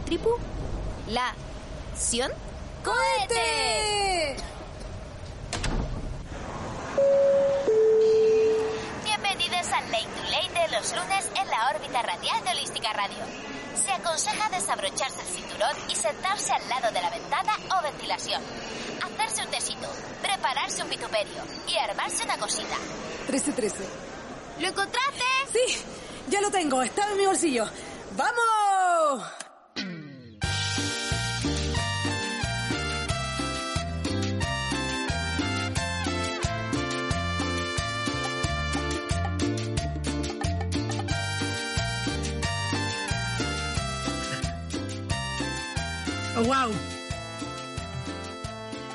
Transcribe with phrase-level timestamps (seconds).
[0.00, 0.30] Tripu.
[1.08, 1.34] La.
[1.96, 2.30] ¿Ción?
[2.84, 4.36] ¡Cohete!
[9.04, 13.24] Bienvenidos al Late to Late de los lunes en la órbita radial de Holística Radio.
[13.82, 18.42] Se aconseja desabrocharse el cinturón y sentarse al lado de la ventana o ventilación.
[19.02, 19.88] Hacerse un tecito,
[20.20, 22.76] prepararse un vituperio y armarse una cosita.
[23.28, 23.84] 1313.
[24.60, 25.24] ¿Lo encontraste?
[25.52, 25.84] Sí,
[26.28, 26.82] ya lo tengo.
[26.82, 27.66] Está en mi bolsillo.
[28.16, 29.45] ¡Vamos!
[46.38, 46.70] Oh, wow.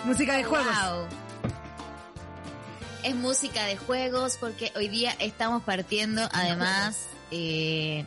[0.06, 0.68] Música de juegos.
[0.68, 1.08] Wow.
[3.04, 8.06] Es música de juegos porque hoy día estamos partiendo además eh,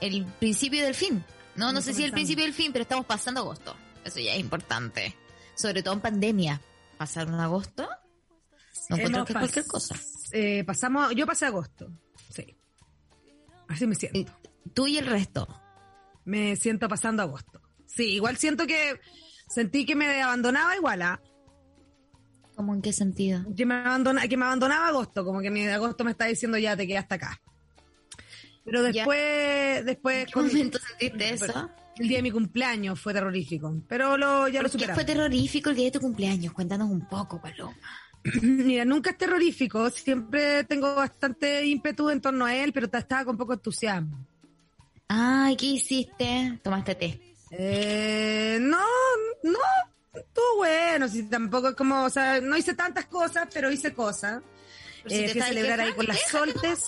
[0.00, 1.22] el principio del fin.
[1.54, 3.76] No, no sé si el principio del fin, pero estamos pasando agosto.
[4.06, 5.14] Eso ya es importante.
[5.54, 6.62] Sobre todo en pandemia.
[6.96, 7.86] Pasar un agosto.
[8.88, 9.96] No encuentro Hemos que cualquier cosa.
[10.32, 11.90] Eh, pasamos, yo pasé agosto.
[12.30, 12.56] Sí.
[13.68, 14.32] Así me siento.
[14.72, 15.46] Tú y el resto.
[16.24, 17.65] Me siento pasando agosto.
[17.96, 19.00] Sí, igual siento que
[19.48, 21.20] sentí que me abandonaba igual, ¿ah?
[22.54, 23.44] ¿Cómo en qué sentido?
[23.56, 26.76] Que me abandona, que me abandonaba agosto, como que mi agosto me está diciendo ya
[26.76, 27.40] te quedaste acá.
[28.64, 29.04] Pero Ya.
[29.04, 31.70] después, después ¿En qué momento sentiste eso?
[31.98, 33.74] el día de mi cumpleaños fue terrorífico.
[33.88, 36.52] Pero lo, ya lo ¿Por qué fue terrorífico el día de tu cumpleaños?
[36.52, 37.76] Cuéntanos un poco, Paloma.
[38.42, 43.36] Mira, nunca es terrorífico, siempre tengo bastante ímpetu en torno a él, pero estaba con
[43.36, 44.26] poco entusiasmo.
[45.08, 46.58] Ay, ¿qué hiciste?
[46.64, 47.35] Tomaste té.
[47.58, 48.84] Eh, no,
[49.44, 49.58] no,
[50.14, 54.42] estuvo bueno, si tampoco es como, o sea, no hice tantas cosas, pero hice cosas.
[55.02, 56.80] Pero si Eh, te fui a celebrar ahí con las soltes.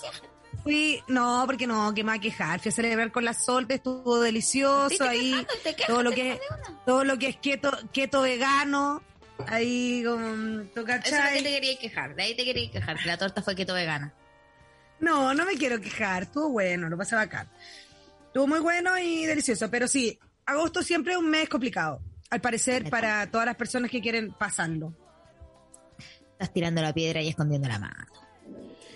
[0.62, 2.60] Fui, no, porque no, que me va a quejar.
[2.60, 5.46] Fui a celebrar con las soltes, estuvo delicioso ahí.
[5.62, 6.40] quejando quejas, Todo lo que,
[6.84, 9.02] todo lo que es keto, keto vegano,
[9.46, 11.42] ahí con, ¿tú Eso es lo que cachai?
[11.42, 12.14] te quería quejar.
[12.14, 12.98] De ahí te quería quejar.
[12.98, 14.12] Que la torta fue keto vegana.
[15.00, 17.48] No, no me quiero quejar, estuvo bueno, lo pasé bacán.
[18.26, 20.18] Estuvo muy bueno y delicioso, pero sí,
[20.48, 22.00] agosto siempre es un mes complicado,
[22.30, 24.94] al parecer para todas las personas que quieren pasarlo.
[26.32, 28.06] Estás tirando la piedra y escondiendo la mano.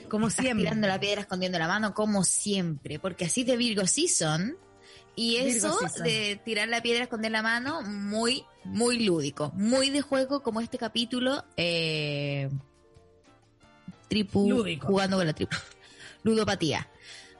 [0.08, 0.64] Como Estás siempre.
[0.64, 2.98] tirando la piedra escondiendo la mano como siempre.
[2.98, 4.56] Porque así de Virgo Season.
[5.14, 6.04] Y eso season.
[6.04, 9.50] de tirar la piedra, esconder la mano, muy, muy lúdico.
[9.54, 11.44] Muy de juego como este capítulo.
[11.56, 12.48] Eh,
[14.08, 14.86] tripu, Lúdico.
[14.86, 15.56] jugando con la tripu.
[16.22, 16.88] Ludopatía.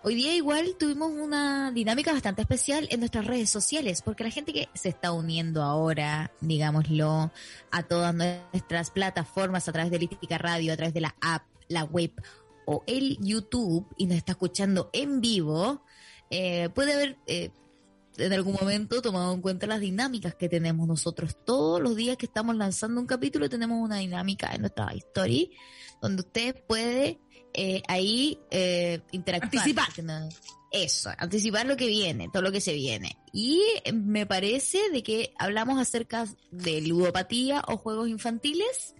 [0.05, 4.53] Hoy día igual tuvimos una dinámica bastante especial en nuestras redes sociales, porque la gente
[4.53, 7.31] que se está uniendo ahora, digámoslo,
[7.71, 11.85] a todas nuestras plataformas a través de Lística Radio, a través de la app, la
[11.85, 12.11] web
[12.67, 15.85] o el YouTube y nos está escuchando en vivo,
[16.31, 17.51] eh, puede haber eh,
[18.17, 21.37] en algún momento tomado en cuenta las dinámicas que tenemos nosotros.
[21.45, 25.53] Todos los días que estamos lanzando un capítulo tenemos una dinámica en nuestra story
[26.01, 27.21] donde usted puede
[27.55, 29.55] eh, ahí eh, interactuar.
[29.69, 30.05] Anticipar.
[30.05, 30.29] no-
[30.71, 33.19] Eso, anticipar lo que viene, todo lo que se viene.
[33.33, 33.61] Y
[33.93, 38.95] me parece de que hablamos acerca de ludopatía o juegos infantiles.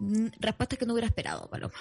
[0.00, 1.74] Mm, Respuestas que no hubiera esperado, Paloma.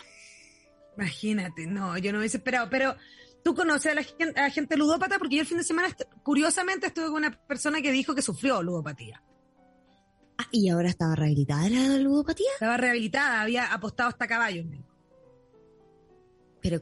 [0.98, 2.96] Imagínate, no, yo no hubiese esperado, pero
[3.44, 5.90] tú conoces a la gente, a la gente ludópata porque yo el fin de semana,
[5.90, 9.22] est- curiosamente, estuve con una persona que dijo que sufrió ludopatía.
[10.38, 12.50] Ah, y ahora estaba rehabilitada la ludopatía.
[12.54, 14.66] Estaba rehabilitada, había apostado hasta caballos.
[16.66, 16.82] Pero,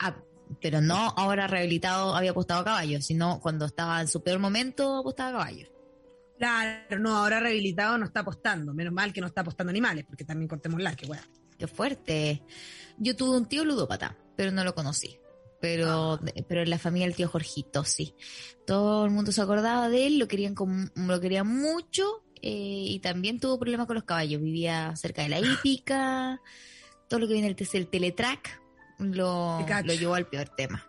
[0.00, 0.16] ah,
[0.60, 4.96] pero no ahora rehabilitado había apostado a caballo, sino cuando estaba en su peor momento
[4.96, 5.68] apostaba a caballo.
[6.40, 8.74] Claro, no, ahora rehabilitado no está apostando.
[8.74, 11.22] Menos mal que no está apostando animales, porque también cortemos la que weá.
[11.56, 12.42] Qué fuerte.
[12.98, 15.20] Yo tuve un tío ludópata, pero no lo conocí.
[15.60, 18.16] Pero, pero en la familia del tío Jorgito, sí.
[18.66, 22.98] Todo el mundo se acordaba de él, lo querían, como- lo querían mucho eh, y
[22.98, 24.42] también tuvo problemas con los caballos.
[24.42, 26.40] Vivía cerca de la hípica,
[27.08, 28.59] todo lo que viene del el teletrack
[29.00, 30.86] lo, lo llevó al peor tema.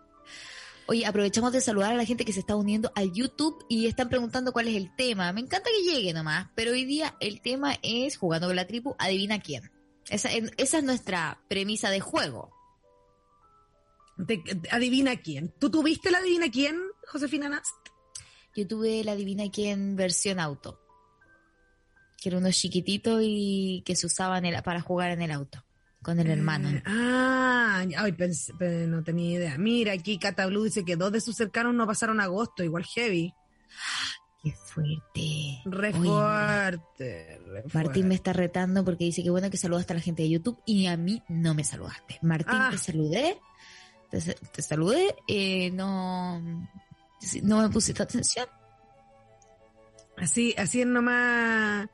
[0.86, 4.08] Oye, aprovechamos de saludar a la gente que se está uniendo al YouTube y están
[4.08, 5.32] preguntando cuál es el tema.
[5.32, 8.94] Me encanta que llegue nomás, pero hoy día el tema es jugando con la tribu,
[8.98, 9.70] adivina quién.
[10.10, 12.50] Esa, esa es nuestra premisa de juego.
[14.70, 15.54] adivina quién.
[15.58, 17.74] ¿Tú tuviste la adivina quién, Josefina Nast?
[18.54, 20.80] Yo tuve la adivina quién versión auto.
[22.20, 25.64] Que era uno chiquitito y que se usaban para jugar en el auto
[26.02, 26.68] con el hermano.
[26.68, 28.16] Eh, ah, ay,
[28.86, 29.58] no tenía idea.
[29.58, 33.34] Mira, aquí Cata Blue dice que dos de sus cercanos no pasaron agosto, igual heavy.
[34.42, 35.62] Qué fuerte.
[35.64, 37.40] Re fuerte,
[37.72, 40.58] Martín me está retando porque dice que bueno que saludaste a la gente de YouTube
[40.66, 42.18] y a mí no me saludaste.
[42.22, 42.78] Martín, te ah.
[42.78, 43.40] saludé,
[44.10, 46.40] te, saludé, eh, no,
[47.42, 48.46] no me pusiste atención.
[50.22, 51.88] Así, así es nomás,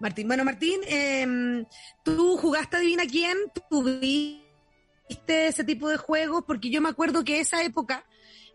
[0.00, 0.26] Martín.
[0.26, 1.66] Bueno, Martín, eh,
[2.02, 3.36] tú jugaste Adivina quién,
[3.68, 8.06] tuviste ese tipo de juegos, porque yo me acuerdo que esa época,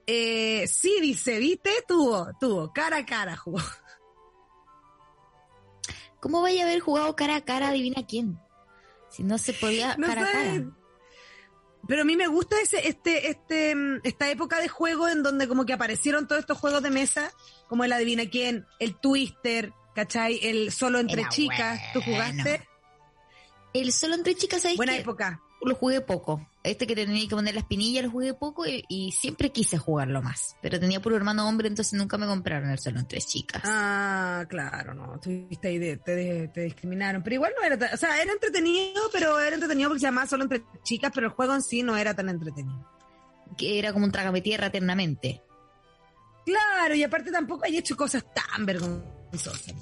[0.08, 1.70] eh, sí, dice, ¿viste?
[1.88, 3.60] Tuvo, tuvo, cara a cara jugó.
[6.20, 8.40] ¿Cómo vaya a haber jugado cara a cara Adivina quién?
[9.12, 10.79] Si no se podía cara a cara.
[11.88, 15.48] Pero a mí me gusta ese, este, este, mm, esta época de juego en donde
[15.48, 17.32] como que aparecieron todos estos juegos de mesa,
[17.68, 20.40] como el Adivina quién, el Twister, ¿cachai?
[20.42, 22.68] El Solo entre chicas, ¿tú jugaste?
[23.74, 25.42] El Solo entre chicas, ¿sabes Buena época.
[25.62, 26.49] Lo jugué poco.
[26.62, 30.58] Este que tenía que poner la espinilla lo jugué poco y, siempre quise jugarlo más.
[30.62, 33.62] Pero tenía puro hermano hombre, entonces nunca me compraron el Solo entre chicas.
[33.64, 35.18] Ah, claro, no.
[35.20, 37.24] Tuviste ahí, de, te, te, discriminaron.
[37.24, 40.44] Pero igual no era, o sea, era entretenido, pero era entretenido porque se llamaba Solo
[40.44, 42.86] entre chicas, pero el juego en sí no era tan entretenido.
[43.58, 45.42] Que era como un trágame tierra eternamente.
[46.46, 49.74] Claro, y aparte tampoco hay hecho cosas tan vergonzosas.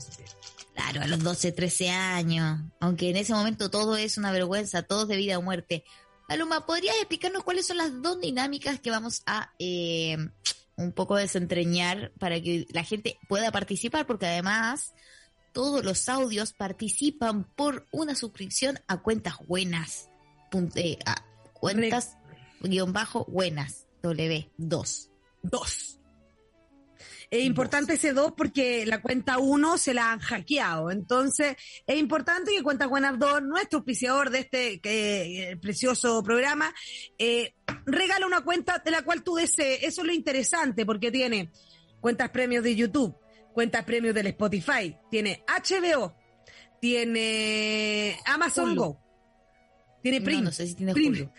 [0.76, 5.04] Claro, a los 12, 13 años, aunque en ese momento todo es una vergüenza, todo
[5.04, 5.84] es de vida o muerte.
[6.28, 10.18] Paloma, ¿podrías explicarnos cuáles son las dos dinámicas que vamos a eh,
[10.76, 14.06] un poco desentrañar para que la gente pueda participar?
[14.06, 14.94] Porque además
[15.54, 20.10] todos los audios participan por una suscripción a cuentas buenas.
[20.76, 22.18] Eh, a cuentas
[22.60, 23.88] guion bajo buenas.
[24.04, 25.10] W2.
[25.44, 25.97] Dos.
[27.30, 30.92] Es importante ese 2 porque la cuenta 1 se la han hackeado.
[30.92, 36.74] Entonces, es importante que Cuenta Buenas 2, nuestro auspiciador de este eh, precioso programa,
[37.18, 37.54] eh,
[37.86, 39.84] regala una cuenta de la cual tú desees.
[39.84, 41.52] Eso es lo interesante porque tiene
[42.00, 43.18] cuentas premios de YouTube,
[43.54, 46.16] cuentas premios del Spotify, tiene HBO,
[46.80, 49.02] tiene Amazon Go,
[50.02, 50.44] tiene Prime.
[50.44, 51.30] No, sé si tiene Prime.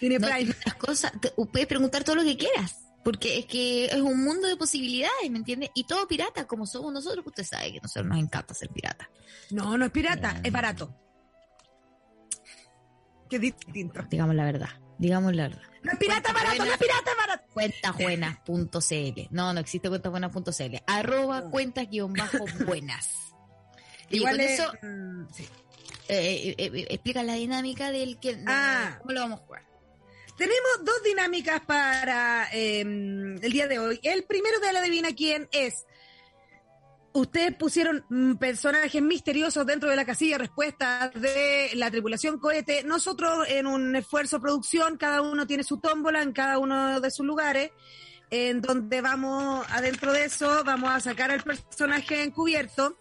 [0.00, 0.54] Tiene Prime.
[0.64, 1.12] Las cosas,
[1.52, 2.87] puedes preguntar todo lo que quieras.
[3.08, 5.70] Porque es que es un mundo de posibilidades, ¿me entiendes?
[5.72, 9.08] Y todo pirata, como somos nosotros, usted sabe que a nosotros nos encanta ser pirata.
[9.48, 10.94] No, no es pirata, es barato.
[13.30, 14.02] Qué distinto.
[14.10, 14.68] Digamos la verdad,
[14.98, 15.62] digamos la verdad.
[15.84, 17.44] No es pirata barato, no es pirata barato.
[17.54, 19.20] Cuentasbuenas.cl.
[19.30, 20.76] No, no existe cuentasbuenas.cl.
[20.86, 23.32] Arroba cuentas-buenas.
[24.10, 25.22] Igual eso, mm,
[26.10, 28.98] eh, eh, eh, explica la dinámica del que, ah.
[29.00, 29.67] cómo lo vamos a jugar.
[30.38, 33.98] Tenemos dos dinámicas para em, el día de hoy.
[34.04, 35.84] El primero de la Divina quién es.
[37.12, 42.84] Ustedes pusieron mm, personajes misteriosos dentro de la casilla de respuestas de la tripulación cohete.
[42.84, 47.26] Nosotros, en un esfuerzo producción, cada uno tiene su tómbola en cada uno de sus
[47.26, 47.72] lugares,
[48.30, 52.96] en donde vamos, adentro de eso, vamos a sacar al personaje encubierto.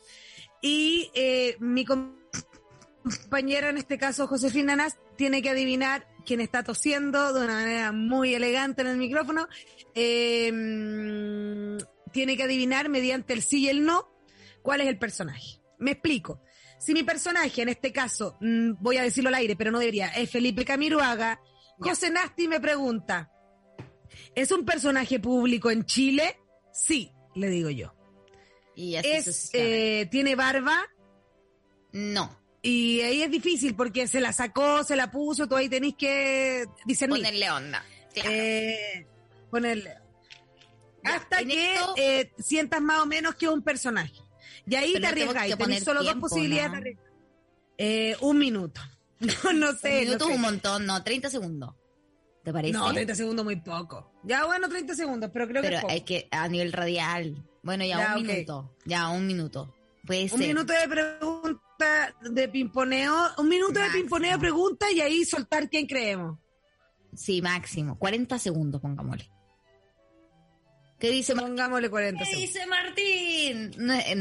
[0.60, 7.34] Y eh, mi compañera, en este caso Josefina Nas, tiene que adivinar quien está tosiendo
[7.34, 9.48] de una manera muy elegante en el micrófono,
[9.96, 11.78] em,
[12.12, 14.12] tiene que adivinar mediante el sí y el no
[14.62, 15.62] cuál es el personaje.
[15.80, 16.42] Me explico.
[16.80, 20.10] Si mi personaje, en este caso, mm, voy a decirlo al aire, pero no debería,
[20.10, 21.40] es Felipe Camiruaga,
[21.80, 23.32] José Nasti me pregunta,
[24.36, 26.38] ¿es un personaje público en Chile?
[26.74, 27.96] Sí, le digo yo.
[28.76, 30.86] Y es, eh, ¿Tiene barba?
[31.94, 32.37] No.
[32.62, 36.66] Y ahí es difícil porque se la sacó, se la puso, tú ahí tenés que
[36.86, 37.20] discernir.
[37.20, 37.84] Ponerle onda.
[38.16, 39.06] Eh,
[39.50, 39.96] ponerle.
[41.04, 44.22] Hasta que eh, sientas más o menos que un personaje.
[44.66, 45.58] Y ahí te arriesgas.
[45.58, 46.98] Tenés solo dos posibilidades
[47.78, 48.82] eh, un minuto.
[49.20, 49.94] No, no sé.
[49.94, 51.74] Un minuto es un montón, no, 30 segundos.
[52.44, 52.72] ¿Te parece?
[52.72, 54.12] No, 30 segundos muy poco.
[54.24, 57.44] Ya bueno, 30 segundos, pero creo que es, es que a nivel radial.
[57.64, 58.76] Bueno, ya, un minuto.
[58.86, 59.74] Ya un minuto.
[60.08, 65.70] Puede un minuto de pregunta de pimponeo, un minuto de pimponeo, pregunta y ahí soltar
[65.70, 66.40] quién creemos.
[67.14, 68.00] Sí, máximo.
[68.00, 69.30] 40 segundos, pongámosle.
[70.98, 73.72] ¿Qué dice Pongámosle 40 ¿Qué dice Martín?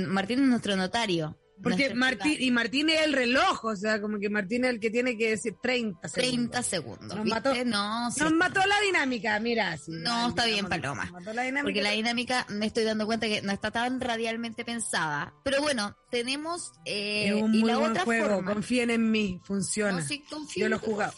[0.08, 1.38] Martín es nuestro notario.
[1.62, 4.90] Porque Martín, y Martín es el reloj, o sea, como que Martín es el que
[4.90, 6.12] tiene que decir 30 segundos.
[6.12, 7.16] 30 segundos.
[7.16, 7.40] Nos ¿viste?
[7.40, 9.76] mató- No, sí Nos mató la dinámica, mira.
[9.78, 11.08] sí, No, está bien, nos Paloma.
[11.12, 11.64] mató la dinámica.
[11.64, 15.32] Porque la dinámica me estoy dando cuenta que no está tan radialmente pensada.
[15.44, 18.52] Pero bueno, tenemos eh, es un y muy la buen otra juego, forma.
[18.52, 19.92] confíen en mí, funciona.
[20.00, 21.14] No, sí, confío, Yo lo he jugado.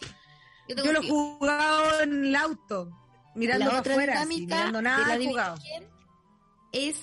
[0.69, 2.91] Yo, lo he jugado en el auto,
[3.35, 5.57] mirando la otra afuera, así, dinámica mirando de nada, la jugado.
[6.73, 6.97] es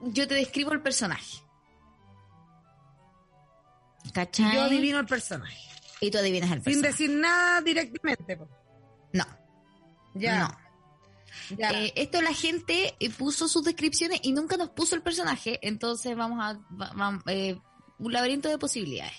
[0.00, 1.42] yo te describo el personaje.
[4.12, 4.50] ¿Cachai?
[4.50, 5.58] Y yo adivino el personaje,
[6.00, 6.88] Y tú adivinas el sin personaje.
[6.88, 8.36] decir nada directamente.
[8.36, 8.48] po.
[9.12, 9.24] No,
[10.14, 10.58] Ya, no.
[11.56, 11.70] ya.
[11.72, 16.16] Eh, esto la gente eh, puso sus descripciones y nunca nos puso el personaje, entonces
[16.16, 17.58] vamos a va- va- eh,
[17.98, 19.12] un laberinto de posibilidades.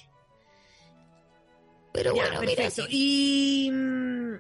[1.94, 2.84] Pero Ya, bueno, mira, perfecto.
[2.90, 3.68] sí.
[3.68, 4.34] Y mm,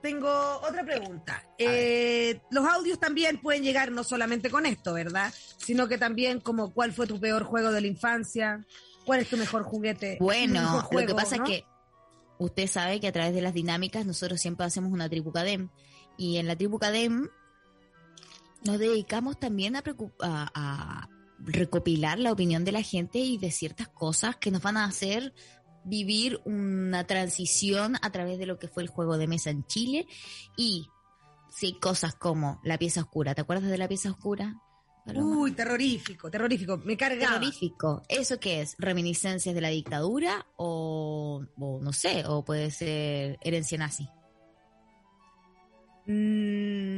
[0.00, 0.28] tengo
[0.62, 1.42] otra pregunta.
[1.58, 5.32] Eh, los audios también pueden llegar no solamente con esto, ¿verdad?
[5.58, 8.64] Sino que también como cuál fue tu peor juego de la infancia,
[9.04, 10.16] cuál es tu mejor juguete.
[10.20, 11.44] Bueno, mejor lo que pasa ¿no?
[11.44, 11.64] es que
[12.38, 15.68] usted sabe que a través de las dinámicas nosotros siempre hacemos una tribu Cadem
[16.16, 17.28] y en la tribu Cadem
[18.64, 19.82] nos dedicamos también a,
[20.20, 21.08] a- a
[21.38, 25.34] recopilar la opinión de la gente y de ciertas cosas que nos van a hacer
[25.84, 30.06] vivir una transición a través de lo que fue el juego de mesa en Chile
[30.56, 30.88] y
[31.50, 33.34] sí, cosas como la pieza oscura.
[33.34, 34.56] ¿Te acuerdas de la pieza oscura?
[35.04, 35.36] Paloma?
[35.38, 36.78] Uy, terrorífico, terrorífico.
[36.78, 37.34] Me cargaba.
[37.34, 38.02] terrorífico.
[38.08, 38.74] ¿Eso qué es?
[38.78, 44.08] ¿Reminiscencias de la dictadura o, o no sé, o puede ser herencia nazi?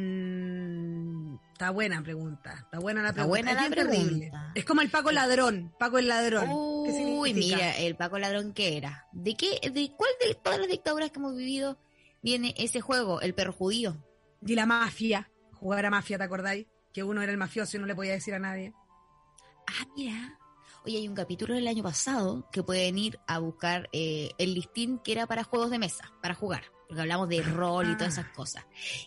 [0.07, 2.55] Mm, está buena pregunta.
[2.65, 3.29] Está buena la Está pregunta.
[3.43, 3.97] buena es la terrible.
[4.29, 4.53] pregunta.
[4.55, 5.75] Es como el Paco ladrón.
[5.79, 6.47] Paco el ladrón.
[6.47, 9.07] ¿Qué Uy, mira, el Paco Ladrón que era.
[9.13, 11.79] ¿De qué, de cuál de todas las dictaduras que hemos vivido
[12.23, 13.97] viene ese juego, el perro judío?
[14.47, 15.31] Y la mafia.
[15.55, 16.67] Jugar a mafia, ¿te acordáis?
[16.97, 18.73] Que uno era el mafioso y no le podía decir a nadie.
[19.67, 20.39] Ah, mira.
[20.87, 24.99] Oye, hay un capítulo del año pasado que pueden ir a buscar eh, el listín
[25.01, 26.65] que era para juegos de mesa, para jugar.
[26.89, 28.65] Porque hablamos de rol y todas esas cosas.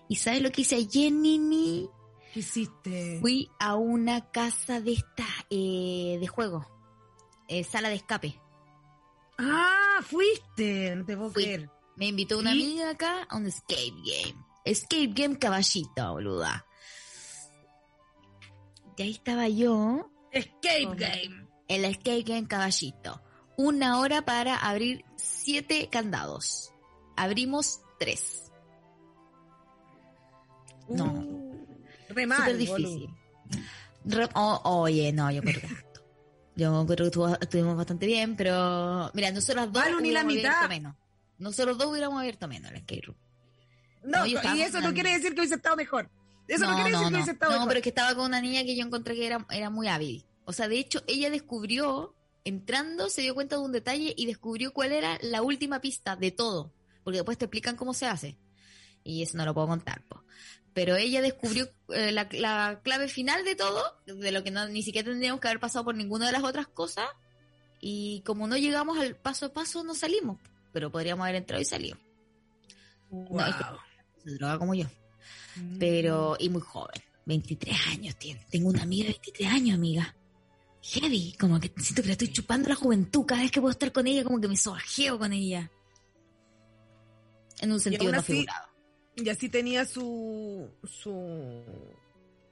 [0.08, 1.89] ¿Y sabes lo que hice ayer, Nini?
[2.31, 3.17] ¿Qué hiciste?
[3.22, 6.67] Fui a una casa de esta eh, de juego,
[7.48, 8.39] eh, sala de escape.
[9.39, 10.96] Ah, fuiste.
[10.96, 11.43] No te puedo Fui.
[11.43, 11.72] creer.
[11.96, 12.62] Me invitó una ¿Sí?
[12.62, 14.46] amiga acá a un escape game.
[14.63, 16.67] Escape game caballito, boluda.
[19.00, 21.48] Y ahí estaba yo Escape Con- Game.
[21.70, 23.22] en la escape game caballito.
[23.56, 26.74] Una hora para abrir siete candados.
[27.15, 28.51] Abrimos tres.
[30.89, 31.06] No.
[31.06, 31.65] Uh,
[32.10, 33.10] re mal, Súper difícil.
[34.03, 35.68] Re- oh, oye, no, yo creo que.
[36.58, 40.68] Yo creo que estuvimos bastante bien, pero mira, nosotros dos ni la mitad.
[40.68, 40.94] menos.
[41.38, 43.18] Nosotros dos hubiéramos abierto menos el escape room.
[44.03, 46.10] No, No, y eso no quiere decir que hubiese estado mejor.
[46.50, 47.15] Eso no, quiere decir que no.
[47.18, 47.68] hubiese estado No, mejor.
[47.70, 50.25] pero es que estaba con una niña que yo encontré que era, era muy hábil.
[50.46, 54.74] O sea, de hecho, ella descubrió, entrando, se dio cuenta de un detalle y descubrió
[54.74, 56.74] cuál era la última pista de todo.
[57.03, 58.38] Porque después te explican cómo se hace.
[59.03, 60.24] Y eso no lo puedo contar, po.
[60.74, 64.84] Pero ella descubrió eh, la, la clave final de todo, de lo que no, ni
[64.84, 67.08] siquiera tendríamos que haber pasado por ninguna de las otras cosas.
[67.82, 70.38] Y como no llegamos al paso a paso, no salimos.
[70.74, 71.98] Pero podríamos haber entrado y salido.
[73.10, 73.39] Wow.
[73.41, 73.63] es que-
[74.29, 74.86] Se droga como yo
[75.79, 78.45] pero y muy joven, 23 años tiene.
[78.49, 80.15] Tengo una amiga de 23 años, amiga.
[80.81, 83.91] Heavy, como que siento que la estoy chupando la juventud cada vez que puedo estar
[83.91, 85.69] con ella, como que me sobajeo con ella.
[87.59, 88.69] En un sentido no así- figurado.
[89.15, 91.61] Y así tenía su, su...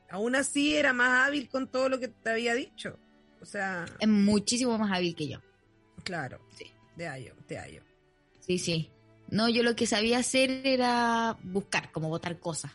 [0.10, 3.00] Aún así era más hábil con todo lo que te había dicho.
[3.42, 5.40] O sea, Es muchísimo más hábil que yo.
[6.04, 6.42] claro.
[6.58, 6.66] Sí.
[6.98, 7.84] Te hallo, te hallo.
[8.40, 8.90] Sí, sí.
[9.30, 12.72] No, yo lo que sabía hacer era buscar, como botar cosas.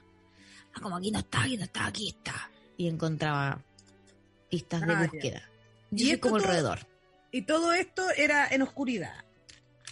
[0.75, 2.51] Ah, como aquí no está, aquí no está, aquí está.
[2.77, 3.63] Y encontraba
[4.51, 5.49] pistas de Ah, búsqueda.
[5.91, 6.77] ¿Y Yo soy esto como el todo-.
[7.31, 9.25] Y todo esto era en oscuridad.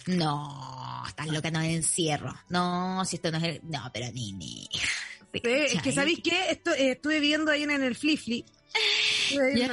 [0.07, 2.33] No, estás loca, no me encierro.
[2.49, 3.59] No, si esto no es el...
[3.63, 4.67] No, pero ni, ni.
[5.33, 6.49] Sí, es que, ¿sabéis qué?
[6.49, 8.43] Esto, eh, estuve viendo ahí en, en el Flifly.
[9.29, 9.71] Estuve, en-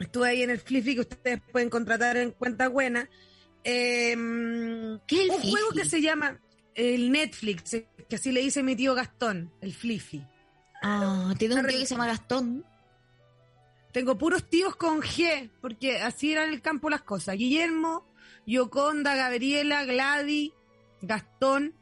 [0.00, 3.08] estuve ahí en el Flifly que ustedes pueden contratar en cuenta buena.
[3.62, 4.14] Eh,
[5.06, 6.40] ¿Qué es el un juego que se llama
[6.76, 10.22] el Netflix, eh, que así le dice mi tío Gastón, el Fliffy.
[10.82, 12.64] Ah, tiene un tío que se llama Gastón.
[13.92, 17.36] Tengo puros tíos con G, porque así eran en el campo las cosas.
[17.36, 18.04] Guillermo,
[18.46, 20.52] Yoconda, Gabriela, Gladys,
[21.00, 21.74] Gastón.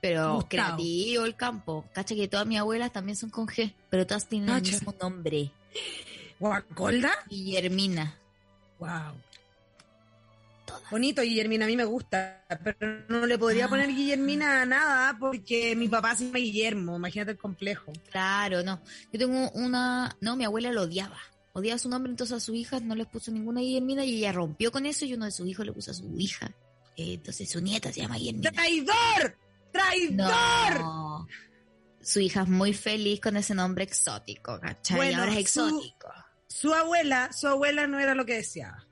[0.00, 0.48] Pero Gustavo.
[0.48, 1.84] creativo el campo.
[1.92, 4.72] Cacha que todas mis abuelas también son con G, pero todas tienen el Cacha.
[4.72, 5.50] mismo nombre.
[6.38, 7.12] ¿Guacolda?
[7.28, 8.16] Guillermina.
[8.78, 9.12] Wow.
[10.70, 10.90] Todas.
[10.90, 13.68] Bonito, Guillermina, a mí me gusta, pero no le podría Ah.
[13.68, 17.92] poner Guillermina a nada porque mi papá se llama Guillermo, imagínate el complejo.
[18.10, 18.82] Claro, no.
[19.12, 20.16] Yo tengo una...
[20.20, 21.18] No, mi abuela lo odiaba.
[21.52, 24.70] odiaba su nombre, entonces a sus hijas no les puso ninguna Guillermina y ella rompió
[24.72, 26.46] con eso y uno de sus hijos le puso a su hija.
[26.96, 28.50] Eh, entonces su nieta se llama Guillermina.
[28.52, 29.36] ¡Traidor!
[29.72, 30.80] ¡Traidor!
[30.80, 31.26] No.
[32.02, 34.96] Su hija es muy feliz con ese nombre exótico, ¿cachai?
[34.96, 36.08] Bueno, Ahora es su- exótico.
[36.48, 38.86] Su abuela, su abuela no era lo que deseaba.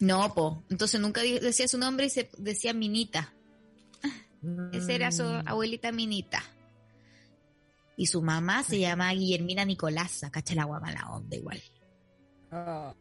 [0.00, 0.64] No, po.
[0.70, 3.32] Entonces nunca decía su nombre y se decía Minita.
[4.72, 5.42] Esa era su Mm.
[5.48, 6.42] abuelita Minita.
[7.96, 11.62] Y su mamá se llama Guillermina Nicolasa, cacha la guapa la onda igual.
[12.52, 12.94] Ah,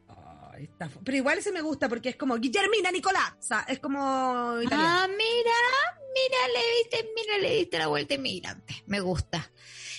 [0.57, 4.89] está Pero igual ese me gusta porque es como Guillermina Nicolazza, es como italiano.
[5.03, 8.83] Ah, mira, mira, le diste, mira, le diste la vuelta inmigrante.
[8.87, 9.51] Me gusta.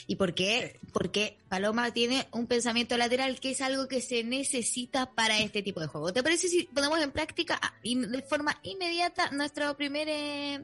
[0.08, 0.78] ¿Y por qué?
[0.92, 5.80] Porque Paloma tiene un pensamiento lateral que es algo que se necesita para este tipo
[5.80, 6.12] de juego.
[6.12, 10.08] ¿Te parece si ponemos en práctica ah, de forma inmediata nuestro primer...
[10.08, 10.60] eh,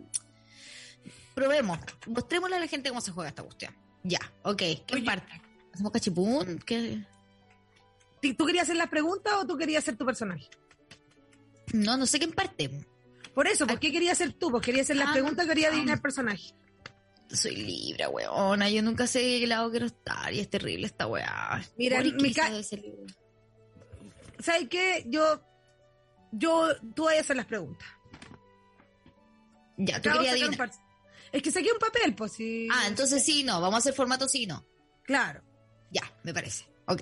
[1.35, 3.75] probemos, mostrémosle a la gente cómo se juega esta cuestión.
[4.05, 4.57] Ya, ok.
[4.59, 5.05] ¿Qué Oye.
[5.05, 5.41] parte?
[5.75, 6.59] ¿Hacemos cachipún?
[6.65, 7.05] ¿Qué?
[8.21, 10.49] ¿Ti- ¿Tú querías hacer las preguntas o tú querías ser tu personaje?
[11.73, 12.71] No, no sé qué parte.
[13.35, 14.51] Por eso, ¿por qué querías ser tú?
[14.51, 15.73] Porque querías hacer las Ah, preguntas, quería ah.
[15.73, 16.55] adivinar el personaje.
[17.31, 18.69] Soy libre, weona.
[18.69, 21.65] Yo nunca sé de qué lado quiero estar y es terrible esta weá.
[21.79, 22.35] Mira, mi.
[22.35, 22.69] ¿Sabes
[24.69, 25.05] qué?
[25.07, 25.43] Yo,
[26.33, 27.89] yo, tú vas a hacer las preguntas.
[29.79, 30.71] Ya, tú querías adivinar.
[31.33, 32.69] Es que saqué un papel, pues sí.
[32.71, 33.61] Ah, entonces sí, no.
[33.61, 34.67] Vamos a hacer formato sí, no.
[35.03, 35.43] Claro.
[35.91, 36.67] Ya, me parece.
[36.87, 37.01] Ok.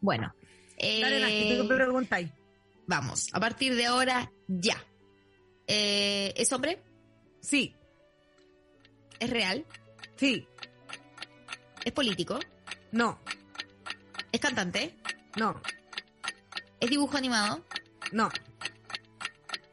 [0.00, 0.34] Bueno.
[0.80, 2.30] Dale, Nati, eh, tú preguntáis.
[2.90, 3.28] Vamos.
[3.32, 4.84] A partir de ahora, ya.
[5.66, 6.82] Eh, ¿Es hombre?
[7.40, 7.74] Sí,
[9.18, 9.64] ¿Es real?
[10.16, 10.46] sí,
[11.84, 12.38] ¿Es político?
[12.92, 13.18] no,
[14.32, 14.96] ¿Es cantante?
[15.36, 15.60] no,
[16.80, 17.64] ¿Es dibujo animado?
[18.12, 18.28] no,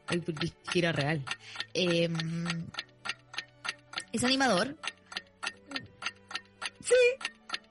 [0.06, 1.22] Ay, porque que era real.
[1.74, 2.08] Eh,
[4.12, 4.74] ¿Es animador?
[6.82, 6.94] sí,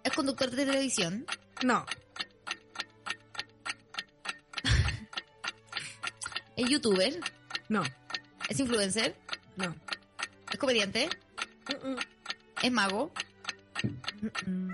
[0.04, 1.26] ¿Es conductor de televisión?
[1.64, 1.86] no,
[6.58, 7.20] ¿Es youtuber?
[7.70, 7.84] no,
[8.50, 9.16] ¿Es influencer?
[9.56, 9.76] no.
[10.52, 11.10] ¿Es comediante?
[12.62, 13.12] ¿Es mago?
[14.46, 14.74] No,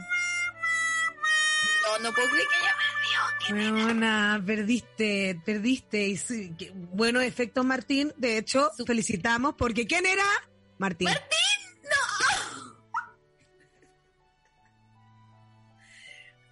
[2.01, 6.07] no puedo creer que ella Weona, perdiste, perdiste.
[6.07, 8.13] Y sí, que- buenos efectos, Martín.
[8.17, 10.23] De hecho, Su- felicitamos porque ¿quién era?
[10.77, 11.09] Martín.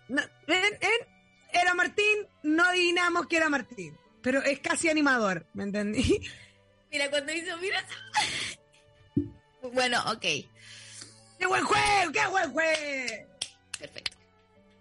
[0.09, 1.07] No, ven, ven,
[1.53, 3.97] era Martín, no adivinamos que era Martín.
[4.21, 6.21] Pero es casi animador, ¿me entendí?
[6.91, 7.85] Mira, cuando hizo, mira.
[9.73, 10.25] Bueno, ok.
[11.39, 12.11] ¡Qué buen juego!
[12.11, 13.29] ¡Qué buen juego!
[13.79, 14.17] Perfecto.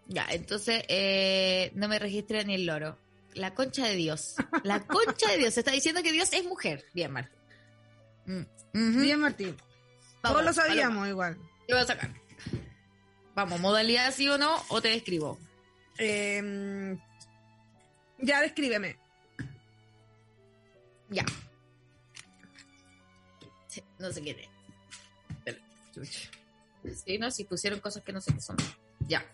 [0.09, 2.99] Ya, entonces eh, no me registra ni el loro.
[3.35, 4.35] La concha de Dios.
[4.65, 5.55] La concha de Dios.
[5.55, 6.85] Se está diciendo que Dios es mujer.
[6.93, 7.39] Bien, Martín.
[8.27, 9.01] Mm.
[9.01, 9.57] Bien, Martín.
[10.21, 11.39] Todos lo sabíamos Paloma, igual.
[11.69, 12.13] Te voy a sacar.
[13.37, 15.39] Vamos, modalidad sí o no, o te describo.
[15.97, 16.97] Eh,
[18.19, 18.99] ya, descríbeme.
[21.11, 21.25] Ya.
[23.67, 24.49] Sí, no sé qué
[25.45, 27.03] es.
[27.05, 28.57] Sí, no, si pusieron cosas que no sé qué son.
[29.07, 29.25] Ya.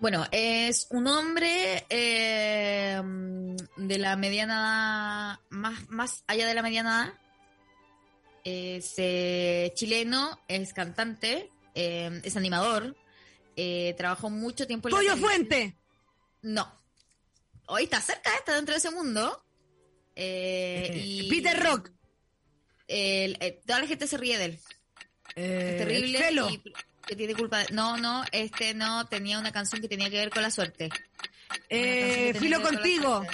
[0.00, 3.00] Bueno, es un hombre eh,
[3.76, 7.14] de la mediana, más, más allá de la mediana edad.
[8.44, 12.96] Es eh, chileno, es cantante, eh, es animador,
[13.56, 15.16] eh, trabajó mucho tiempo en la Pollo.
[15.16, 15.76] Fuente.
[16.42, 16.77] No.
[17.68, 19.44] Hoy está cerca, está dentro de ese mundo.
[20.16, 21.90] Eh, y Peter Rock.
[22.88, 24.58] el- eh, toda la gente se ríe de él.
[25.36, 26.18] Eh, Es terrible.
[26.18, 26.48] Felo.
[26.50, 26.62] y
[27.06, 27.58] que tiene culpa.
[27.58, 30.88] de- No, no, este no tenía una canción que tenía que ver con la suerte.
[31.68, 33.24] Eh, Filo con contigo.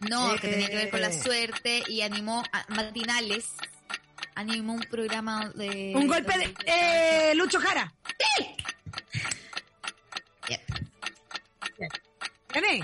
[0.00, 3.46] No, que tenía que ver con la suerte y animó a- matinales.
[4.36, 5.92] Animó un programa de.
[5.94, 6.54] Un golpe de.
[6.66, 7.92] Eh, Lucho Jara.
[8.38, 8.56] Bien.
[12.48, 12.82] ¿Gané?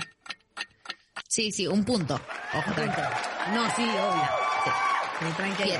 [1.31, 2.19] Sí, sí, un punto.
[2.53, 3.07] Ojo, tranquilo.
[3.53, 4.27] No, sí, obvio.
[4.65, 4.71] Sí.
[5.37, 5.65] Tranquilo.
[5.65, 5.79] Bien.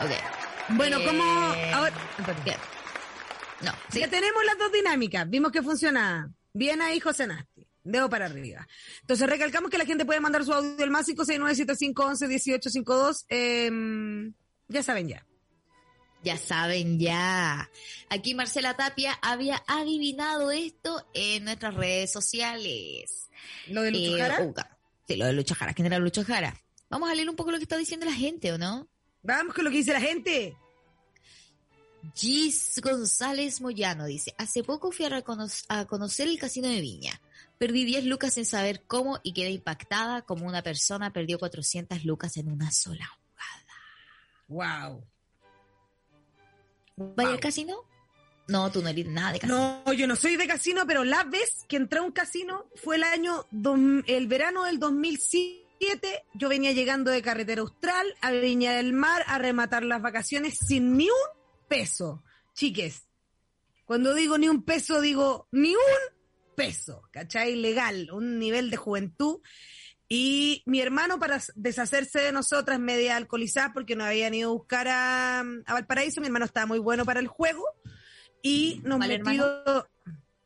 [0.00, 0.10] Ok.
[0.76, 1.24] Bueno, Eh, ¿cómo...?
[1.74, 1.92] Ahora.
[2.44, 2.56] Bien.
[3.62, 3.98] No, sí.
[3.98, 5.28] Ya tenemos las dos dinámicas.
[5.28, 6.30] Vimos que funciona.
[6.52, 7.66] Bien ahí, José Nasti.
[7.82, 8.68] Dedo para arriba.
[9.00, 13.24] Entonces, recalcamos que la gente puede mandar su audio al más 569-7511-1852.
[13.30, 14.30] Eh,
[14.68, 15.26] ya saben ya.
[16.24, 17.70] Ya saben, ya.
[18.10, 23.28] Aquí Marcela Tapia había adivinado esto en nuestras redes sociales.
[23.68, 24.52] Lo de Lucho Eh, Jara.
[25.06, 25.74] Sí, lo de Lucho Jara.
[25.74, 26.60] ¿Quién era Lucho Jara?
[26.90, 28.88] Vamos a leer un poco lo que está diciendo la gente, ¿o no?
[29.22, 30.56] Vamos con lo que dice la gente.
[32.14, 37.20] Gis González Moyano dice, hace poco fui a, recono- a conocer el casino de Viña.
[37.58, 42.36] Perdí 10 lucas sin saber cómo y quedé impactada como una persona perdió 400 lucas
[42.36, 43.06] en una sola
[44.46, 44.88] jugada.
[44.88, 45.04] Wow.
[46.98, 47.84] ¿Vaya al casino?
[48.48, 49.82] No, tú no eres nada de casino.
[49.86, 52.96] No, yo no soy de casino, pero la vez que entré a un casino fue
[52.96, 53.46] el año,
[54.06, 56.24] el verano del 2007.
[56.34, 60.96] Yo venía llegando de Carretera Austral a Viña del Mar a rematar las vacaciones sin
[60.96, 62.24] ni un peso.
[62.54, 63.06] Chiques,
[63.84, 66.16] cuando digo ni un peso, digo ni un
[66.56, 67.54] peso, ¿cachai?
[67.54, 69.40] Legal, un nivel de juventud.
[70.08, 74.88] Y mi hermano, para deshacerse de nosotras, media alcoholizada, porque no habían ido a buscar
[74.88, 77.64] a, a Valparaíso, mi hermano estaba muy bueno para el juego
[78.42, 79.86] y nos metió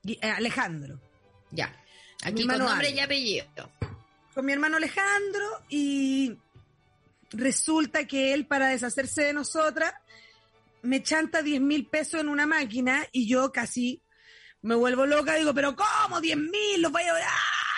[0.05, 1.01] eh, Alejandro.
[1.51, 1.73] Ya.
[2.25, 3.71] Aquí con nombre y apellido.
[4.35, 6.37] Con mi hermano Alejandro y
[7.33, 9.93] resulta que él para deshacerse de nosotras
[10.83, 14.03] me chanta 10 mil pesos en una máquina y yo casi
[14.63, 16.21] me vuelvo loca, digo, pero ¿cómo?
[16.21, 17.29] 10 mil, los voy a...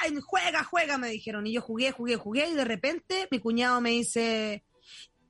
[0.04, 0.98] ¡Ay, juega, juega!
[0.98, 1.46] Me dijeron.
[1.46, 4.64] Y yo jugué, jugué, jugué y de repente mi cuñado me dice,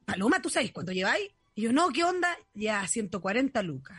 [0.04, 1.30] Paloma, ¿tú sabes cuánto lleváis?
[1.54, 2.36] Y yo, no, ¿qué onda?
[2.54, 3.96] Ya, 140 lucas.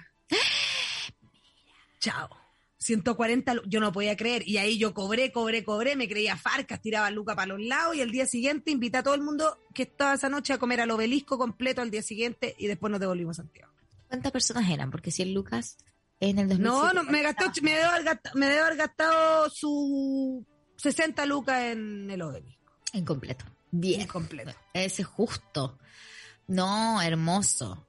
[1.99, 2.29] Chao.
[2.77, 4.47] 140, yo no podía creer.
[4.47, 8.01] Y ahí yo cobré, cobré, cobré, me creía farcas, tiraba Luca para los lados y
[8.01, 10.91] el día siguiente invité a todo el mundo que estaba esa noche a comer al
[10.91, 13.71] obelisco completo al día siguiente y después nos devolvimos a Santiago.
[14.07, 14.91] ¿Cuántas personas eran?
[14.91, 15.77] Porque si el Lucas
[16.19, 16.63] en el 2007...
[16.63, 20.45] No, no, me, gastó, me, debo haber gastado, me debo haber gastado su
[20.85, 22.73] 60 lucas en el obelisco.
[22.93, 23.43] En completo.
[23.71, 24.05] Bien.
[24.05, 24.51] completo.
[24.71, 25.79] Ese es justo.
[26.45, 27.87] No, hermoso.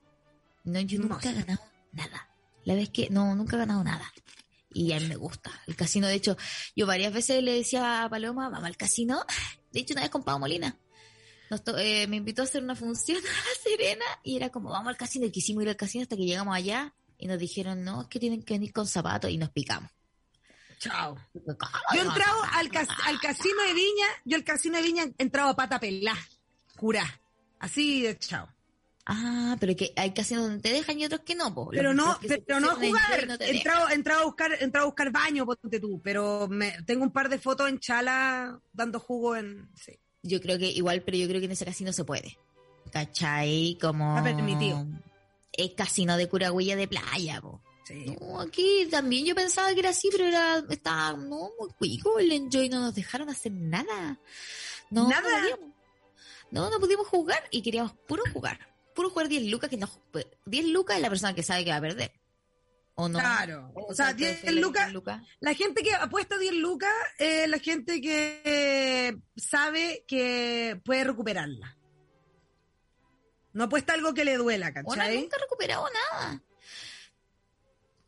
[0.64, 1.60] No, yo nunca he ganado
[1.92, 2.30] nada.
[2.64, 4.10] La vez que, no, nunca he ganado nada.
[4.72, 5.50] Y a mí me gusta.
[5.66, 6.38] El casino, de hecho,
[6.74, 9.26] yo varias veces le decía a Paloma, vamos al casino.
[9.72, 10.74] De hecho, una vez con Pau Molina.
[11.78, 14.96] Eh, me invitó a hacer una función a La Serena y era como, vamos al
[14.96, 15.26] casino.
[15.26, 18.18] Y quisimos ir al casino hasta que llegamos allá y nos dijeron, no, es que
[18.18, 19.90] tienen que venir con zapatos y nos picamos.
[20.78, 21.16] Chao.
[21.34, 21.42] Yo
[21.94, 22.70] he entrado al,
[23.04, 26.16] al, casino de Viña, yo al casino de Viña he entrado a pata pelá,
[26.76, 27.20] curá.
[27.58, 28.48] Así de chao.
[29.08, 32.58] Ah, pero que hay casinos donde te dejan y otros que no, Pero no, pero
[32.58, 33.38] no jugar.
[33.40, 37.12] he entrado, entrado, a buscar, entrado a buscar baño, ponte tú, pero me, tengo un
[37.12, 39.70] par de fotos en chala dando jugo en.
[39.76, 39.96] Sí.
[40.22, 42.36] Yo creo que igual, pero yo creo que en ese casino se puede.
[42.90, 43.78] ¿Cachai?
[43.80, 44.18] Como.
[44.18, 44.84] Está permitido.
[45.52, 47.62] Es casino de curagüilla de playa, po.
[47.86, 48.16] Sí.
[48.40, 52.68] aquí también yo pensaba que era así, pero era, estaba no, muy cuico el enjoy,
[52.68, 54.18] no nos dejaron hacer nada.
[54.90, 55.30] No, ¿Nada?
[56.50, 59.88] No, no, no pudimos jugar y queríamos puro jugar puro jugar 10 lucas, que no,
[60.46, 62.12] 10 lucas es la persona que sabe que va a perder.
[62.94, 63.18] ¿O no?
[63.18, 63.70] Claro.
[63.74, 64.90] O, sea, 10 lucas,
[65.38, 71.76] La gente que apuesta 10 lucas es la gente que sabe que puede recuperarla.
[73.52, 75.20] No apuesta algo que le duela, ¿cachai?
[75.20, 76.42] nunca he recuperado nada.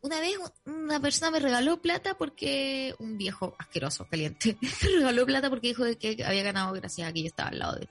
[0.01, 5.49] Una vez una persona me regaló plata porque un viejo asqueroso, caliente, me regaló plata
[5.49, 7.89] porque dijo que había ganado gracias a que yo estaba al lado de él.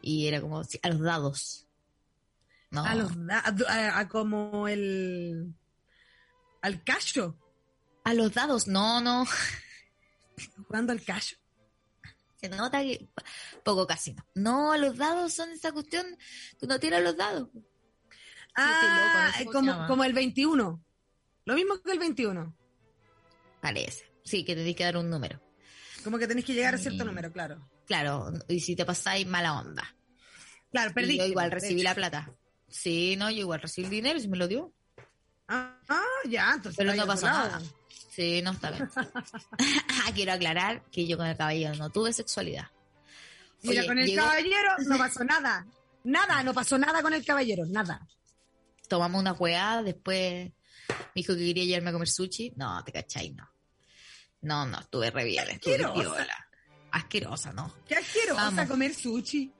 [0.00, 1.66] Y era como a los dados.
[2.72, 5.54] A los a, como el
[6.60, 7.36] al callo.
[8.04, 9.24] A los dados, no, no.
[10.66, 11.36] Jugando al callo.
[12.40, 13.08] Se nota que
[13.62, 14.26] poco casino.
[14.34, 16.04] No, a los dados son esa cuestión
[16.58, 17.48] que uno tira los dados.
[18.56, 20.84] Ah, como, como el 21.
[21.44, 22.56] Lo mismo que el 21.
[23.60, 24.10] Parece.
[24.24, 25.40] Sí, que tenéis que dar un número.
[26.02, 27.68] Como que tenéis que llegar a cierto número, claro.
[27.86, 29.94] Claro, y si te pasáis, mala onda.
[30.70, 31.18] Claro, perdí.
[31.18, 32.30] Yo igual recibí la plata.
[32.68, 34.72] Sí, no, yo igual recibí el dinero y se me lo dio.
[35.48, 35.78] Ah,
[36.28, 36.76] ya, entonces.
[36.76, 37.60] Pero no pasó nada.
[38.10, 38.88] Sí, no está bien.
[40.14, 42.70] Quiero aclarar que yo con el caballero no tuve sexualidad.
[43.62, 45.66] Mira, con el caballero no pasó nada.
[46.04, 48.06] Nada, no pasó nada con el caballero, nada.
[48.88, 50.52] Tomamos una juega, después
[50.88, 52.52] me dijo que quería llevarme a comer sushi.
[52.56, 53.48] No, te cachai, no.
[54.42, 56.26] No, no, estuve re bien, estuve asquerosa.
[56.92, 57.74] Asquerosa, ¿no?
[57.86, 59.52] Qué asquerosa comer sushi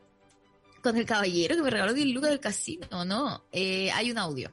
[0.84, 3.44] con el caballero que me regaló 10 lucas del casino, ¿no?
[3.50, 4.52] Eh, hay un audio.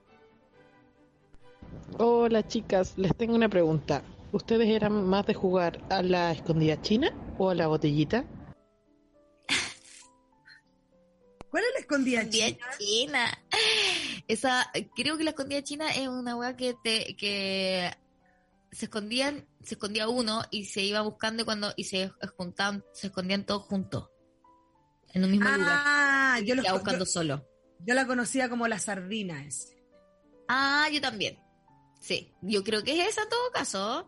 [1.97, 4.01] Hola chicas, les tengo una pregunta.
[4.31, 8.23] ¿Ustedes eran más de jugar a la escondida china o a la botellita?
[11.49, 13.25] ¿Cuál es la escondida, china?
[14.32, 17.91] Esa, creo que la escondida china es una weá que te, que
[18.72, 23.46] se escondían, se escondía uno y se iba buscando cuando, y se juntaban, se escondían
[23.46, 24.10] todos juntos
[25.13, 26.44] en un mismo ah, lugar.
[26.46, 27.46] Yo lo buscando solo.
[27.80, 29.46] Yo la conocía como la sardina
[30.48, 31.38] Ah, yo también.
[32.00, 34.08] Sí, yo creo que es esa en todo caso,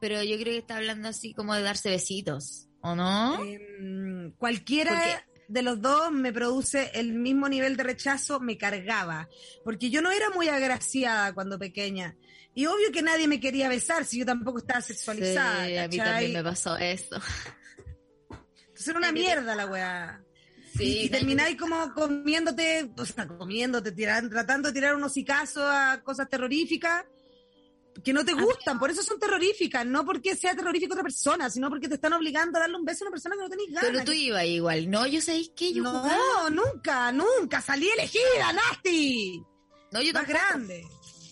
[0.00, 3.42] pero yo creo que está hablando así como de darse besitos, ¿o no?
[3.42, 9.28] Em, cualquiera de los dos me produce el mismo nivel de rechazo, me cargaba,
[9.64, 12.16] porque yo no era muy agraciada cuando pequeña.
[12.54, 15.66] Y obvio que nadie me quería besar si yo tampoco estaba sexualizada.
[15.66, 17.20] Sí, a mí también me pasó eso.
[18.58, 20.22] Entonces era una mierda la weá
[20.78, 27.04] y, termináis como comiéndote, o sea, comiéndote, tratando de tirar unos sicazos a cosas terroríficas
[28.04, 31.68] que no te gustan, por eso son terroríficas, no porque sea terrorífica otra persona, sino
[31.68, 33.90] porque te están obligando a darle un beso a una persona que no tenés ganas.
[33.90, 34.90] Pero tú ibas igual.
[34.90, 36.50] No, yo sabéis que yo no, jugaba.
[36.50, 39.42] nunca, nunca, salí elegida, Nasty.
[39.92, 40.38] No, yo Más tampoco.
[40.48, 40.86] grande.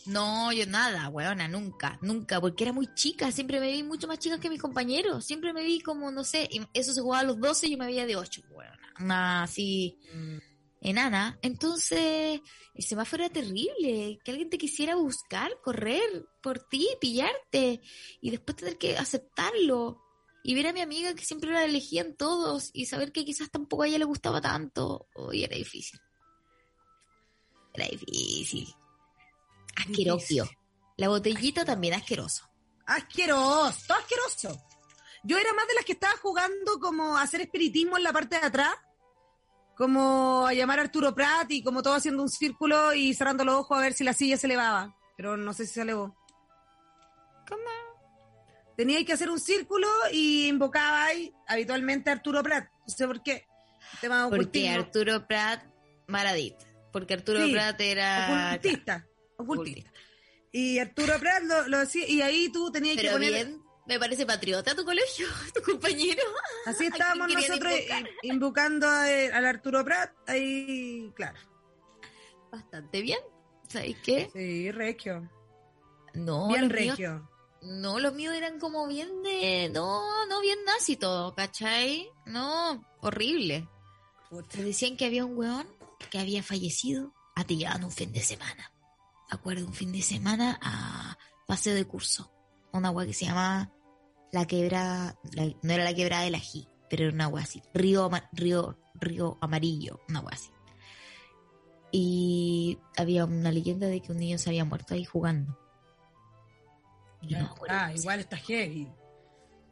[0.06, 4.18] No, yo nada, weona, nunca, nunca, porque era muy chica, siempre me vi mucho más
[4.18, 7.24] chica que mis compañeros, siempre me vi como, no sé, y eso se jugaba a
[7.24, 9.98] los 12 y yo me veía de 8, weona, una así
[10.84, 11.38] enana.
[11.42, 12.40] Entonces,
[12.74, 17.80] el semáforo era terrible, que alguien te quisiera buscar, correr por ti, pillarte,
[18.20, 20.00] y después tener que aceptarlo.
[20.44, 23.82] Y ver a mi amiga que siempre la elegían todos y saber que quizás tampoco
[23.82, 25.98] a ella le gustaba tanto, hoy era difícil.
[27.72, 28.68] Era difícil.
[29.74, 30.48] Asqueroso.
[30.98, 32.44] La botellita también asqueroso.
[32.86, 34.62] Asqueroso, asqueroso.
[35.24, 38.38] Yo era más de las que estaba jugando como a hacer espiritismo en la parte
[38.38, 38.74] de atrás,
[39.76, 43.56] como a llamar a Arturo Prat y como todo haciendo un círculo y cerrando los
[43.56, 44.96] ojos a ver si la silla se elevaba.
[45.16, 46.16] Pero no sé si se elevó.
[47.48, 47.62] ¿Cómo?
[48.76, 52.68] Tenía que hacer un círculo y invocaba ahí habitualmente a Arturo Prat.
[52.86, 53.46] No sé por qué.
[54.00, 54.68] Tema Porque.
[54.68, 55.64] Arturo Prat,
[56.08, 56.54] Maradit.
[56.92, 58.50] Porque Arturo Sí, Prat era...
[58.54, 59.06] Ocultista.
[59.36, 59.92] Ocultista.
[60.52, 63.32] Y Arturo Prat lo, lo decía, y ahí tú tenías que poner.
[63.32, 66.22] bien, me parece patriota tu colegio, tu compañero.
[66.66, 68.10] Así ¿A estábamos nosotros invocar?
[68.22, 71.38] invocando a- eh, al Arturo Prat, ahí, claro.
[72.50, 73.18] Bastante bien.
[73.68, 74.30] ¿Sabéis qué?
[74.32, 75.28] Sí, regio.
[76.14, 77.28] No, Bien míos- regio.
[77.62, 79.68] no, los míos eran como bien de...
[79.72, 82.08] No, no, bien nazi todo, ¿cachai?
[82.26, 83.68] No, horrible.
[84.30, 84.58] Puta.
[84.58, 85.66] Me decían que había un weón
[86.10, 88.70] que había fallecido atillado un fin de semana.
[89.30, 91.18] Acuerdo, un fin de semana a
[91.48, 92.30] paseo de curso.
[92.72, 93.72] Una agua que se llamaba
[94.34, 97.62] La Quebrada, la- no era la Quebrada del Ají, pero era una agua así.
[97.72, 100.50] Río, río, río Amarillo, una agua así.
[101.92, 105.56] Y había una leyenda de que un niño se había muerto ahí jugando.
[107.22, 108.92] Yo no me Ah, igual está heavy.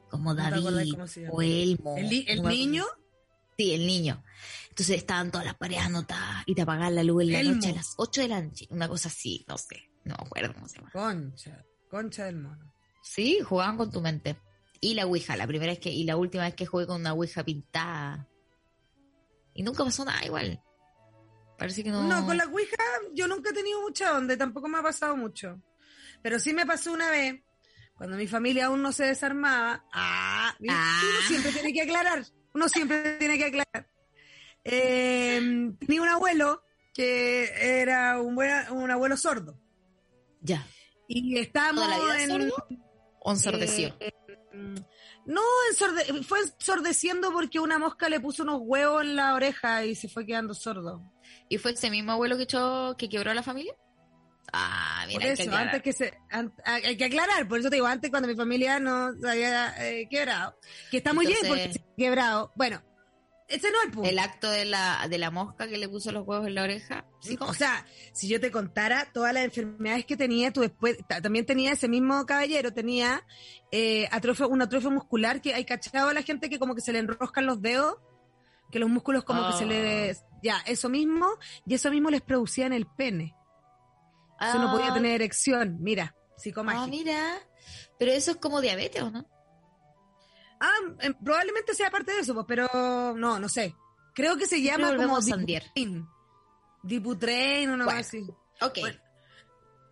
[0.09, 0.66] como David
[1.31, 1.96] o Elmo.
[1.96, 2.85] ¿El, no niño?
[3.59, 4.22] Sí, el niño.
[4.68, 7.55] Entonces estaban todas las paredes anotadas y te apagaban la luz en la Elmo.
[7.57, 8.66] noche a las 8 de la noche.
[8.70, 9.83] Una cosa así, no sé.
[10.05, 10.90] No me acuerdo cómo se llama.
[10.92, 11.64] Concha.
[11.90, 12.72] Concha del mono.
[13.03, 14.37] Sí, jugaban con tu mente.
[14.83, 17.12] Y la Ouija, la primera vez que, y la última vez que jugué con una
[17.14, 18.29] Ouija pintada.
[19.55, 20.61] Y nunca pasó nada igual.
[21.57, 22.03] Parece que no.
[22.03, 22.77] No, con la Ouija
[23.14, 25.62] yo nunca he tenido mucha onda, tampoco me ha pasado mucho.
[26.21, 27.40] Pero sí me pasó una vez,
[27.95, 29.85] cuando mi familia aún no se desarmaba.
[29.92, 30.77] Ah, ¿viste?
[30.77, 31.01] Ah.
[31.09, 32.25] uno siempre tiene que aclarar.
[32.55, 33.88] Uno siempre tiene que aclarar.
[34.64, 36.64] Eh, tenía un abuelo
[36.95, 39.59] que era un, buen- un abuelo sordo.
[40.40, 40.66] Ya.
[41.09, 42.31] Y estábamos ¿Toda la vida en.
[42.31, 42.66] sordo?
[43.21, 43.97] ¿O ensordecido?
[44.01, 44.12] eh,
[45.27, 49.94] no, ensorde- fue ensordeciendo porque una mosca le puso unos huevos en la oreja y
[49.94, 51.03] se fue quedando sordo.
[51.48, 53.75] ¿Y fue ese mismo abuelo que echó, que quebró a la familia?
[54.53, 57.70] Ah, mira, Por hay que eso, antes que se, an- hay que aclarar, por eso
[57.70, 60.57] te digo, antes cuando mi familia no se había eh, quebrado,
[60.90, 62.53] que está muy bien porque se ha quebrado.
[62.57, 62.83] Bueno,
[63.54, 64.08] ese no es el punto.
[64.08, 67.04] El acto de la, de la mosca que le puso los huevos en la oreja.
[67.20, 71.20] Sí, o sea, si yo te contara todas las enfermedades que tenía, tú después, ta-
[71.20, 73.24] también tenía ese mismo caballero, tenía
[73.70, 76.92] eh, atrofio, un atrofio muscular que hay cachado a la gente que como que se
[76.92, 77.96] le enroscan los dedos,
[78.70, 80.16] que los músculos como que se le...
[80.42, 81.28] Ya, eso mismo,
[81.66, 83.34] y eso mismo les producía en el pene.
[84.40, 86.88] Eso no podía Ah, tener erección, mira, Ah, psicomágico.
[86.88, 87.38] mira.
[87.98, 89.24] Pero eso es como diabetes, ¿o no?
[90.64, 90.70] Ah,
[91.01, 92.68] em, probablemente sea parte de eso, pues, pero
[93.16, 93.75] no, no sé.
[94.14, 95.20] Creo que se llama como.
[95.20, 96.07] Diputrain.
[96.85, 98.25] Diputrain o no Bueno, así.
[98.61, 98.79] Ok.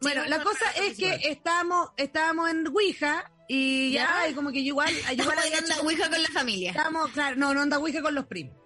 [0.01, 4.29] Bueno, la cosa es que estábamos, estábamos en Ouija y ya, ¿Ya?
[4.29, 6.71] y como que yo igual, yo igual anda hecho- Ouija con la familia.
[6.71, 8.57] estábamos, claro, no, no anda Ouija con los primos.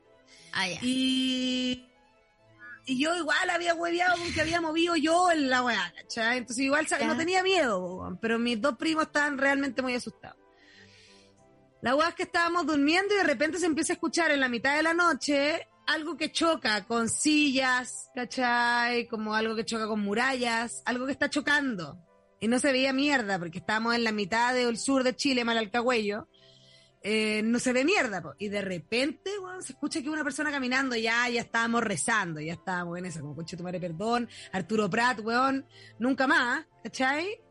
[0.52, 0.78] Ah, ya.
[0.82, 1.88] Y,
[2.86, 6.38] y yo igual había hueveado con que había movido yo en la weá, ¿cachai?
[6.38, 10.43] Entonces igual no tenía miedo, pero mis dos primos estaban realmente muy asustados.
[11.84, 14.48] La weá es que estábamos durmiendo y de repente se empieza a escuchar en la
[14.48, 19.06] mitad de la noche algo que choca con sillas, ¿cachai?
[19.06, 21.98] Como algo que choca con murallas, algo que está chocando.
[22.40, 25.58] Y no se veía mierda porque estábamos en la mitad del sur de Chile, mal
[25.58, 26.26] alcagüello.
[27.02, 28.22] Eh, no se ve mierda.
[28.22, 28.32] po.
[28.38, 32.54] Y de repente, weón, se escucha que una persona caminando, ya, ya estábamos rezando, ya
[32.54, 35.66] estábamos en esa, como coche tu madre, perdón, Arturo Prat, weón,
[35.98, 37.42] nunca más, ¿cachai?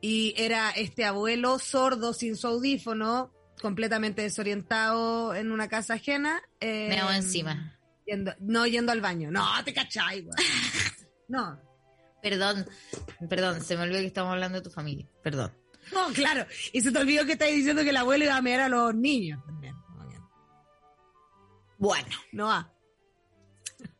[0.00, 6.40] Y era este abuelo sordo, sin su audífono, completamente desorientado en una casa ajena.
[6.60, 7.78] eh, Meo encima.
[8.06, 9.30] yendo- no yendo al baño.
[9.30, 10.34] No, te cachai, weón.
[11.28, 11.60] No.
[12.22, 12.66] Perdón,
[13.28, 15.06] perdón, se me olvidó que estamos hablando de tu familia.
[15.22, 15.52] Perdón.
[15.92, 16.46] No, claro.
[16.72, 18.94] Y se te olvidó que estáis diciendo que el abuelo iba a mirar a los
[18.94, 19.74] niños también.
[21.78, 22.08] Bueno.
[22.32, 22.72] No va.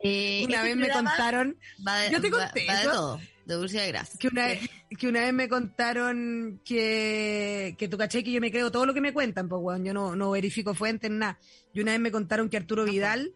[0.00, 3.20] eh, Una este vez me contaron, va de- Yo te conté va de todo.
[3.48, 4.18] De dulce de grasa.
[4.18, 8.50] Que una, vez, que una vez me contaron que, que tú caché que yo me
[8.52, 11.38] creo todo lo que me cuentan, pues weón, yo no, no verifico fuentes, nada.
[11.72, 13.32] Y una vez me contaron que Arturo Vidal,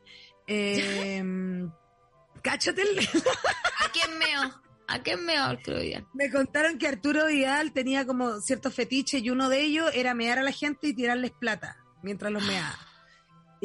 [0.46, 1.64] eh,
[2.42, 4.62] cáchate el- ¿A quién meo?
[4.86, 6.06] ¿A quién meo, Arturo Vidal?
[6.12, 10.38] Me contaron que Arturo Vidal tenía como ciertos fetiches y uno de ellos era mear
[10.38, 12.78] a la gente y tirarles plata mientras los meaba.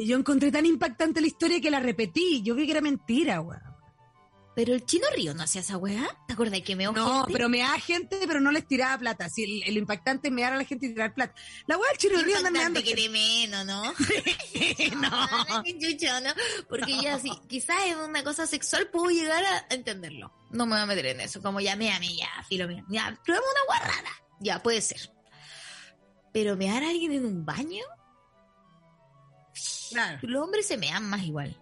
[0.00, 2.40] Y yo encontré tan impactante la historia que la repetí.
[2.44, 3.60] Yo vi que era mentira, weón.
[4.58, 6.04] Pero el chino río no hacía esa weá.
[6.26, 7.32] ¿Te acuerdas que meó No, gente?
[7.32, 9.28] pero meaba gente, pero no les tiraba plata.
[9.28, 11.32] Sí, el, el impactante es mear a la gente y tirar plata.
[11.68, 12.82] La weá del chino río anda meando.
[12.82, 13.84] Que te menos, ¿no?
[15.00, 15.62] no.
[15.62, 16.30] qué chucha, ¿no?
[16.68, 20.32] Porque ya sí, quizás es una cosa sexual puedo llegar a entenderlo.
[20.50, 22.84] No me voy a meter en eso, como ya méame, ya, filo mío.
[22.88, 24.10] Ya, probemos una guarrada.
[24.40, 25.08] Ya, puede ser.
[26.32, 27.84] Pero mear a alguien en un baño,
[29.90, 30.18] Claro.
[30.22, 31.56] los hombres se mean más igual.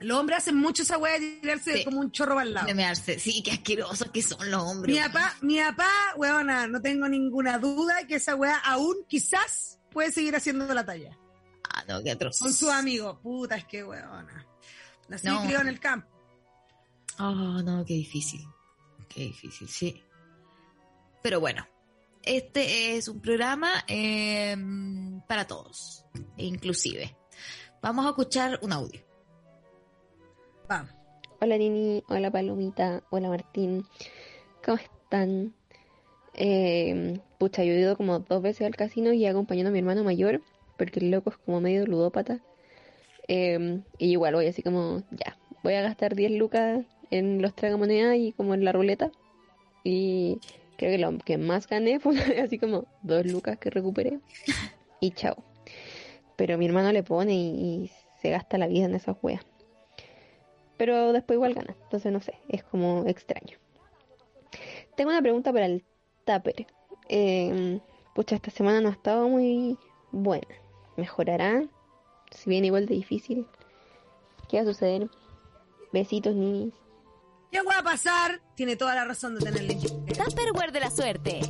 [0.00, 1.84] Los hombres hacen mucho esa weá de tirarse Sí.
[1.84, 2.66] como un chorro el lado.
[2.66, 3.18] De mearse.
[3.18, 4.94] Sí, qué asquerosos que son los hombres.
[4.96, 10.12] Mi papá, mi papá, weona, no tengo ninguna duda que esa weá aún quizás puede
[10.12, 11.18] seguir haciendo la talla.
[11.74, 12.38] Ah, no, qué atroz.
[12.38, 13.18] Con sus amigos.
[13.22, 14.46] Puta, es que weona.
[15.08, 15.42] Nací y No.
[15.44, 16.08] crió en el campo.
[17.18, 17.32] Oh,
[17.62, 18.46] no, qué difícil.
[19.08, 20.04] Qué difícil, sí.
[21.22, 21.66] Pero bueno,
[22.22, 24.56] este es un programa eh,
[25.26, 26.04] para todos,
[26.36, 27.16] inclusive.
[27.82, 29.04] Vamos a escuchar un audio.
[31.40, 33.86] Hola Nini, hola Palomita, hola Martín,
[34.62, 35.54] ¿cómo están?
[36.34, 39.78] Eh, pucha, yo he ido como dos veces al casino y he acompañado a mi
[39.78, 40.42] hermano mayor,
[40.76, 42.40] porque el loco es como medio ludópata.
[43.28, 48.16] Eh, y igual voy así como, ya, voy a gastar 10 lucas en los tragamonedas
[48.16, 49.10] y como en la ruleta.
[49.84, 50.38] Y
[50.76, 54.20] creo que lo que más gané fue así como dos lucas que recuperé.
[55.00, 55.42] Y chao.
[56.36, 59.46] Pero mi hermano le pone y, y se gasta la vida en esas weas
[60.78, 61.76] pero después igual gana.
[61.82, 63.58] Entonces no sé, es como extraño.
[64.96, 65.84] Tengo una pregunta para el
[66.24, 66.66] Tupper.
[67.08, 67.80] Eh,
[68.14, 69.76] pucha, esta semana no ha estado muy
[70.10, 70.54] buena.
[70.96, 71.64] ¿Mejorará?
[72.30, 73.46] Si bien igual de difícil.
[74.48, 75.10] ¿Qué va a suceder?
[75.92, 76.74] Besitos, ninis.
[77.50, 78.40] ¿Qué va a pasar?
[78.54, 79.76] Tiene toda la razón de tenerle.
[79.76, 81.40] Tupperware de la suerte.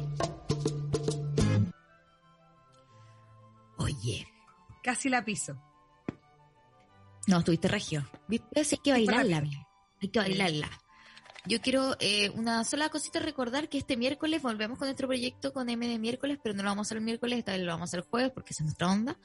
[3.78, 4.26] Oye,
[4.82, 5.54] Casi la piso.
[7.28, 8.08] No, estuviste regio.
[8.26, 8.64] ¿Viste?
[8.64, 9.48] Sí, hay que bailarla.
[10.02, 10.70] Hay que bailarla.
[11.46, 15.70] Yo quiero eh, una sola cosita recordar que este miércoles volvemos con nuestro proyecto con
[15.70, 17.82] M de miércoles, pero no lo vamos a hacer el miércoles, esta vez lo vamos
[17.82, 19.16] a hacer el jueves porque esa es nuestra onda.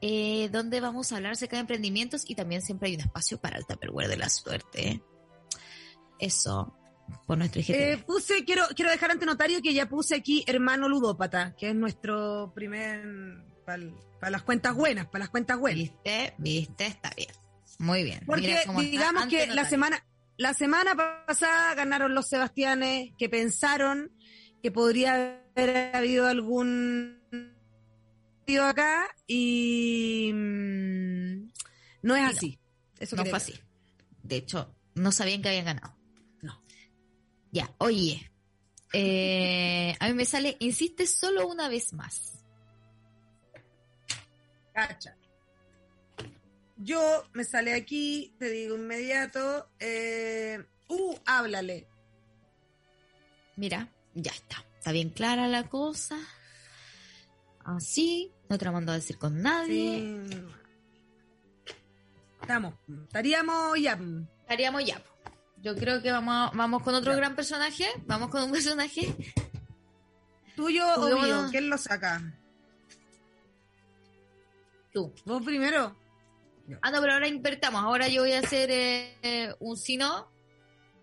[0.00, 3.56] eh, donde vamos a hablar acerca de emprendimientos y también siempre hay un espacio para
[3.56, 4.88] el Tupperware de la suerte.
[4.88, 5.02] ¿eh?
[6.18, 6.76] Eso,
[7.26, 7.74] por nuestro IGTV.
[7.74, 11.74] Eh, puse, quiero, quiero dejar ante notario que ya puse aquí hermano ludópata, que es
[11.74, 13.02] nuestro primer.
[13.64, 15.80] Para las cuentas buenas, para las cuentas buenas.
[15.82, 16.34] ¿Viste?
[16.38, 16.86] ¿Viste?
[16.86, 17.30] Está bien.
[17.78, 18.20] Muy bien.
[18.26, 20.04] Porque digamos que la semana,
[20.36, 20.94] la semana
[21.26, 24.12] pasada ganaron los Sebastianes que pensaron
[24.62, 27.20] que podría haber habido algún
[28.40, 31.50] partido acá y mm,
[32.02, 32.58] no es así.
[32.98, 33.54] Eso No fue así.
[34.22, 35.96] De hecho, no sabían que habían ganado.
[36.42, 36.62] No.
[37.50, 38.30] Ya, oye.
[38.92, 42.33] eh, a mí me sale, insiste solo una vez más.
[44.74, 45.16] Cacha.
[46.76, 51.86] Yo me sale aquí, te digo inmediato, eh, uh, háblale.
[53.56, 54.64] Mira, ya está.
[54.78, 56.18] Está bien clara la cosa.
[57.64, 60.26] Así, no te la mando a decir con nadie.
[60.28, 60.42] Sí.
[62.42, 63.98] Estamos, estaríamos ya.
[64.42, 65.00] Estaríamos ya.
[65.62, 67.16] Yo creo que vamos, vamos con otro Ya.
[67.16, 67.86] gran personaje.
[68.04, 69.14] Vamos con un personaje.
[70.56, 71.46] ¿Tuyo o mío?
[71.50, 72.20] ¿Quién lo saca?
[74.94, 75.12] Tú.
[75.26, 75.94] ¿Vos primero?
[76.80, 77.82] Ah, no, pero ahora invertamos.
[77.82, 80.30] Ahora yo voy a hacer eh, eh, un sino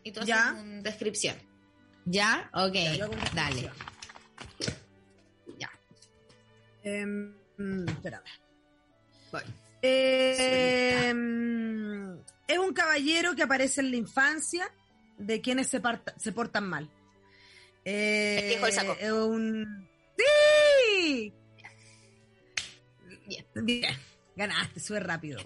[0.04, 0.56] y tú haces Ya.
[0.60, 1.36] una descripción.
[2.06, 2.50] ¿Ya?
[2.54, 3.70] Ok, Ya, dale.
[5.60, 5.70] Ya.
[6.84, 8.24] Em, mm, espérame.
[9.32, 9.42] Voy.
[9.84, 12.14] Eh, mm,
[12.48, 14.68] es un caballero que aparece en la infancia
[15.18, 16.90] de quienes se, parta- se portan mal.
[17.86, 18.96] Eh, El viejo del saco.
[19.00, 19.88] Es un...
[20.18, 21.34] ¡Sí!
[23.32, 23.66] Bien.
[23.66, 23.96] Bien.
[24.36, 25.40] Ganaste, sube rápido.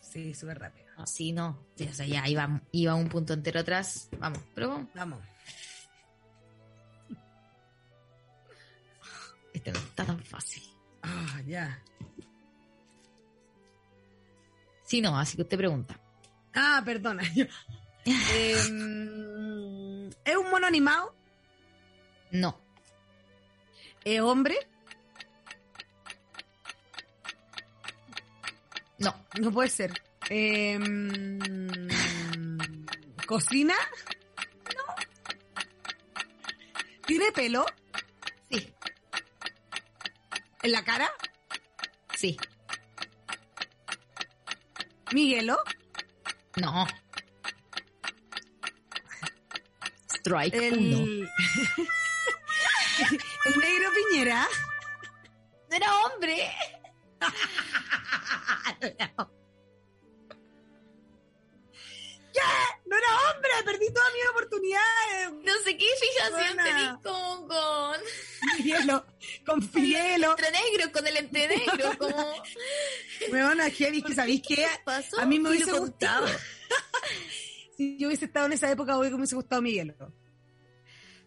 [0.00, 0.86] Sí, sube rápido.
[0.98, 1.58] No, sí, no.
[1.76, 4.08] Sí, o sea, ya iba, iba un punto entero atrás.
[4.18, 4.88] Vamos, pero vamos.
[4.94, 5.20] Vamos.
[9.52, 10.62] Este no está tan fácil.
[11.02, 11.82] Ah, ya.
[14.82, 15.98] Sí, no, así que usted pregunta.
[16.54, 17.22] Ah, perdona.
[18.06, 21.14] Em, ¿Es un mono animado?
[22.32, 22.60] No,
[24.04, 24.56] ¿Es hombre?
[28.98, 30.02] No, No puede ser.
[30.28, 31.38] Em,
[33.26, 33.74] ¿Cocina?
[37.06, 37.66] ¿Tiene pelo
[38.50, 38.72] Sí,
[40.62, 41.10] en la cara?
[42.16, 42.36] sí.
[45.12, 45.58] ¿Miguelo?
[46.56, 46.86] No.
[50.08, 50.78] Strike El...
[50.78, 50.96] uno.
[53.44, 54.48] el negro Piñera.
[55.70, 56.50] No era hombre.
[62.86, 65.32] No era hombre, perdí todas mis oportunidades.
[65.32, 68.00] No sé qué fijación tenés con, con
[68.58, 69.06] Miguelo,
[69.46, 70.30] con Figuelo.
[70.32, 72.34] entre negro, con el entre negro, como
[73.32, 74.66] Weona, heavy, que sabéis qué?
[74.84, 75.20] pasó.
[75.20, 76.26] A mí me hubiese gustado.
[77.76, 79.94] si yo hubiese estado en esa época, que me hubiese gustado Miguelo.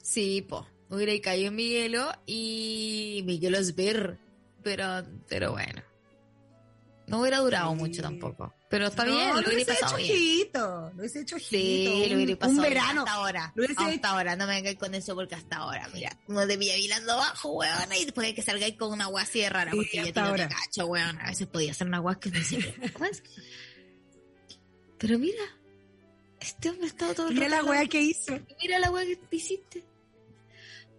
[0.02, 0.68] Sí, po.
[0.90, 4.20] Hubiera caído en Miguelo y Miguelo es ver.
[4.64, 5.87] Pero, pero bueno.
[7.08, 7.76] No hubiera durado Sí.
[7.78, 8.54] mucho tampoco.
[8.70, 10.50] Pero está No, bien, lo lo hubiera hubiese hecho pasado bien.
[10.54, 11.50] Lo hubiese hecho ojito.
[11.58, 13.00] Sí, un, lo hubiera un pasado bien verano.
[13.02, 13.52] hasta ahora.
[13.56, 16.58] Lo hubiese Hasta ahora, no me vengáis con eso porque hasta ahora, mira, uno te
[16.58, 16.76] pilla
[17.14, 19.98] abajo, weón, y después de que salgáis con una agua así de rara, Sí, porque
[20.06, 20.48] yo tengo ahora.
[20.50, 22.58] te cacho, weón, a veces podía hacer una agua que no sé.
[24.98, 25.44] Pero mira,
[26.40, 28.40] este hombre ha estado todo el Mira rato la weá que hizo.
[28.62, 29.84] Mira la weá que te hiciste.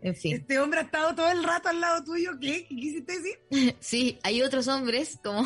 [0.00, 0.36] En fin.
[0.36, 2.30] Este hombre ha estado todo el rato al lado tuyo.
[2.40, 2.64] ¿Qué?
[2.68, 3.38] ¿Qué quisiste decir?
[3.80, 5.42] Sí, hay otros hombres como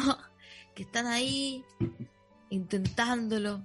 [0.74, 1.64] que están ahí
[2.50, 3.64] intentándolo.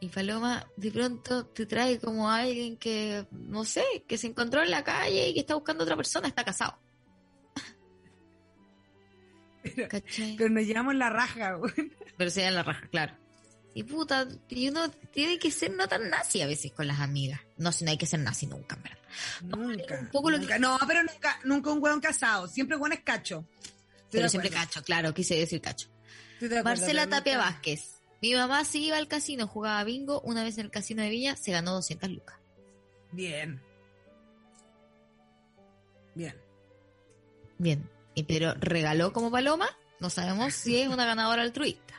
[0.00, 4.62] Y Paloma de pronto te trae como a alguien que, no sé, que se encontró
[4.62, 6.78] en la calle y que está buscando a otra persona, está casado.
[10.38, 11.92] Pero, nos llevamos la raja, weón.
[12.16, 13.14] Pero se en la raja, claro.
[13.74, 17.40] Y puta, y uno tiene que ser no tan nazi a veces con las amigas.
[17.58, 18.98] No, si no hay que ser nazi nunca, en verdad.
[19.42, 20.00] Nunca.
[20.00, 22.48] un poco lo que- No, pero nunca, nunca un hueón casado.
[22.48, 23.46] Siempre hueón es cacho.
[23.60, 25.88] Estoy Pero siempre cacho, claro, quise decir cacho.
[26.46, 27.94] Acuerdo, Marcela Tapia nunca- Vázquez.
[28.20, 30.20] Mi mamá sí iba al casino, jugaba bingo.
[30.22, 32.36] Una vez en el casino de Villa se ganó 200 lucas.
[33.12, 33.60] Bien.
[36.14, 36.34] Bien.
[37.58, 37.88] Bien.
[38.14, 39.68] Y pero regaló como paloma,
[40.00, 41.94] no sabemos si es una ganadora altruista.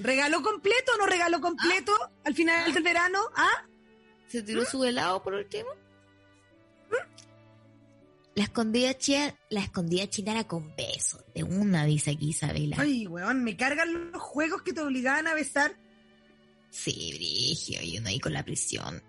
[0.00, 1.92] ¿Regaló completo o no regaló completo
[2.24, 3.20] al final del verano?
[3.36, 3.64] ¿Ah?
[4.26, 5.68] ¿Se tiró su helado por último?
[8.34, 11.22] La escondida china, la escondida china era con besos.
[11.34, 12.76] De una, dice aquí Isabela.
[12.78, 15.76] Ay, weón, me cargan los juegos que te obligaban a besar.
[16.70, 19.02] Sí, Brigio, y uno ahí con la prisión.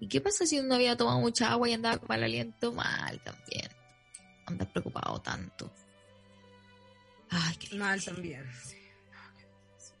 [0.00, 2.72] ¿Y qué pasa si uno había tomado mucha agua y andaba con mal aliento?
[2.72, 3.68] Mal también.
[4.46, 5.70] Andar preocupado tanto.
[7.28, 8.46] Ay, qué Mal también.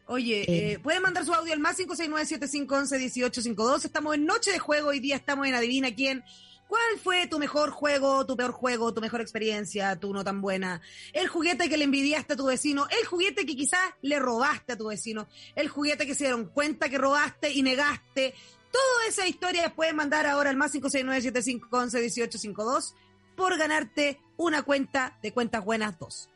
[0.06, 0.72] Oye, Eh.
[0.72, 3.84] eh, pueden mandar su audio al más 569-7511-1852.
[3.84, 4.88] Estamos en Noche de Juego.
[4.88, 6.24] Hoy día estamos en Adivina quién.
[6.70, 10.80] ¿Cuál fue tu mejor juego, tu peor juego, tu mejor experiencia, tu no tan buena?
[11.12, 14.78] El juguete que le envidiaste a tu vecino, el juguete que quizás le robaste a
[14.78, 18.34] tu vecino, el juguete que se dieron cuenta que robaste y negaste.
[18.70, 22.94] Toda esa historia pueden mandar ahora al más 569-7511-1852
[23.34, 26.28] por ganarte una cuenta de cuentas buenas 2.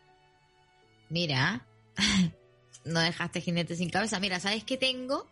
[1.10, 1.64] Mira,
[2.84, 4.18] no dejaste jinete sin cabeza.
[4.18, 5.28] Mira, ¿sabes qué tengo?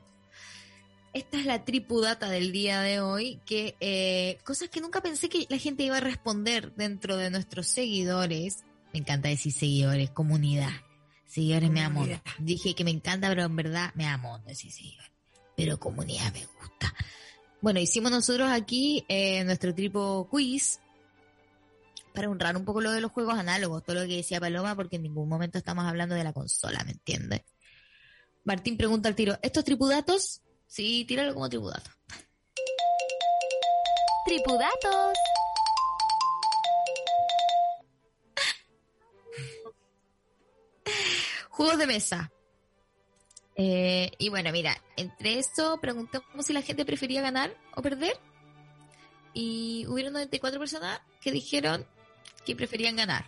[1.13, 5.47] Esta es la tripudata del día de hoy, que eh, cosas que nunca pensé que
[5.51, 8.65] la gente iba a responder dentro de nuestros seguidores.
[8.95, 10.73] Me encanta decir seguidores, comunidad.
[11.27, 12.07] Seguidores me amo.
[12.39, 15.13] Dije que me encanta, pero en verdad me amo decir seguidores.
[15.55, 16.95] Pero comunidad me gusta.
[17.61, 20.81] Bueno, hicimos nosotros aquí eh, nuestro tripo quiz
[22.15, 24.97] para honrar un poco lo de los juegos análogos, todo lo que decía Paloma, porque
[24.97, 27.43] en ningún momento estamos hablando de la consola, ¿me entiendes?
[28.45, 30.43] Martín pregunta al tiro, ¿estos tripudatos?
[30.73, 31.91] Sí, tíralo como tripudato.
[34.25, 35.19] Tripudatos.
[41.51, 42.33] Juegos de mesa.
[43.55, 48.19] Eh, y bueno, mira, entre eso preguntamos si la gente prefería ganar o perder.
[49.35, 51.87] Y hubieron 94 personas que dijeron
[52.47, 53.27] que preferían ganar.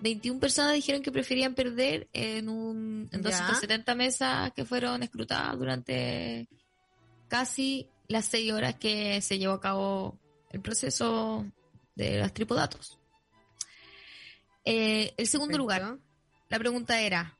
[0.00, 3.30] 21 personas dijeron que preferían perder en un en Ya.
[3.30, 6.48] 270 mesas que fueron escrutadas durante
[7.28, 10.18] casi las 6 horas que se llevó a cabo
[10.50, 11.44] el proceso
[11.94, 12.98] de las tripodatos.
[14.64, 15.98] Eh, el segundo lugar,
[16.48, 17.38] la pregunta era,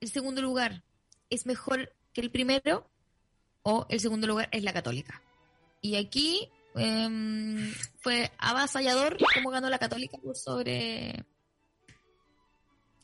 [0.00, 0.82] ¿el segundo lugar
[1.30, 2.90] es mejor que el primero
[3.62, 5.22] o el segundo lugar es la católica?
[5.80, 7.72] Y aquí em,
[8.02, 11.24] fue avasallador cómo ganó la católica por sobre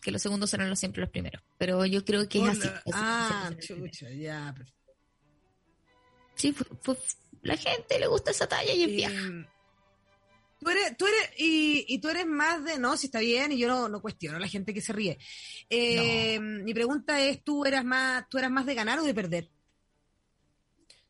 [0.03, 1.42] que los segundos eran los, siempre los primeros.
[1.59, 2.68] Pero yo creo que es así.
[2.68, 4.55] Así Ah, chucha, ya.
[6.36, 6.99] Sí, fue- fue-
[7.42, 9.12] la gente le gusta esa talla y es vieja.
[9.28, 9.46] Eh,
[10.61, 13.59] tú eres, tú eres, y, y tú eres más de, no, si está bien, y
[13.59, 15.18] yo no, no cuestiono a la gente que se ríe.
[15.68, 19.51] Eh, Mi pregunta es, ¿tú eras más, tú eras más de ganar o de perder?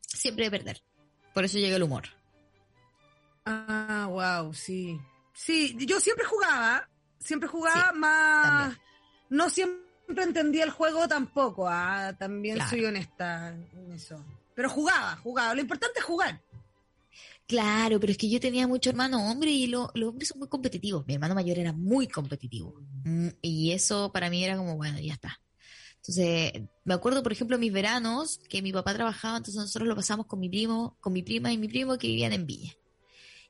[0.01, 0.81] Siempre de perder.
[1.33, 2.05] Por eso llega el humor.
[3.51, 4.99] Ah, wow, sí.
[5.33, 6.87] Sí, yo siempre jugaba,
[7.19, 8.43] siempre jugaba Sí, más...
[8.47, 8.77] también.
[9.29, 12.69] No siempre entendía el juego tampoco, ah, también Claro.
[12.69, 14.23] soy honesta en eso.
[14.55, 15.53] Pero jugaba, jugaba.
[15.55, 16.41] Lo importante es jugar.
[17.47, 20.47] Claro, pero es que yo tenía mucho hermano hombre y lo- los hombres son muy
[20.47, 21.05] competitivos.
[21.07, 22.75] Mi hermano mayor era muy competitivo.
[23.05, 25.41] Mm, Y eso para mí era como, bueno, ya está.
[25.95, 30.27] Entonces, me acuerdo, por ejemplo, mis veranos, que mi papá trabajaba, entonces nosotros lo pasamos
[30.27, 32.73] con mi primo, con mi prima y mi primo que vivían en Villa.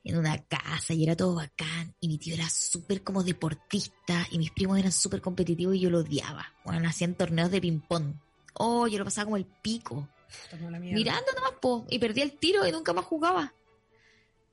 [0.02, 1.94] En una casa y era todo bacán.
[2.00, 5.90] Y mi tío era súper como deportista y mis primos eran súper competitivos y yo
[5.90, 6.54] lo odiaba.
[6.64, 8.14] Bueno, hacían torneos de ping-pong.
[8.54, 10.08] Oh, yo lo pasaba como el pico.
[10.80, 13.54] Mirando nomás, po, y perdía el tiro y nunca más jugaba.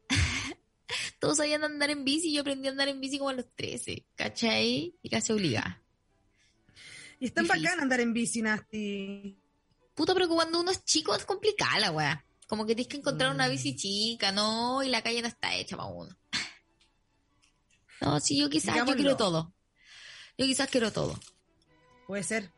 [1.20, 3.46] Todos sabían andar en bici y yo aprendí a andar en bici como a los
[3.56, 4.96] 13, ¿cachai?
[5.02, 5.82] Y casi obligada.
[7.20, 9.40] Y es tan bacán andar en bici, Nasty.
[9.96, 12.24] Puta, pero cuando uno es chico es complicada la weá.
[12.48, 13.52] Como que tienes que encontrar una Mm.
[13.52, 14.82] bici chica, ¿no?
[14.82, 16.16] Y la calle no está hecha para uno.
[18.00, 19.54] No, sí, yo quizás, yo quiero todo.
[20.38, 21.20] Yo quizás quiero todo.
[22.06, 22.52] Puede ser.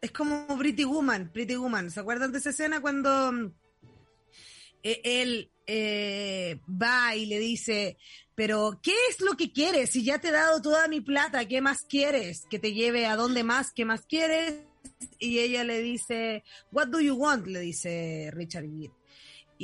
[0.00, 1.90] Es como Pretty Woman, Pretty Woman.
[1.90, 3.52] ¿Se acuerdan de esa escena cuando mm,
[4.84, 7.96] eh, él eh, va y le dice,
[8.36, 9.90] pero ¿qué es lo que quieres?
[9.90, 12.44] Si ya te he dado toda mi plata, ¿qué más quieres?
[12.48, 14.54] Que te lleve a dónde más, ¿qué más quieres?
[15.18, 17.46] Y ella le dice, What do you want?
[17.48, 18.92] Le dice Richard Gere.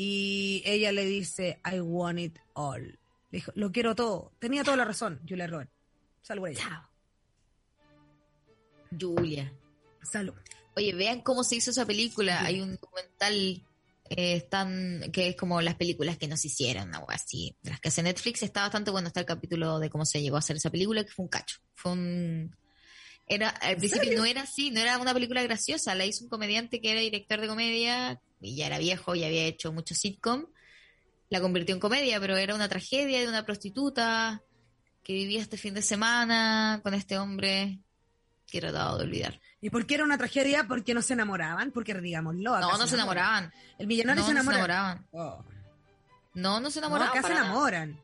[0.02, 2.82] Y ella le dice, I want it all.
[2.82, 2.98] Le
[3.30, 4.32] dijo, lo quiero todo.
[4.38, 5.74] Tenía toda la razón, Julia Roberts.
[6.22, 6.58] Salud ella.
[6.58, 6.88] Chao.
[8.98, 9.52] Julia.
[10.02, 10.32] Salud.
[10.74, 12.38] Oye, vean cómo se hizo esa película.
[12.38, 12.46] Sí.
[12.46, 13.62] Hay un documental
[14.08, 17.54] eh, están, que es como las películas que nos hicieron, algo así.
[17.60, 19.08] De las que hace Netflix está bastante bueno.
[19.08, 21.58] Está el capítulo de cómo se llegó a hacer esa película, que fue un cacho.
[21.74, 22.56] Fue un.
[23.26, 24.18] Era, al principio serio?
[24.20, 25.94] no era así, no era una película graciosa.
[25.94, 29.44] La hizo un comediante que era director de comedia y ya era viejo y había
[29.44, 30.46] hecho mucho sitcom.
[31.28, 34.42] La convirtió en comedia, pero era una tragedia de una prostituta
[35.04, 37.78] que vivía este fin de semana con este hombre
[38.46, 39.40] que he tratado de olvidar.
[39.60, 40.64] ¿Y por qué era una tragedia?
[40.66, 42.58] Porque no se enamoraban, porque digámoslo.
[42.58, 43.52] No, no se enamoraban.
[43.78, 44.74] El millonario No, se no se enamora.
[44.74, 45.06] enamoraban.
[45.12, 45.44] Oh.
[46.34, 47.18] No, no se No, enamoraban.
[47.18, 47.46] acá se nada.
[47.46, 48.00] enamoran.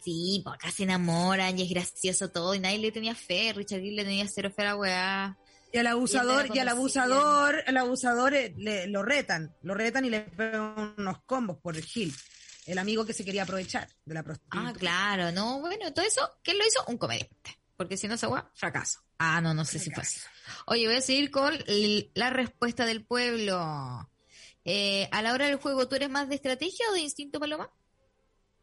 [0.00, 3.52] Sí, pues acá se enamoran y es gracioso todo y nadie le tenía fe.
[3.52, 5.36] Richard Gere le tenía cero fe a la weá.
[5.76, 10.06] Y al abusador, Y y al abusador, el abusador eh, le, lo retan, lo retan
[10.06, 12.14] y le pegan unos combos por el Gil,
[12.64, 14.68] el amigo que se quería aprovechar de la prostituta.
[14.68, 16.82] Ah, claro, no, bueno, todo eso, ¿quién lo hizo?
[16.86, 17.58] Un comediante.
[17.76, 19.00] Porque si no esa weá, fracaso.
[19.18, 20.18] Ah, no, no sé si fue así.
[20.64, 21.52] Oye, voy a seguir con
[22.14, 24.10] la respuesta del pueblo.
[24.64, 27.70] Eh, a la hora del juego, ¿tú eres más de estrategia o de instinto, Paloma?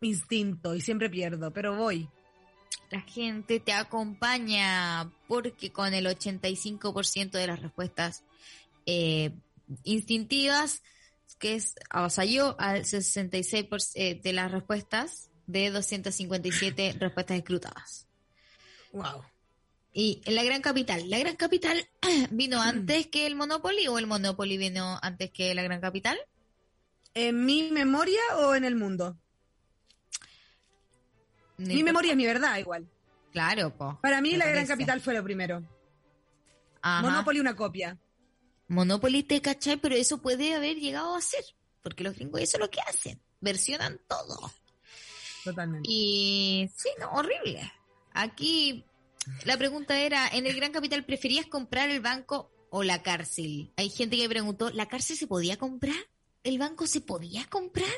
[0.02, 2.10] Instinto, y siempre pierdo, pero voy.
[2.90, 8.24] La gente te acompaña porque con el 85% de las respuestas
[8.86, 9.32] eh,
[9.84, 10.84] instintivas,
[11.40, 18.08] que es avasalló al 66% eh, de las respuestas de 257 respuestas escrutadas.
[18.92, 19.24] Wow.
[19.92, 21.88] Y en la gran capital, ¿la gran capital
[22.32, 22.62] vino Mm.
[22.62, 26.18] antes que el Monopoly o el Monopoly vino antes que la gran capital?
[27.14, 29.18] ¿En mi memoria o en el mundo?
[31.68, 32.88] Mi memoria es mi verdad, igual.
[33.32, 34.00] Claro, po.
[34.02, 35.64] Para mí, la gran capital fue lo primero.
[36.82, 37.02] Ajá.
[37.02, 37.98] Monopoly, una copia.
[38.68, 41.44] Monopoly te cachai, pero eso puede haber llegado a ser,
[41.82, 44.52] porque los gringos eso es lo que hacen, versionan todo.
[45.44, 45.90] Totalmente.
[45.90, 47.72] Y sí, no, horrible.
[48.14, 48.86] Aquí
[49.46, 53.72] la pregunta era, ¿en el Gran Capital preferías comprar el banco o la cárcel?
[53.78, 55.96] Hay gente que preguntó, ¿la cárcel se podía comprar?
[56.44, 57.90] ¿El banco se podía comprar?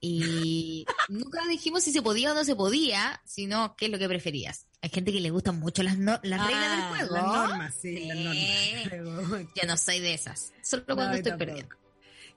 [0.00, 4.08] Y nunca dijimos si se podía o no se podía, sino qué es lo que
[4.08, 4.66] preferías.
[4.82, 7.14] Hay gente que le gustan mucho las, no- las reglas Ah, del juego.
[7.14, 8.08] Las normas, sí, Sí.
[8.08, 9.42] las normas.
[9.54, 11.38] Yo no soy de esas, solo cuando estoy tampoco.
[11.46, 11.76] perdiendo.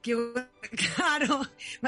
[0.01, 0.15] Qué
[0.95, 1.41] claro,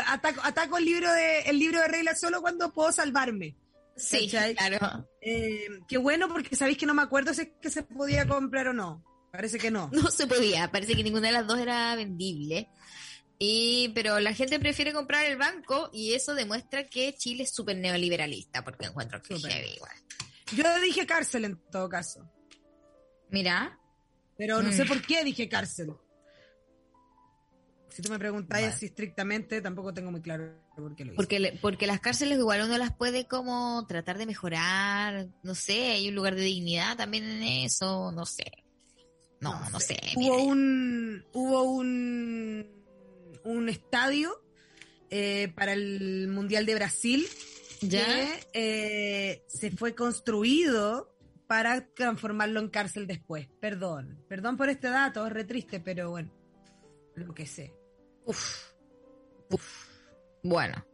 [0.05, 3.55] ataco, ataco el libro de el libro de reglas solo cuando puedo salvarme.
[3.95, 4.55] Sí, ¿Cachai?
[4.55, 5.07] claro.
[5.21, 8.67] Eh, qué bueno porque sabéis que no me acuerdo si es que se podía comprar
[8.67, 9.03] o no.
[9.31, 9.89] Parece que no.
[9.93, 12.67] No se podía, parece que ninguna de las dos era vendible.
[13.43, 17.75] Y, pero la gente prefiere comprar el banco y eso demuestra que Chile es súper
[17.75, 19.91] neoliberalista, porque encuentro que es heavy igual.
[20.55, 22.29] Yo dije cárcel en todo caso,
[23.31, 23.79] Mira,
[24.37, 24.73] pero no Mm.
[24.73, 25.93] sé por qué dije cárcel.
[27.89, 31.15] Si tú me preguntáis así estrictamente, tampoco tengo muy claro por qué lo hice.
[31.17, 35.91] porque, le- porque las cárceles igual uno las puede como tratar de mejorar, no sé,
[35.93, 38.45] hay un lugar de dignidad también en eso, no sé.
[39.39, 39.99] No, no, sé.
[40.15, 40.35] mira.
[40.35, 42.80] Hubo un hubo un
[43.43, 44.41] un estadio
[45.09, 47.27] eh, para el mundial de Brasil
[47.81, 48.05] ¿Ya?
[48.05, 51.15] que eh, se fue construido
[51.47, 53.47] para transformarlo en cárcel después.
[53.59, 56.31] Perdón, perdón por este dato, es re triste, pero bueno,
[57.15, 57.73] lo que sé.
[58.25, 58.71] Uf.
[59.49, 59.87] Uf.
[60.43, 60.85] Bueno.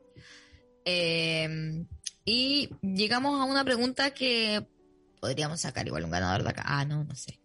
[0.84, 1.86] Eh,
[2.26, 4.66] y llegamos a una pregunta que
[5.22, 6.64] podríamos sacar igual un ganador de acá.
[6.66, 7.40] Ah, no, no sé.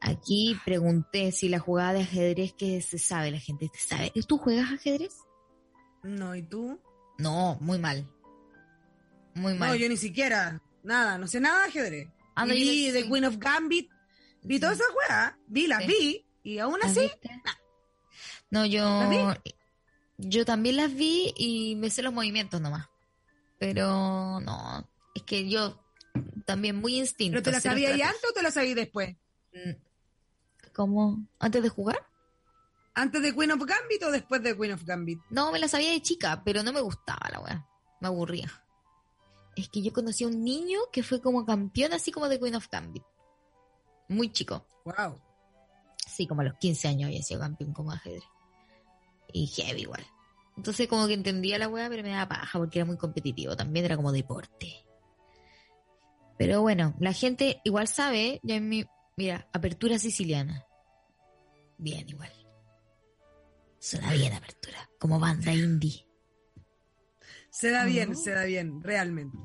[0.00, 4.12] Aquí pregunté si la jugada de ajedrez que se sabe, la gente te sabe.
[4.26, 5.16] ¿Tú juegas ajedrez?
[6.02, 6.80] No, ¿y tú?
[7.18, 8.08] No, muy mal.
[9.34, 9.70] Muy mal.
[9.70, 10.62] No, yo ni siquiera.
[10.84, 12.08] Nada, no sé nada de ajedrez.
[12.36, 12.92] Ah, no, Y yo vi sí.
[12.92, 13.90] The Queen of Gambit,
[14.42, 15.88] vi todas esas juegas, vi las Sí.
[15.88, 17.10] vi, y aún ¿Las así?
[18.50, 18.84] No, yo.
[18.84, 19.38] ¿Las
[20.18, 22.88] Yo también las vi y me sé los movimientos nomás.
[23.58, 24.88] Pero no.
[25.14, 25.82] Es que yo
[26.46, 27.32] también muy instinto.
[27.34, 28.08] ¿pero te ahí estrategia.
[28.08, 29.16] antes o te las sabías después?
[30.78, 31.26] ¿Cómo?
[31.40, 32.06] ¿Antes de jugar?
[32.94, 35.18] ¿Antes de Queen of Gambit o después de Queen of Gambit?
[35.28, 37.68] No, me la sabía de chica, pero no me gustaba la weá.
[38.00, 38.48] Me aburría.
[39.56, 42.54] Es que yo conocí a un niño que fue como campeón, así como de Queen
[42.54, 43.02] of Gambit.
[44.08, 44.64] Muy chico.
[44.84, 45.20] Wow.
[46.06, 48.22] Sí, como a los 15 años había sido campeón como ajedrez.
[49.32, 50.06] Y heavy igual.
[50.56, 53.56] Entonces como que entendía la weá, pero me daba paja porque era muy competitivo.
[53.56, 54.86] También era como deporte.
[56.36, 58.84] Pero bueno, la gente igual sabe, ya en mi,
[59.16, 60.67] mira, apertura siciliana.
[61.78, 62.32] Bien igual.
[63.78, 66.06] Suena bien apertura, como banda indie.
[67.50, 69.36] Se da bien, se da bien, realmente.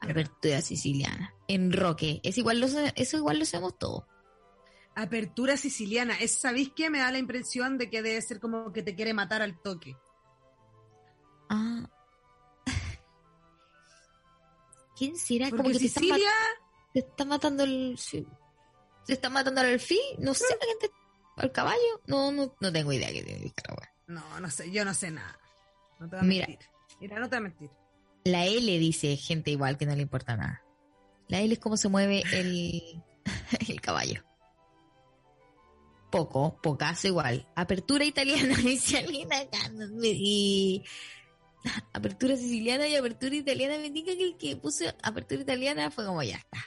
[0.00, 1.34] Apertura siciliana.
[1.48, 2.20] En roque.
[2.22, 4.06] Es igual lo, eso igual lo sabemos todo.
[4.94, 6.14] Apertura siciliana.
[6.18, 6.88] Es, ¿Sabéis qué?
[6.90, 9.96] Me da la impresión de que debe ser como que te quiere matar al toque.
[11.48, 11.88] Ah.
[14.96, 15.50] ¿Quién será?
[15.50, 16.32] Como que te están, mat- Sicilia,
[16.92, 17.96] te está matando el.
[17.98, 18.26] sí.
[19.06, 19.98] ¿Te está matando al alfil?
[20.18, 20.90] No sé, la gente.
[21.40, 22.00] ¿Al caballo?
[22.06, 23.92] No, no, no tengo idea que tiene la weá.
[24.08, 25.38] no, no sé, yo no sé nada.
[25.98, 26.46] No te voy a Mira.
[26.46, 26.66] mentir.
[27.00, 27.70] Mira, no te voy a mentir.
[28.24, 30.62] La L dice gente igual que no le importa nada.
[31.28, 33.02] La L es cómo se mueve el,
[33.68, 34.22] el caballo.
[36.10, 37.46] Poco, pocaso igual.
[37.54, 39.68] Apertura italiana, dice alguien acá.
[39.70, 40.84] no me- Y
[41.92, 43.78] apertura siciliana y apertura italiana.
[43.78, 46.58] Me indica que el que puso apertura italiana fue como ya está.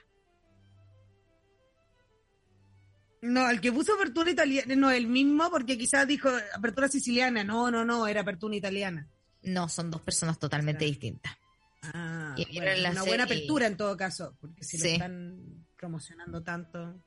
[3.26, 7.42] No, el que puso apertura italiana, no, el mismo, porque quizás dijo apertura siciliana.
[7.46, 9.08] No, no, no, era apertura italiana.
[9.44, 10.92] No, son dos personas totalmente Claro.
[10.92, 11.34] distintas.
[11.84, 17.02] Ah, Y bueno, una buena apertura en todo caso, porque si lo están promocionando tanto.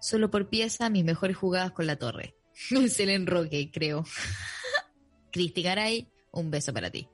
[0.00, 2.36] Solo por pieza, mis mejores jugadas con la torre.
[2.70, 4.04] Es el enroque, creo.
[5.32, 7.08] Cristi Garay, un beso para ti.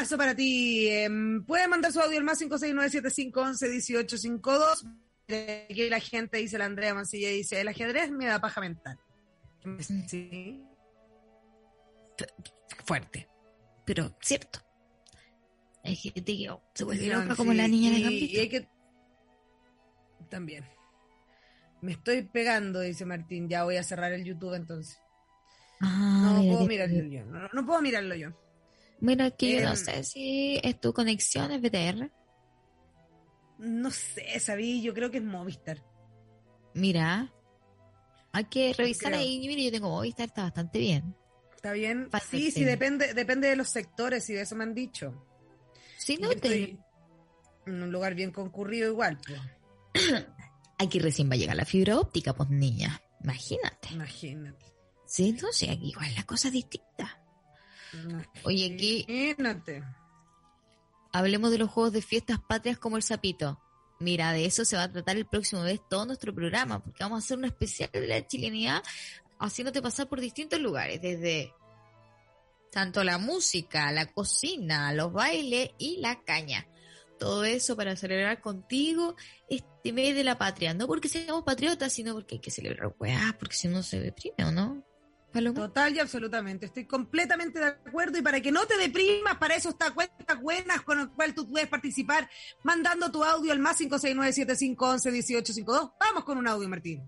[0.00, 0.88] Abrazo para ti.
[0.88, 4.86] Em, Puede mandar su audio al más 569-7511-1852.
[5.68, 8.98] Aquí la gente dice, la Andrea Mancilla dice, el ajedrez me da paja mental.
[10.08, 10.64] Sí.
[12.84, 13.28] Fuerte.
[13.84, 14.60] Pero cierto.
[15.84, 18.34] Hay gente que oh, se vuelve loca como la niña de Gambito.
[18.34, 18.68] y hay que...
[20.28, 20.64] También.
[21.80, 23.48] Me estoy pegando, dice Martín.
[23.48, 24.98] Ya voy a cerrar el YouTube entonces.
[25.80, 27.24] Ah, No puedo mirarlo yo.
[27.24, 28.30] No, no puedo mirarlo yo.
[29.00, 32.10] Bueno, es que yo no Em, sé si es tu conexión, es BTR.
[33.58, 35.82] No sé, sabí, yo creo que es Movistar.
[36.74, 37.32] Mira,
[38.32, 39.20] hay que revisar Creo.
[39.20, 39.40] ahí.
[39.46, 41.14] Mira, yo tengo Movistar, está bastante bien.
[41.56, 42.08] ¿Está bien?
[42.10, 45.26] Parece Sí, sí, depende, depende de los sectores y de eso me han dicho.
[45.98, 46.78] Sí, Yo no, te- estoy
[47.66, 49.40] en un lugar bien concurrido igual, pues.
[50.78, 53.02] aquí recién va a llegar la fibra óptica, pues niña.
[53.22, 53.88] Imagínate.
[53.92, 54.64] Imagínate.
[55.04, 57.19] Sí, entonces aquí igual la cosa es distinta.
[58.44, 59.84] Oye, aquí Imagínate.
[61.12, 63.60] hablemos de los juegos de fiestas patrias como el sapito.
[63.98, 67.22] Mira, de eso se va a tratar el próximo mes todo nuestro programa, porque vamos
[67.22, 68.82] a hacer una especial de la chilenidad,
[69.38, 71.52] haciéndote pasar por distintos lugares, desde
[72.72, 76.66] tanto la música, la cocina, los bailes y la caña.
[77.18, 79.14] Todo eso para celebrar contigo
[79.48, 80.72] este mes de la patria.
[80.72, 84.46] No porque seamos patriotas, sino porque hay que celebrar weá, porque si no se deprime,
[84.46, 84.82] ¿o no?
[85.32, 85.60] Paloma.
[85.60, 86.66] Total y absolutamente.
[86.66, 88.18] Estoy completamente de acuerdo.
[88.18, 91.48] Y para que no te deprimas, para eso está Cuentas Buenas, con el cual tú
[91.48, 92.28] puedes participar
[92.62, 95.92] mandando tu audio al más 569-7511-1852.
[95.98, 97.02] Vamos con un audio, Martín.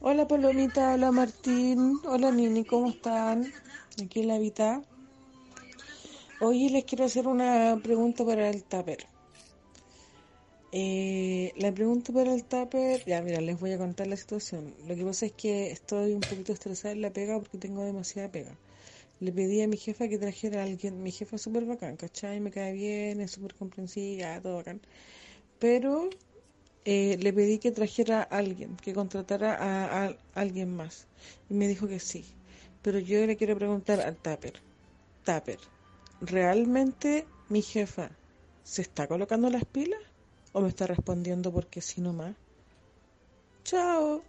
[0.00, 3.52] Hola Palomita, hola Martín, hola Nini, ¿cómo están?
[4.00, 4.80] Aquí en la Vita.
[6.40, 9.08] Hoy les quiero hacer una pregunta para el tupper.
[10.72, 14.74] Eh, la pregunta para el tupper, ya mira, les voy a contar la situación.
[14.86, 18.30] Lo que pasa es que estoy un poquito estresada en la pega porque tengo demasiada
[18.30, 18.58] pega.
[19.20, 22.40] Le pedí a mi jefa que trajera a alguien, mi jefa es súper bacán, ¿cachai?
[22.40, 24.80] Me cae bien, es súper comprensiva, todo bacán.
[25.60, 26.10] Pero
[26.84, 31.08] eh, le pedí que trajera a alguien, que contratara a, a alguien más.
[31.50, 32.24] Y me dijo que sí.
[32.82, 34.54] Pero yo le quiero preguntar al Tupper.
[35.24, 35.60] Tupper,
[36.20, 38.18] ¿realmente mi jefa
[38.64, 40.00] se está colocando las pilas?
[40.58, 42.34] ¿O me está respondiendo porque sí nomás?
[43.62, 44.24] Chao.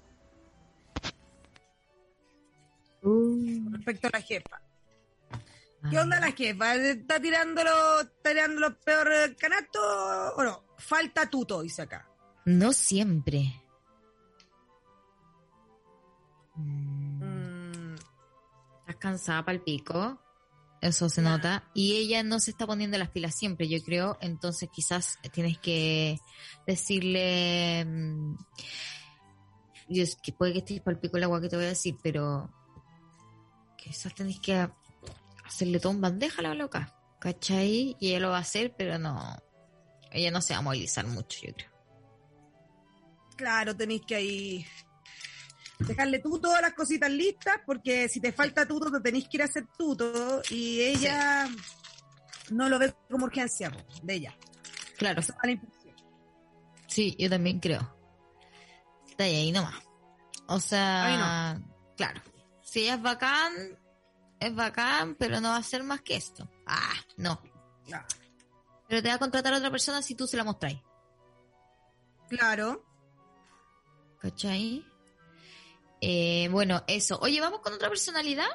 [3.72, 4.62] respecto a la jefa.
[5.90, 6.76] ¿Qué onda la jefa?
[6.76, 9.80] ¿Está tirándolo, está tirando los peor canasto
[10.36, 10.66] o no?
[10.78, 12.08] Falta tuto, dice acá.
[12.46, 13.64] No siempre.
[16.54, 17.96] Mm,
[18.82, 20.20] Estás cansada para el pico.
[20.82, 21.70] Eso se nota.
[21.74, 24.18] Y ella no se está poniendo las pilas siempre, yo creo.
[24.22, 26.20] Entonces quizás tienes que
[26.66, 27.86] decirle...
[27.86, 28.38] mm,
[29.90, 31.96] Dios, que puede que estés para el pico el agua que te voy a decir,
[32.04, 32.50] pero
[33.76, 34.70] quizás tenés que
[35.44, 36.96] hacerle todo un bandeja a la loca.
[37.20, 37.98] ¿Cachai?
[38.00, 39.38] Y ella lo va a hacer, pero no...
[40.12, 41.70] Ella no se va a movilizar mucho, yo creo.
[43.36, 44.66] claro, tenéis que ahí
[45.80, 49.42] dejarle tú todas las cositas listas, porque si te falta tuto, te tenéis que ir
[49.42, 51.48] a hacer tuto, y ella
[52.52, 53.72] no lo ve como urgencia
[54.04, 54.38] de ella.
[54.98, 55.62] Claro, la.
[56.88, 57.96] Sí, yo también creo.
[59.08, 59.76] Está ahí, nomás.
[60.48, 61.60] O sea,
[61.96, 62.22] claro.
[62.62, 63.54] Si ella es bacán,
[64.40, 66.50] es bacán, pero no va a ser más que esto.
[66.66, 67.42] Ah, no.
[68.88, 70.80] Pero te va a contratar a otra persona si tú se la mostráis.
[72.28, 72.86] Claro.
[74.20, 74.86] ¿Cachai?
[76.02, 77.20] Eh, bueno, eso.
[77.22, 78.48] Oye, vamos con otra personalidad.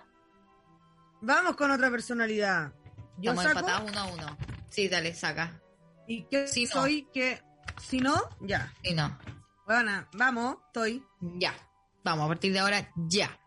[1.20, 2.72] Vamos con otra personalidad.
[3.18, 4.38] Yo Estamos saco, empatados uno a uno.
[4.70, 5.60] Sí, dale, saca.
[6.06, 6.70] y que Si no.
[6.72, 7.42] soy que,
[7.80, 8.72] si no, ya.
[8.82, 9.18] Sí, no.
[9.66, 11.02] Bueno, vamos, estoy.
[11.20, 11.54] Ya.
[12.02, 13.38] Vamos, a partir de ahora, ya.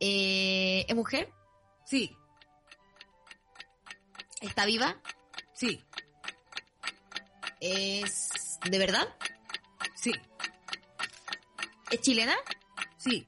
[0.00, 1.30] Eh, ¿Es mujer?
[1.86, 2.16] Sí,
[4.40, 4.96] ¿Está viva?
[5.54, 5.84] sí,
[7.60, 9.06] ¿Es de verdad?
[9.94, 10.12] sí,
[11.90, 12.34] ¿Es chilena?
[13.02, 13.26] Sí,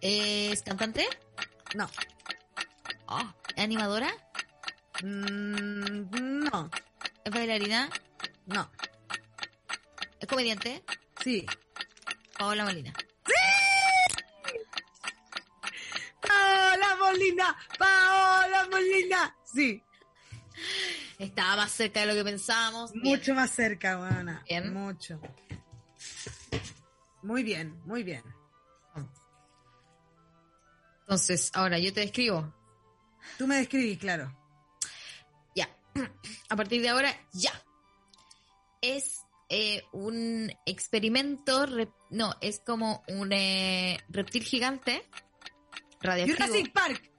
[0.00, 1.06] ¿Es cantante?
[1.74, 1.88] no.
[3.08, 4.10] Oh, ¿Es animadora?
[5.02, 6.70] Mm, no,
[7.24, 7.88] ¿Es bailarina?
[8.46, 8.70] no,
[10.20, 10.82] ¿Es comediante?
[11.22, 11.44] sí.
[12.38, 12.92] Paola Molina.
[16.20, 19.36] Paola Molina, Paola Molina.
[19.44, 19.82] Sí,
[21.18, 22.92] Estaba más cerca de lo que pensábamos.
[22.92, 23.04] Bien.
[23.16, 24.42] mucho más cerca, buena.
[24.48, 24.72] Bien.
[24.74, 25.18] Mucho.
[27.26, 28.22] Muy bien, muy bien.
[31.00, 32.54] Entonces, ahora yo te describo.
[33.36, 34.32] Tú me describís, claro.
[35.56, 35.68] Ya.
[36.48, 37.52] A partir de ahora, ya.
[38.80, 41.66] Es eh, un experimento,
[42.10, 45.08] no, es como un eh, reptil gigante
[46.00, 46.46] radioactivo.
[46.46, 47.10] Jurassic Park.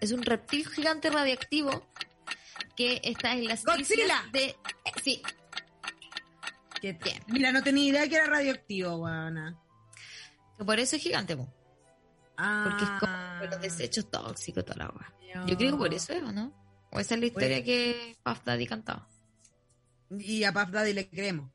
[0.00, 1.88] Es un reptil gigante radioactivo
[2.76, 4.04] que está en las Godzilla.
[4.04, 4.44] islas de...
[4.44, 4.56] eh,
[5.02, 5.20] sí,
[6.80, 7.22] Que- Bien.
[7.28, 9.58] Mira, no tenía idea que era radioactivo, buena.
[10.58, 11.44] que por eso es gigante, po,
[12.36, 13.42] porque es como Ah.
[13.50, 15.12] los desechos tóxicos, toda la agua.
[15.46, 16.54] Yo creo que por eso es, ¿o no?
[16.92, 17.64] O esa es la historia Oye.
[17.64, 19.08] que Puff Daddy cantaba.
[20.10, 21.50] Y a Puff Daddy le creemos.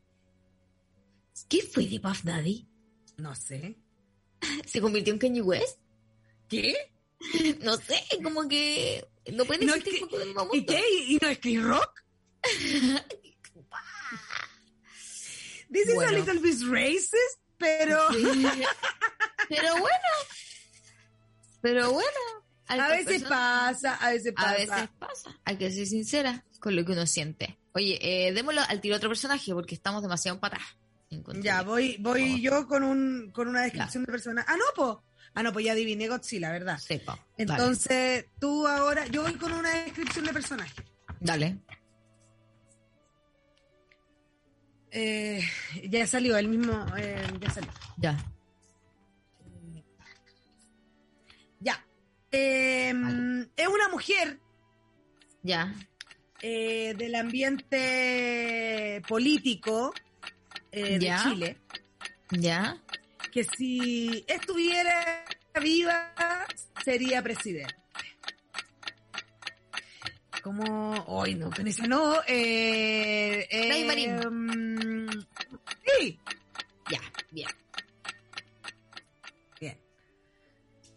[1.49, 2.67] ¿Qué fue de Puff Daddy?
[3.17, 3.77] No sé.
[4.65, 5.79] ¿Se convirtió en Kanye West?
[6.47, 6.75] ¿Qué?
[7.63, 10.81] No sé, como que no puede No, existir es que- ¿Y qué?
[11.07, 12.03] ¿Y no es Chris Rock?
[15.71, 18.45] This is a little bit racist, pero Sí.
[19.49, 20.07] Pero bueno.
[21.61, 22.07] Pero bueno.
[22.67, 24.49] a veces pasa, a veces pasa.
[24.49, 25.37] A veces pasa.
[25.43, 27.57] Hay que ser sincera con lo que uno siente.
[27.73, 30.67] Oye, eh, démoslo al tiro a otro personaje porque estamos demasiado empatadas.
[31.41, 34.45] Ya, voy, voy yo con un con una descripción de persona.
[34.47, 35.03] Ah, no, po.
[35.33, 36.77] Ah, no, pues ya adiviné Godzilla, ¿verdad?
[36.77, 37.19] Sepa.
[37.37, 40.83] Entonces, tú ahora, yo voy con una descripción de personaje.
[41.19, 41.57] Dale.
[44.91, 45.41] Eh,
[45.89, 47.71] ya salió, el mismo, eh, ya salió.
[47.97, 48.17] Ya.
[51.59, 51.85] Ya.
[52.31, 53.47] Eh, Vale.
[53.55, 54.39] Es una mujer
[55.43, 55.73] Ya.
[56.41, 59.93] eh, del ambiente político
[60.71, 61.15] de.
[61.23, 61.57] Chile,
[62.31, 62.77] Ya.
[63.31, 65.23] que si estuviera
[65.61, 66.11] viva
[66.83, 67.75] sería presidente.
[70.43, 75.07] Como, hoy no, ese no, eh, eh, Marín.
[75.99, 76.19] sí,
[76.89, 76.99] Ya.
[77.31, 77.47] Bien.
[79.59, 79.77] bien.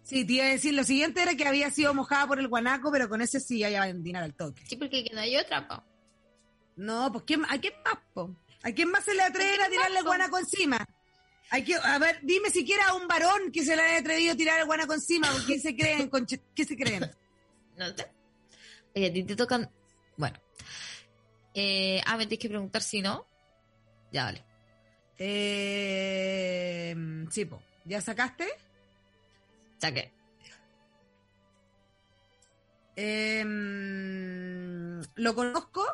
[0.02, 2.90] Sí, te iba a decir, lo siguiente era que había sido mojada por el guanaco,
[2.90, 4.62] pero con ese sí ya en dinar al toque.
[4.66, 5.82] Sí, porque que no hay otra, po.
[6.76, 8.34] No, pues ¿quién, ¿a quién más, po?
[8.62, 10.84] ¿A quién más se le atreven a tirarle el guanaco encima?
[11.50, 14.36] Hay que, a ver, dime siquiera a un varón que se le haya atrevido a
[14.36, 16.10] tirar el guanaco encima, ¿por ¿qué se creen?
[16.10, 17.10] conche- ¿Qué se creen?
[17.76, 18.06] No sé.
[18.94, 19.70] Oye, a ti te tocan.
[20.16, 20.38] Bueno.
[21.54, 23.26] Eh, ah, me tienes que preguntar si no.
[24.12, 24.44] Ya, vale.
[25.18, 26.94] Eh,
[27.30, 27.62] sí, po.
[27.84, 28.46] ¿Ya sacaste?
[29.78, 30.12] Saqué.
[32.96, 33.44] Eh,
[35.16, 35.84] ¿Lo conozco?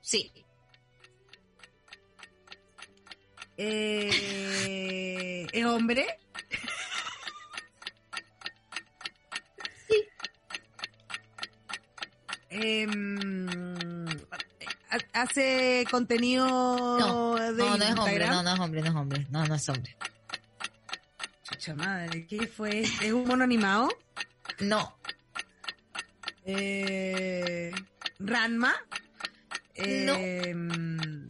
[0.00, 0.32] Sí.
[3.56, 6.18] Eh, ¿Es hombre?
[14.90, 18.94] Ha- hace contenido No, de no, no es hombre, no, no es hombre, no es
[18.94, 19.96] hombre, no, no es hombre.
[21.44, 22.80] Chucha madre, ¿qué fue?
[22.80, 23.88] ¿Es un mono animado?
[24.60, 24.98] No,
[26.44, 27.72] Eh,
[28.18, 28.74] Ranma.
[29.78, 30.14] No.
[30.14, 31.26] Em,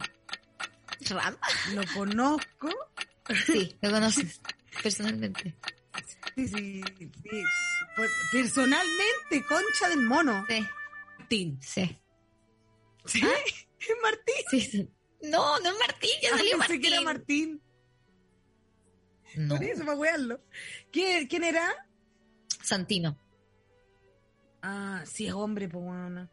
[1.09, 1.37] Ram.
[1.73, 2.69] Lo conozco.
[3.45, 4.41] Sí, lo conoces
[4.81, 5.55] personalmente.
[6.35, 7.43] Sí, sí, sí.
[7.95, 10.43] Por- Personalmente, concha del mono.
[10.49, 10.65] Sí,
[11.33, 11.59] Martín.
[11.61, 11.99] sí.
[13.05, 13.21] ¿Sí?
[13.79, 14.35] ¿Es Martín?
[14.49, 14.89] sí, sí.
[15.23, 16.81] No, no es Martín, ya Ah, salió Martín.
[16.81, 17.61] que era Martín.
[19.35, 20.41] No, Por eso, para wearlo.
[20.91, 21.87] ¿Quién, ¿Quién era?
[22.61, 23.19] Santino.
[24.61, 26.29] Ah, sí, es hombre, pues bueno.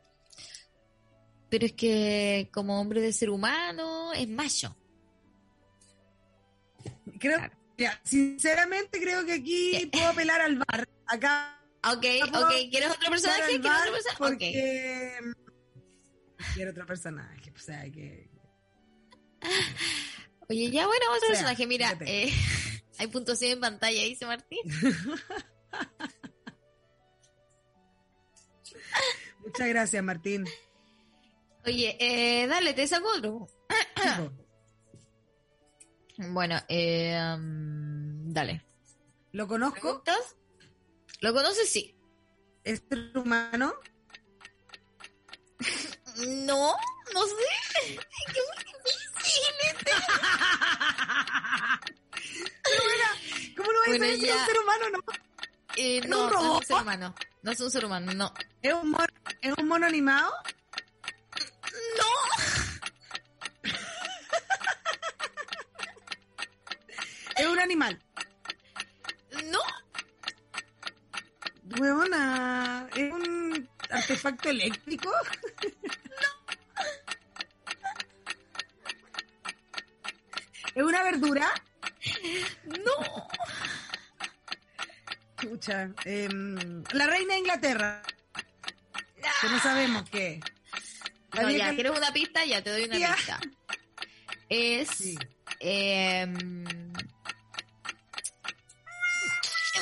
[1.48, 4.76] Pero es que como hombre de ser humano es macho.
[7.18, 7.54] Creo, Claro.
[7.76, 10.88] ya, sinceramente creo que aquí puedo apelar al bar.
[11.06, 12.52] Acá Ok, puedo ok.
[12.70, 13.60] ¿Quieres otro personaje?
[13.60, 14.18] ¿Quieres otro personaje?
[14.18, 15.18] Porque
[16.54, 18.30] quiero otro personaje, o sea que
[20.48, 21.66] Oye, ya bueno, otro O sea, personaje.
[21.66, 22.30] Mira, eh,
[22.98, 24.58] hay puntuación en pantalla, dice Martín.
[29.44, 30.44] muchas gracias, Martín.
[31.64, 33.46] Oye, eh, dale, te saco otro.
[36.22, 38.62] Bueno, eh, um, dale.
[39.32, 39.80] ¿Lo conozco?
[39.80, 40.36] ¿Preguntas?
[41.20, 41.68] ¿Lo conoces?
[41.70, 41.94] Sí.
[42.64, 43.74] ¿Es ser humano?
[46.16, 46.74] No,
[47.14, 47.34] no sé.
[48.34, 49.54] Que muy difícil.
[49.70, 49.92] este.
[52.62, 53.04] Pero bueno,
[53.56, 54.36] ¿cómo lo voy a Bueno, si es ya.
[54.36, 54.84] un ser humano?
[54.90, 54.98] No.
[55.76, 57.14] Eh, ¿Es no, un no es un ser humano.
[57.42, 58.34] No es un ser humano, no.
[58.60, 59.06] ¿Es un mono,
[59.40, 60.30] ¿es un mono animado?
[67.36, 67.98] ¿Es un animal?
[69.50, 69.60] No.
[71.78, 75.10] Huevona, ¿es un artefacto eléctrico?
[80.74, 81.48] ¿Es una verdura?
[82.66, 83.28] No.
[85.42, 88.02] Escucha, la reina de Inglaterra.
[89.40, 90.40] Que no sabemos qué.
[91.32, 92.44] La No, ya, ¿quieres una pista?
[92.44, 93.14] Ya te doy una Ya.
[93.14, 93.40] pista.
[94.48, 94.88] Es.
[94.90, 95.18] Sí.
[95.60, 96.64] em,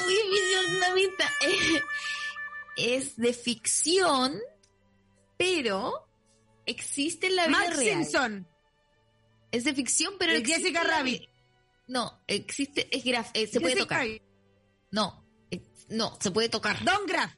[0.08, 1.30] muy difícil una pista.
[2.76, 4.40] es de ficción,
[5.36, 6.08] pero
[6.66, 8.04] existe en la vida Max real.
[8.04, 8.48] Simpson.
[9.50, 11.20] Es de ficción, pero existe Jessica Rabbit.
[11.22, 11.28] vi-
[11.88, 14.06] No, existe, es graf, eh, se puede tocar.
[14.90, 16.84] No, eh, no, se puede tocar.
[16.84, 17.32] Don Graff.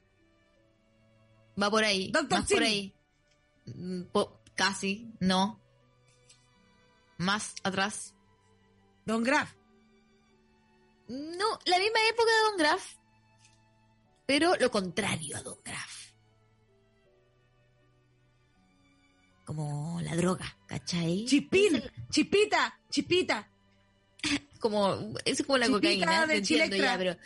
[1.61, 2.11] Va por ahí.
[2.11, 2.29] Dr.
[2.39, 2.93] Más por ahí.
[3.65, 5.61] Mm, po- casi, no.
[7.17, 8.13] Más atrás.
[9.05, 9.53] Don Graff.
[11.11, 12.95] No, la misma época de Don Graff.
[14.25, 16.13] Pero lo contrario a Don Graff.
[19.43, 21.25] Como la droga, ¿cachai?
[21.25, 21.83] Chipín.
[22.09, 22.79] Chipita.
[22.89, 23.51] Chipita.
[24.61, 27.17] Como, es como la Chipita cocaína, de entiendo Chile ya, pero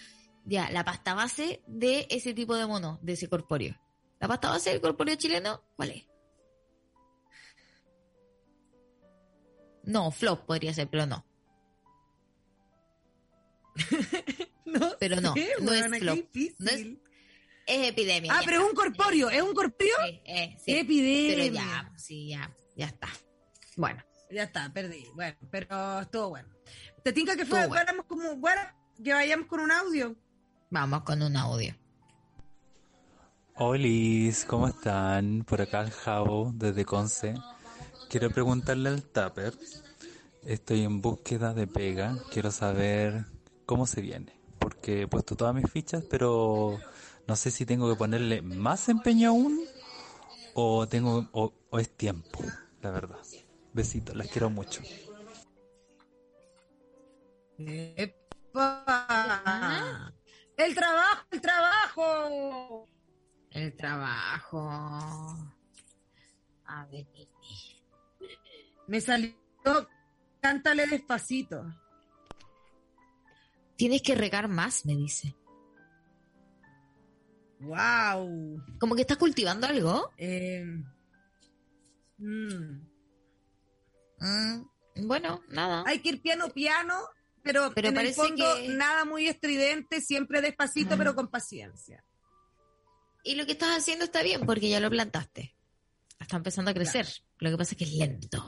[0.46, 3.80] ya, la pasta base de ese tipo de mono, de ese corpóreo.
[4.20, 6.08] La pasta base del corpóreo chileno, ¿cuál es?
[9.84, 11.24] No, flop podría ser, pero no.
[14.66, 16.16] No Pero no, sé, no es flop.
[16.16, 16.56] difícil.
[16.60, 16.88] No es-
[17.68, 18.32] Es epidemia.
[18.34, 19.30] Ah, ya pero es un corpóreo.
[19.30, 19.96] ¿Es un corpóreo?
[20.06, 20.76] Sí, eh, sí.
[20.76, 21.36] Epidemia.
[21.36, 23.08] Pero ya, sí, ya, ya está.
[23.76, 25.06] Bueno, Ya está, perdí.
[25.16, 26.50] Bueno, pero estuvo bueno.
[27.04, 27.74] ¿Te tinca que fue, bueno.
[27.74, 28.62] fuéramos como, bueno,
[29.04, 30.16] que vayamos con un audio?
[30.72, 31.76] vamos con un audio.
[33.56, 35.44] Olis, ¿cómo están?
[35.48, 37.36] Por acá el Javo desde Conce.
[38.10, 39.54] Quiero preguntarle al Tupper.
[40.44, 42.18] Estoy en búsqueda de pega.
[42.32, 43.26] Quiero saber
[43.66, 44.40] cómo se viene.
[44.60, 46.80] Porque he puesto todas mis fichas, pero
[47.28, 49.62] no sé si tengo que ponerle más empeño aún
[50.54, 52.40] o tengo o, o es tiempo,
[52.82, 53.20] la verdad.
[53.74, 54.82] Besitos, las quiero mucho.
[57.58, 58.54] ¡Epa!
[60.58, 62.88] ¡El trabajo, el trabajo!
[63.52, 64.70] El trabajo.
[66.66, 67.08] A ver.
[68.88, 69.34] Me salió,
[70.42, 71.66] cántale despacito.
[73.78, 75.36] Tienes que regar más, me dice.
[77.60, 78.62] ¡Wow!
[78.80, 80.12] Como que estás cultivando algo.
[80.18, 80.64] Eh,
[82.18, 82.82] mm.
[84.20, 85.84] Mm, bueno, nada.
[85.88, 86.96] Hay que ir piano, piano,
[87.42, 90.98] pero, Pero en el parece fondo que- nada muy estridente, siempre despacito, Mm.
[90.98, 92.04] pero con paciencia.
[93.24, 95.56] Y lo que estás haciendo está bien porque ya lo plantaste.
[96.20, 97.08] Está empezando a crecer.
[97.40, 98.44] Lo que pasa es que es lento.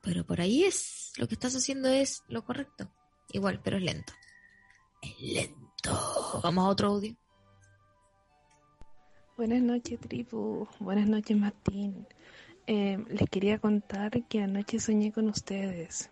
[0.00, 1.12] Pero por ahí es.
[1.16, 2.90] Lo que estás haciendo es lo correcto.
[3.30, 4.12] Igual, pero es lento.
[5.04, 6.40] Es lento.
[6.42, 7.14] Vamos a otro audio.
[9.36, 10.66] Buenas noches, tribu.
[10.80, 12.06] Buenas noches, Martín.
[12.66, 16.10] Eh, les quería contar que anoche soñé con ustedes.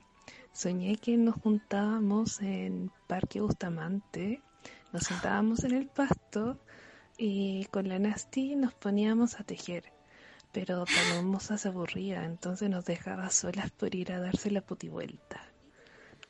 [0.53, 4.43] Soñé que nos juntábamos en Parque Bustamante,
[4.93, 6.59] nos sentábamos en el pasto
[7.16, 9.84] y con la Nasty nos poníamos a tejer.
[10.53, 15.40] Pero Palomosa se aburría, entonces nos dejaba solas por ir a darse la putivuelta.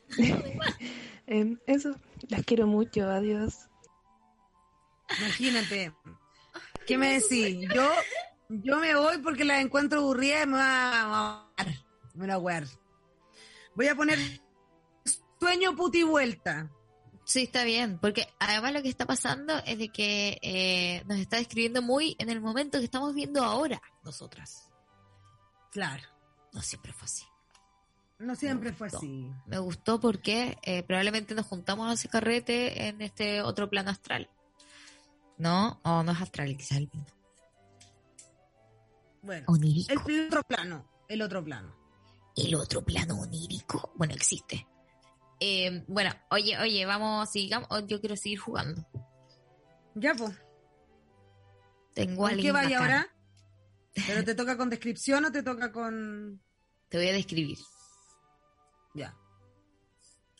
[1.27, 1.95] Em, eso,
[2.29, 3.69] las quiero mucho, adiós.
[5.19, 5.93] Imagínate.
[6.85, 7.67] ¿Qué me decís?
[7.73, 7.89] Yo,
[8.49, 11.65] yo me voy porque la encuentro aburrida y me va a
[12.13, 12.63] me la voy a
[13.75, 14.19] Voy a poner
[15.39, 16.69] sueño puti vuelta.
[17.25, 21.37] Sí, está bien, porque además lo que está pasando es de que eh, nos está
[21.37, 24.69] describiendo muy en el momento que estamos viendo ahora nosotras.
[25.71, 26.03] Claro.
[26.51, 27.25] No siempre fue así.
[28.23, 29.29] No siempre fue así.
[29.45, 34.29] Me gustó porque eh, probablemente nos juntamos a ese carrete en este otro plano astral.
[35.37, 35.81] ¿No?
[35.83, 37.05] O no es astral, quizás el mismo.
[39.21, 39.91] Bueno, onírico.
[39.91, 41.75] El otro plano, el otro plano.
[42.35, 43.91] El otro plano onírico.
[43.95, 44.65] Bueno, existe.
[45.39, 47.67] Eh, bueno, oye, oye, vamos, sigamos.
[47.71, 48.87] Oh, yo quiero seguir jugando.
[49.95, 50.33] Ya, pues.
[51.93, 53.07] Tengo ¿Qué vaya ahora?
[54.07, 56.41] ¿Pero te toca con descripción o te toca con...?
[56.87, 57.57] Te voy a describir.
[58.93, 59.15] Ya.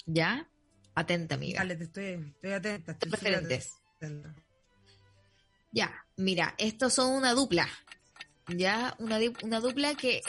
[0.05, 0.49] ¿Ya?
[0.95, 1.59] Atenta, amiga.
[1.59, 2.91] Dale, te estoy, estoy atenta.
[2.93, 3.73] Estoy Preferentes.
[5.71, 7.67] Ya, mira, estos son una dupla.
[8.47, 10.21] Ya, una, una dupla que...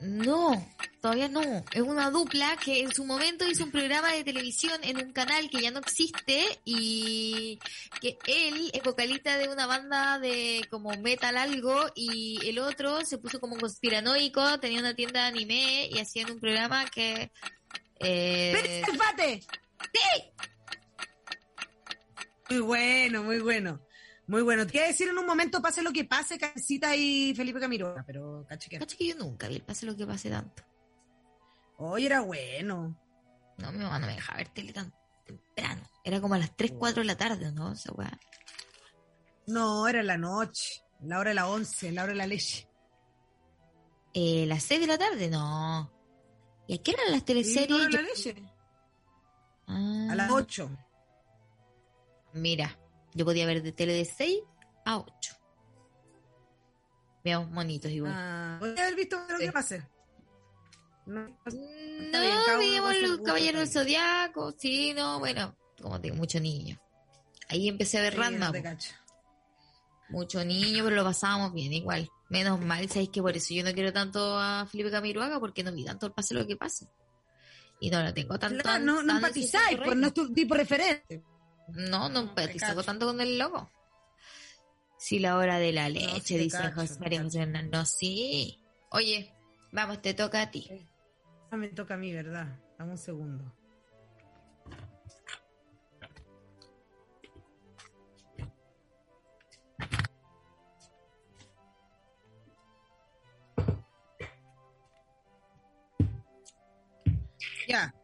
[0.00, 0.66] No,
[1.02, 1.42] todavía no.
[1.72, 5.50] Es una dupla que en su momento hizo un programa de televisión en un canal
[5.50, 7.58] que ya no existe y
[8.00, 13.18] que él es vocalista de una banda de como metal algo y el otro se
[13.18, 17.30] puso como conspiranoico, tenía una tienda de anime y hacían un programa que...
[17.98, 18.82] Eh...
[19.92, 20.24] ¡Sí!
[22.48, 23.80] Muy bueno, muy bueno.
[24.30, 24.64] Muy bueno.
[24.64, 27.96] Te iba a decir en un momento, pase lo que pase, Casita y Felipe Camiro,
[28.06, 28.78] pero caché que...
[28.78, 30.62] Caché que yo nunca vi el pase lo que pase tanto.
[31.78, 32.96] Hoy era bueno.
[33.58, 34.94] No, mi mamá no me dejaba ver tele tan
[35.26, 35.82] temprano.
[36.04, 37.72] Era como a las 3, 4 de la tarde, ¿no?
[37.72, 38.20] Esa weá.
[39.48, 42.68] No, era la noche, la hora de la 11, la hora de la leche.
[44.14, 45.28] Eh, ¿Las 6 de la tarde?
[45.28, 45.90] No.
[46.68, 48.46] ¿Y a qué eran las teleseries?
[49.66, 50.08] Ah.
[50.12, 50.70] A las 8.
[52.34, 52.78] Mira,
[53.14, 54.40] yo podía ver de tele de 6
[54.84, 55.36] a 8.
[57.24, 58.12] Veamos monitos igual.
[58.14, 59.86] Ah, haber visto lo que pase.
[61.06, 66.80] No, no veíamos los caballeros del zodiaco, sí, no, bueno, como tengo mucho niño.
[67.48, 68.54] Ahí empecé a ver Random.
[70.08, 72.08] mucho niño, pero lo pasábamos bien igual.
[72.28, 75.72] Menos mal, sabéis que por eso yo no quiero tanto a Felipe Camiruaga, porque no
[75.72, 76.86] vi tanto el pase lo que pase.
[77.80, 78.62] Y no lo tengo tanto.
[78.62, 81.24] Claro, no, no empatizáis, pues no es tu tipo referente.
[81.74, 83.70] No, no empatizo tanto con el logo.
[84.98, 88.58] Sí, la hora de la leche, dice José María José No, sí.
[88.90, 89.34] Oye,
[89.72, 90.70] vamos, te toca a ti.
[91.50, 92.58] Ah, me toca a mí, ¿verdad?
[92.78, 93.52] Dame un segundo.
[107.66, 107.94] Ya.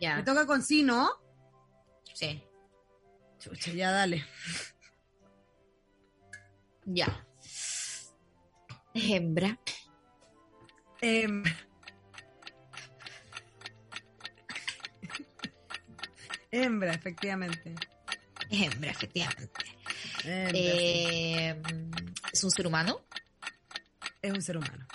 [0.00, 0.16] Ya.
[0.16, 1.08] Me toca con sí, ¿no?
[2.12, 2.45] Sí
[3.52, 4.24] ya dale.
[6.84, 7.26] Ya.
[8.94, 9.58] Hembra.
[11.00, 11.56] Hembra.
[16.50, 17.74] Hembra, efectivamente.
[18.50, 19.66] Hembra, efectivamente.
[20.24, 21.60] Eh,
[22.32, 23.04] ¿Es un ser humano?
[24.22, 24.86] Es un ser humano.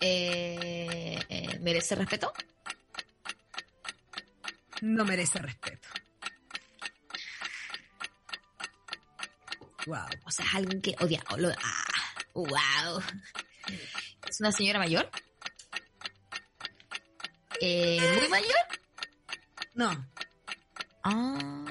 [0.00, 2.32] Eh, eh, ¿Merece respeto?
[4.82, 5.85] No merece respeto.
[9.86, 10.06] Wow.
[10.24, 11.22] O sea, es alguien que odia.
[11.28, 11.84] ah,
[12.34, 13.02] wow.
[14.28, 15.08] ¿Es una señora mayor?
[17.60, 18.56] Eh, ¿Muy mayor?
[19.74, 20.08] No.
[21.04, 21.64] Ah.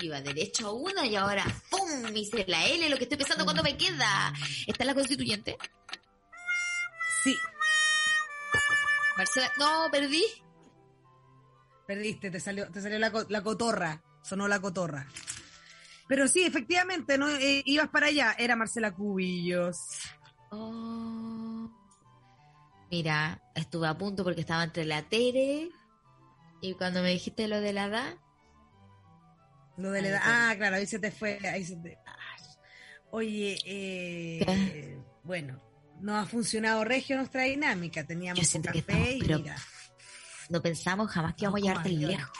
[0.00, 2.14] Iba derecho a una y ahora ¡pum!
[2.14, 4.32] Hice la L, lo que estoy pensando cuando me queda.
[4.66, 5.56] ¿Está la constituyente?
[7.24, 7.36] Sí.
[9.16, 10.24] Marcela, no, perdí.
[11.86, 14.02] Perdiste, te salió, te salió la, la cotorra.
[14.22, 15.08] Sonó la cotorra.
[16.08, 19.76] Pero sí, efectivamente, no eh, ibas para allá, era Marcela Cubillos.
[20.50, 21.70] Oh.
[22.90, 25.68] Mira, estuve a punto porque estaba entre la Tere
[26.62, 28.14] y cuando me dijiste lo de la edad.
[29.76, 30.20] Lo de la edad.
[30.24, 31.38] Ah, claro, ahí se te fue.
[31.46, 31.98] Ahí se te...
[33.10, 35.62] Oye, eh, bueno,
[36.00, 38.04] no ha funcionado regio nuestra dinámica.
[38.04, 39.56] Teníamos Yo café y mira.
[40.48, 42.38] No pensamos jamás que íbamos a llegar tan lejos.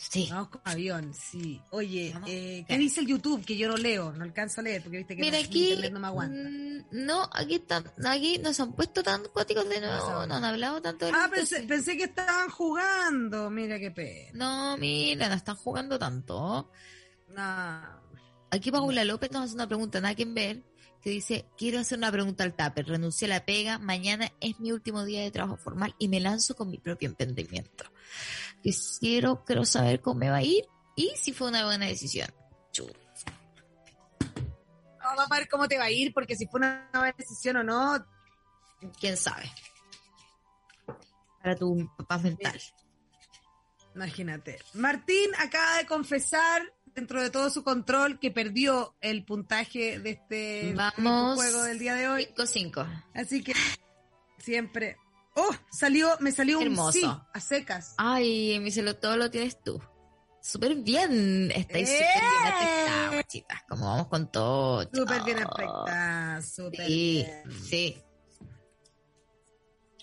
[0.00, 0.28] Sí.
[0.30, 1.60] Vamos con avión, sí.
[1.70, 2.64] Oye, eh.
[2.68, 3.44] ¿qué dice el YouTube?
[3.44, 5.92] Que yo no leo, no alcanzo a leer porque viste que Mira no- aquí, internet
[5.92, 6.48] no me aguanta.
[6.48, 10.80] mm, no, aquí están, aquí nos han puesto tan cuáticos de nuevo, no han hablado
[10.80, 11.28] tanto de Ah,
[11.66, 13.50] pensé que estaban jugando.
[13.50, 14.30] Mira qué pena.
[14.34, 16.70] No, mira, no están jugando tanto.
[17.34, 17.82] No.
[18.50, 20.62] Aquí Paula López nos hace una pregunta, nada que ver,
[21.02, 24.70] que dice, quiero hacer una pregunta al TAPER, renuncié a la pega, mañana es mi
[24.72, 27.84] último día de trabajo formal y me lanzo con mi propio emprendimiento.
[28.62, 30.64] Quisiera, quiero saber cómo me va a ir
[30.96, 32.28] y si fue una buena decisión.
[35.16, 37.62] Vamos a ver cómo te va a ir, porque si fue una buena decisión o
[37.62, 38.04] no,
[39.00, 39.50] quién sabe.
[41.40, 42.60] Para tu paz mental.
[43.94, 44.58] imagínate.
[44.74, 46.62] Martín acaba de confesar,
[46.94, 51.36] dentro de todo su control, que perdió el puntaje de este Vamos.
[51.36, 52.28] juego del día de hoy.
[52.36, 53.04] 5-5.
[53.14, 53.54] Así que
[54.38, 54.98] siempre.
[55.40, 55.54] ¡Oh!
[55.70, 56.86] Salió, me salió Hermoso.
[56.86, 57.02] un sí
[57.34, 57.94] a secas.
[57.96, 59.80] Ay, mi celo, todo lo tienes tú.
[60.40, 61.50] Súper bien.
[61.54, 61.98] Estáis ¡Eh!
[61.98, 63.62] súper bien aspectadas, guachitas.
[63.68, 64.82] Como vamos con todo.
[64.92, 67.62] Súper bien aspectada, súper Sí, bien.
[67.64, 67.96] sí.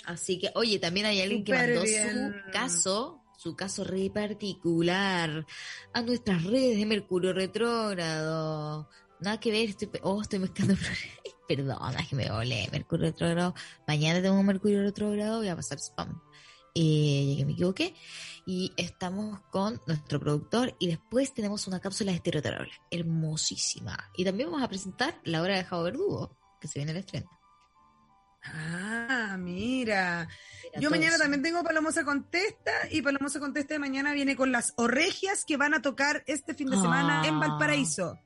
[0.05, 2.09] Así que, oye, también hay alguien que mandó bien.
[2.45, 5.45] su caso, su caso re particular,
[5.93, 8.87] a nuestras redes de Mercurio Retrógrado.
[9.19, 10.75] Nada que ver, estoy, oh, estoy mezclando.
[11.47, 12.67] Perdona, que me volé.
[12.71, 13.53] Mercurio Retrógrado.
[13.87, 16.21] Mañana tengo un Mercurio Retrógrado, voy a pasar spam.
[16.73, 17.95] Eh, ya que me equivoqué.
[18.45, 22.73] Y estamos con nuestro productor y después tenemos una cápsula de estereoterapia.
[22.91, 23.97] Hermosísima.
[24.17, 27.29] Y también vamos a presentar La Hora de Javo Verdugo, que se viene el estreno.
[28.43, 30.27] Ah, mira.
[30.63, 34.73] Mira, Yo mañana también tengo Palomosa Contesta y Palomosa Contesta de mañana viene con las
[34.77, 37.27] orregias que van a tocar este fin de semana Ah.
[37.27, 38.19] en Valparaíso.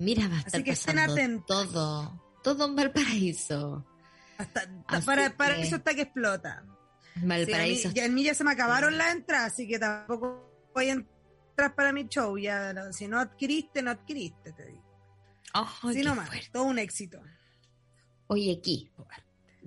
[0.00, 1.46] Mira, va a estar Así que estén atentos.
[1.72, 2.27] todo.
[2.42, 3.84] Todo en Valparaíso.
[4.38, 6.62] Hasta, Así para, eso está que explota.
[7.14, 7.90] Sí, a mí- Valparaíso.
[7.92, 11.74] ya en mí ya se me acabaron las entradas, así que tampoco voy a entrar
[11.74, 12.38] para mi show.
[12.38, 14.84] Ya, no, si no adquiriste, no adquiriste, te digo.
[15.52, 17.20] Ay, Sí, nomás, todo un éxito.
[18.28, 18.90] Oye, aquí.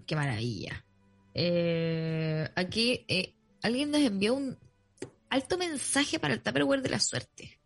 [0.06, 0.86] Qué maravilla.
[1.34, 4.58] Eh, aquí eh, alguien nos envió un
[5.30, 7.60] alto mensaje para el Tupperware de la suerte.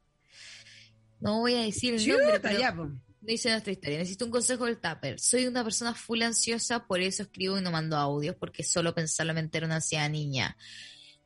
[1.20, 2.76] No voy a decir el nombre, Chuta, pero ya.
[3.26, 3.98] Dice nuestra historia.
[3.98, 5.20] Necesito un consejo del Tupper.
[5.20, 9.34] Soy una persona full ansiosa, por eso escribo y no mando audios, porque solo pensarlo
[9.34, 10.56] me entero una ansiedad niña.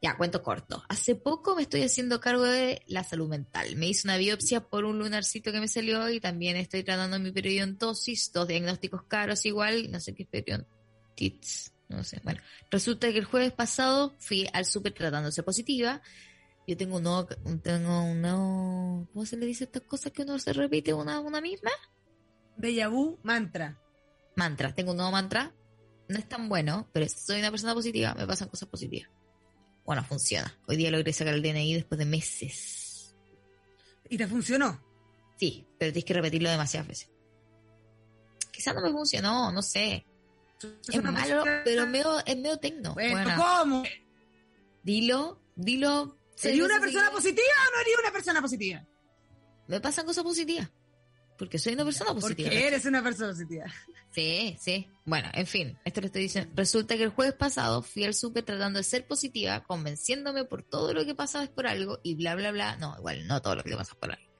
[0.01, 0.81] Ya, cuento corto.
[0.87, 3.75] Hace poco me estoy haciendo cargo de la salud mental.
[3.75, 7.31] Me hice una biopsia por un lunarcito que me salió y también estoy tratando mi
[7.31, 12.21] periodontosis, dos diagnósticos caros igual, no sé qué periodontitis, no sé.
[12.23, 12.39] Bueno,
[12.71, 14.93] resulta que el jueves pasado fui al súper
[15.31, 16.01] ser positiva.
[16.69, 20.37] Yo tengo un nuevo, un- tengo un ¿cómo se le dice estas cosas que uno
[20.37, 21.71] se repite una, una misma?
[22.59, 23.81] Déjà vu, mantra.
[24.35, 24.75] mantra.
[24.75, 25.51] Tengo un nuevo mantra.
[26.09, 29.09] No es tan bueno, pero soy una persona positiva, me pasan cosas positivas.
[29.83, 30.55] Bueno, funciona.
[30.67, 33.15] Hoy día logré sacar el DNI después de meses.
[34.07, 34.79] ¿Y te funcionó?
[35.39, 37.09] Sí, pero tienes que repetirlo demasiadas veces.
[38.51, 40.05] Quizás no me funcionó, no sé.
[40.87, 42.93] Es malo, pero es medio, es medio tecno.
[42.93, 43.81] Bueno, ¿cómo?
[44.83, 46.18] dilo, dilo.
[46.39, 48.85] ¿Sería una persona positiva o no eres una persona positiva?
[49.67, 50.71] Me pasan cosas positivas.
[51.37, 52.49] Porque soy una persona positiva.
[52.49, 53.65] Porque eres una persona positiva.
[54.11, 54.89] Sí, sí.
[55.05, 56.51] Bueno, en fin, esto lo estoy diciendo.
[56.55, 60.93] Resulta que el jueves pasado fui al súper tratando de ser positiva, convenciéndome por todo
[60.93, 62.77] lo que pasa es por algo y bla, bla, bla.
[62.77, 64.31] No, igual, no todo lo que te pasa es por algo.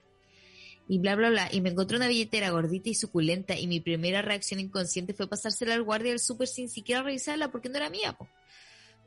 [0.88, 1.48] Y bla, bla, bla.
[1.52, 5.74] Y me encontré una billetera gordita y suculenta y mi primera reacción inconsciente fue pasársela
[5.74, 8.26] al guardia del súper sin siquiera revisarla porque no era mía, po.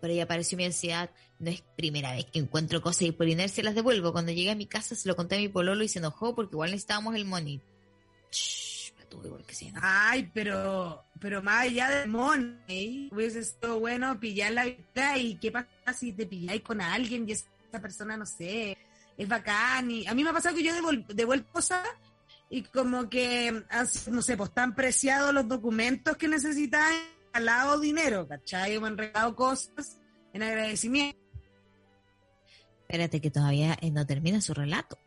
[0.04, 1.10] Pero ahí apareció mi ansiedad.
[1.40, 4.12] No es primera vez que encuentro cosas y por inercia las devuelvo.
[4.12, 6.56] Cuando llegué a mi casa se lo conté a mi pololo y se enojó porque
[6.56, 7.62] igual necesitábamos el money.
[8.30, 9.86] Shh, me tuve igual que se enojó.
[9.90, 15.54] Ay, pero, pero más allá de money, hubiese sido bueno pillar la vida y qué
[15.54, 17.48] pasa si te pilláis con alguien y esa
[17.82, 18.78] persona, no sé,
[19.18, 19.90] es bacán.
[19.90, 21.88] Y a mí me ha pasado que yo devol- devuelvo cosas
[22.50, 23.64] y como que,
[24.12, 26.92] no sé, pues tan preciados los documentos que necesitan,
[27.34, 28.80] al lado dinero, ¿cachai?
[28.80, 30.00] Me han regalado cosas
[30.34, 31.20] en agradecimiento.
[32.82, 34.98] Espérate que todavía eh, no termina su relato.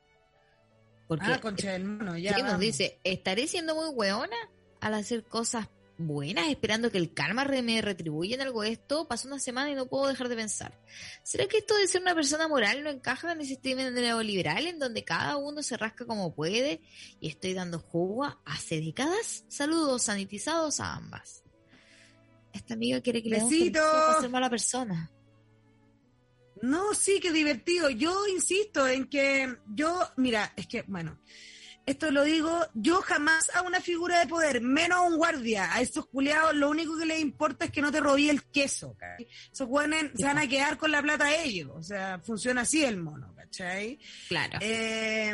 [1.06, 2.36] Porque Ah, concha del mono, ya.
[2.38, 4.36] Nos dice, ¿estaré siendo muy hueona
[4.80, 9.06] al hacer cosas buenas esperando que el karma me retribuya en algo de esto?
[9.06, 10.76] Pasó una semana y no puedo dejar de pensar.
[11.22, 14.80] ¿Será que esto de ser una persona moral no encaja en el sistema neoliberal en
[14.80, 16.80] donde cada uno se rasca como puede
[17.20, 19.44] y estoy dando jugo hace décadas?
[19.46, 21.45] Saludos sanitizados a ambas.
[22.56, 25.10] Esta amiga quiere que le demos ser mala persona.
[26.62, 27.90] No, sí, qué divertido.
[27.90, 31.20] Yo insisto en que yo, mira, es que, bueno,
[31.86, 35.80] esto lo digo, yo jamás a una figura de poder, menos a un guardia, a
[35.80, 39.28] estos culiados, lo único que les importa es que no te robí el queso, ¿cachai?
[39.52, 42.96] Esos guanes se van a quedar con la plata ellos, o sea, funciona así el
[42.96, 44.00] mono, ¿cachai?
[44.28, 44.58] Claro.
[44.60, 45.32] Eh,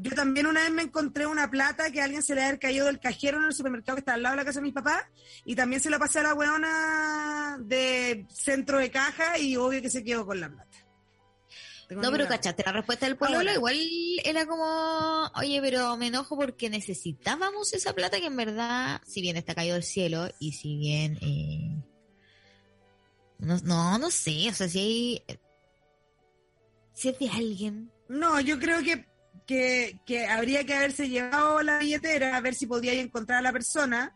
[0.00, 2.86] yo también una vez me encontré una plata que a alguien se le había caído
[2.86, 5.04] del cajero en el supermercado que está al lado de la casa de mis papás,
[5.44, 9.90] y también se la pasé a la weona de centro de caja y obvio que
[9.90, 10.89] se quedó con la plata.
[11.96, 12.28] No, pero idea.
[12.28, 13.54] cachaste, la respuesta del Ahora.
[13.54, 13.76] igual
[14.24, 19.36] era como, oye, pero me enojo porque necesitábamos esa plata que en verdad, si bien
[19.36, 21.82] está caído del cielo y si bien, eh,
[23.38, 25.22] no, no, no sé, o sea, si hay,
[26.92, 29.06] si es de alguien, No, yo creo que,
[29.46, 33.52] que, que habría que haberse llevado la billetera a ver si podíais encontrar a la
[33.52, 34.14] persona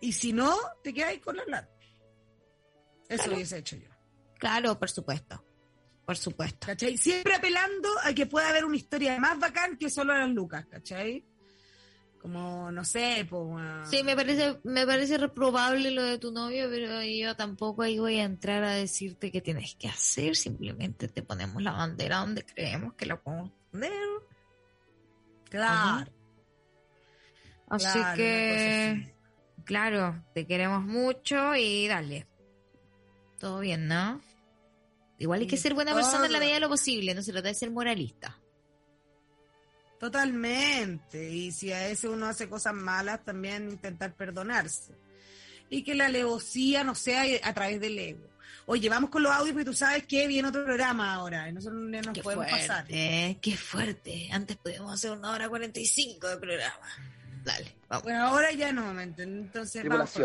[0.00, 1.68] y si no, te quedáis con la plata.
[3.08, 3.34] Eso Claro.
[3.36, 3.88] hubiese hecho yo.
[4.38, 5.44] claro, por supuesto,
[6.04, 6.66] por supuesto.
[6.66, 6.96] ¿Cachai?
[6.96, 11.24] Siempre apelando a que pueda haber una historia más bacán que solo las lucas, ¿cachai?
[12.20, 13.88] Como, no sé, pues...
[13.88, 18.20] Sí, me parece, me parece reprobable lo de tu novio, pero yo tampoco ahí voy
[18.20, 22.94] a entrar a decirte qué tienes que hacer, simplemente te ponemos la bandera donde creemos
[22.94, 23.92] que la podemos poner.
[25.50, 26.10] Claro.
[27.68, 29.14] Así claro, que,
[29.64, 32.28] claro, te queremos mucho y dale.
[33.40, 34.20] Todo bien, ¿no?
[35.22, 37.46] Igual hay que ser buena persona en la medida de lo posible, no se trata
[37.46, 38.36] de ser moralista.
[40.00, 41.30] Totalmente.
[41.30, 44.96] Y si a veces uno hace cosas malas, también intentar perdonarse.
[45.70, 48.26] Y que la alevosía no sea a través del ego.
[48.66, 51.48] Oye, vamos con los audios porque tú sabes que viene otro programa ahora.
[51.48, 52.86] Y nosotros no nos Qué podemos fuerte, pasar.
[53.40, 54.28] qué fuerte.
[54.32, 56.88] Antes podíamos hacer una hora cuarenta y cinco de programa.
[57.44, 58.02] Dale, vamos.
[58.02, 59.46] Bueno, ahora ya no, ¿me entiendes?
[59.46, 60.16] Entonces, vamos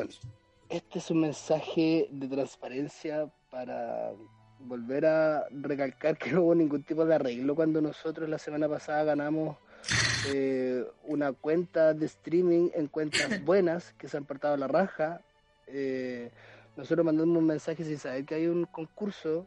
[0.69, 4.11] Este es un mensaje de transparencia para
[4.59, 9.03] volver a recalcar que no hubo ningún tipo de arreglo cuando nosotros la semana pasada
[9.03, 9.57] ganamos
[10.33, 15.21] eh, una cuenta de streaming en cuentas buenas que se han portado a la raja.
[15.67, 16.31] Eh,
[16.75, 19.45] nosotros mandamos un mensaje sin saber que hay un concurso,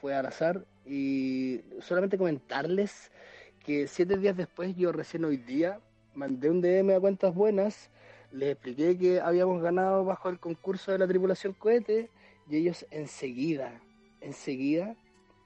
[0.00, 3.10] fue al azar, y solamente comentarles
[3.64, 5.80] que siete días después, yo recién hoy día,
[6.14, 7.90] mandé un DM a cuentas buenas,
[8.30, 12.10] les expliqué que habíamos ganado bajo el concurso de la tripulación cohete,
[12.48, 13.72] y ellos enseguida,
[14.20, 14.96] enseguida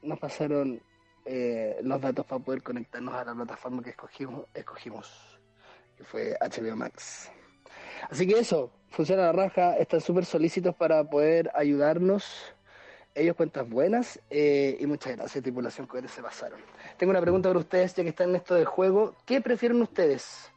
[0.03, 0.83] nos pasaron
[1.25, 5.39] eh, los datos para poder conectarnos a la plataforma que escogimos, escogimos
[5.97, 7.31] que fue HBO Max.
[8.11, 12.55] Así que eso, funciona la raja, están súper solícitos para poder ayudarnos.
[13.15, 16.61] Ellos cuentas buenas eh, y muchas gracias, tripulación cohete, se pasaron.
[16.97, 19.15] Tengo una pregunta para ustedes, ya que están en esto del juego.
[19.27, 20.51] ¿Qué prefieren ustedes?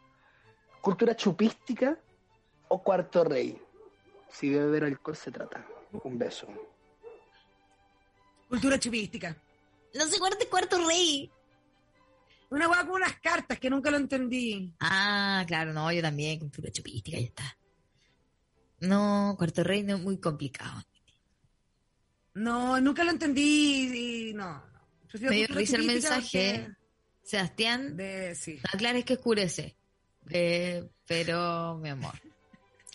[0.82, 1.98] ¿Cultura chupística
[2.70, 3.62] o cuarto rey?
[4.30, 5.66] Si de beber alcohol se trata.
[6.04, 6.48] Un beso.
[8.50, 9.36] Cultura chupística.
[9.94, 11.32] No sé cuarto cuarto rey.
[12.50, 14.74] Una hueá con unas cartas que nunca lo entendí.
[14.80, 17.58] Ah, claro, no, yo también, cultura chupística, ya está.
[18.82, 20.84] No, cuarto rey no es muy complicado.
[22.36, 24.54] No, nunca lo entendí y no.
[24.54, 25.30] no.
[25.30, 26.70] Me risa el mensaje.
[27.24, 28.60] Sebastián, De, sí.
[29.06, 29.76] que oscurece.
[30.30, 32.14] Eh, pero, mi amor.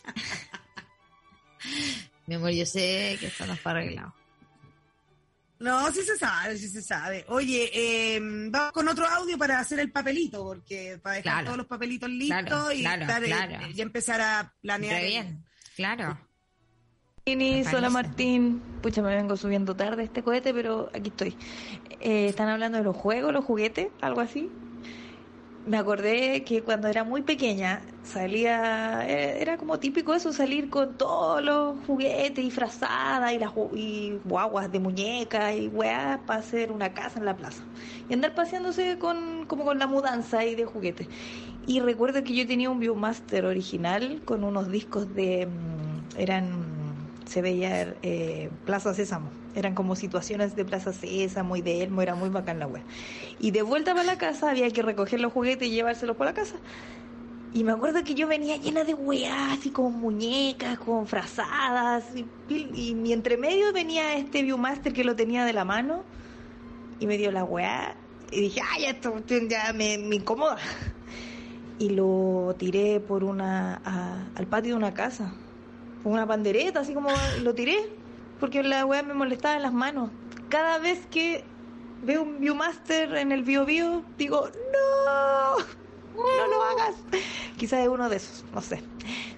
[2.26, 4.14] mi amor, yo sé que esto no está arreglado.
[5.60, 7.24] No, sí se sabe, sí se sabe.
[7.28, 8.18] Oye, eh,
[8.50, 11.44] vamos con otro audio para hacer el papelito, porque para dejar Claro.
[11.46, 15.02] todos los papelitos listos Claro, y claro, estar, eh, empezar a planear.
[15.02, 15.44] Bien,
[15.76, 16.18] claro.
[17.26, 17.90] Inis, hola.
[17.90, 18.62] Martín.
[18.82, 21.36] Pucha, me vengo subiendo tarde este cohete, pero aquí estoy.
[22.00, 24.50] Eh, están hablando de los juegos, los juguetes, algo así.
[25.66, 30.96] Me acordé que cuando era muy pequeña salía, eh, era como típico eso, salir con
[30.96, 36.72] todos los juguetes y frazadas y, las, y guaguas de muñecas y weas para hacer
[36.72, 37.62] una casa en la plaza.
[38.08, 41.08] Y andar paseándose con, como con la mudanza y de juguetes.
[41.66, 45.46] Y recuerdo que yo tenía un Viewmaster original con unos discos de...
[45.46, 46.70] mm, eran
[47.26, 49.39] se veía eh, Plaza Sésamo.
[49.54, 52.84] Eran como situaciones de Plaza Sésamo y de Elmo, era muy bacán la wea.
[53.38, 56.34] Y de vuelta para la casa había que recoger los juguetes y llevárselos por la
[56.34, 56.56] casa.
[57.52, 62.04] Y me acuerdo que yo venía llena de weas, así como muñecas, con frazadas.
[62.14, 66.04] Y, pil- y mi entremedio venía este Viewmaster que lo tenía de la mano
[67.00, 67.96] y me dio la weá.
[68.30, 69.12] Y dije, ay, esto
[69.48, 70.58] ya me, incomoda.
[71.80, 75.34] Y lo tiré por una al patio de una casa
[76.02, 77.10] con una pandereta, así como
[77.42, 77.76] lo tiré,
[78.40, 80.10] porque la weá me molestaba en las manos.
[80.48, 81.44] Cada vez que
[82.02, 85.58] veo un Viewmaster en el Bio Bio, digo, no,
[86.16, 86.96] no lo hagas.
[87.56, 88.82] Quizás es uno de esos, no sé.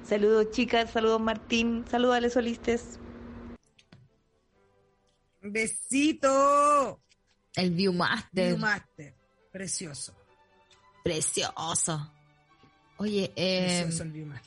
[0.05, 2.99] Saludos chicas, saludos Martín, saludos a Solistes.
[5.43, 7.01] Besito.
[7.57, 8.49] El Viewmaster.
[8.49, 9.15] Viewmaster.
[9.51, 10.15] Precioso.
[11.03, 12.11] Precioso.
[12.99, 14.41] Oye, eh, Eso resolví mal.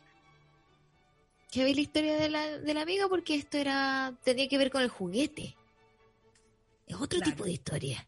[1.56, 3.08] ¿Qué veis la historia de la, de la amiga?
[3.08, 5.56] Porque esto era tenía que ver con el juguete.
[6.86, 7.32] Es otro Claro.
[7.32, 8.08] tipo de historia.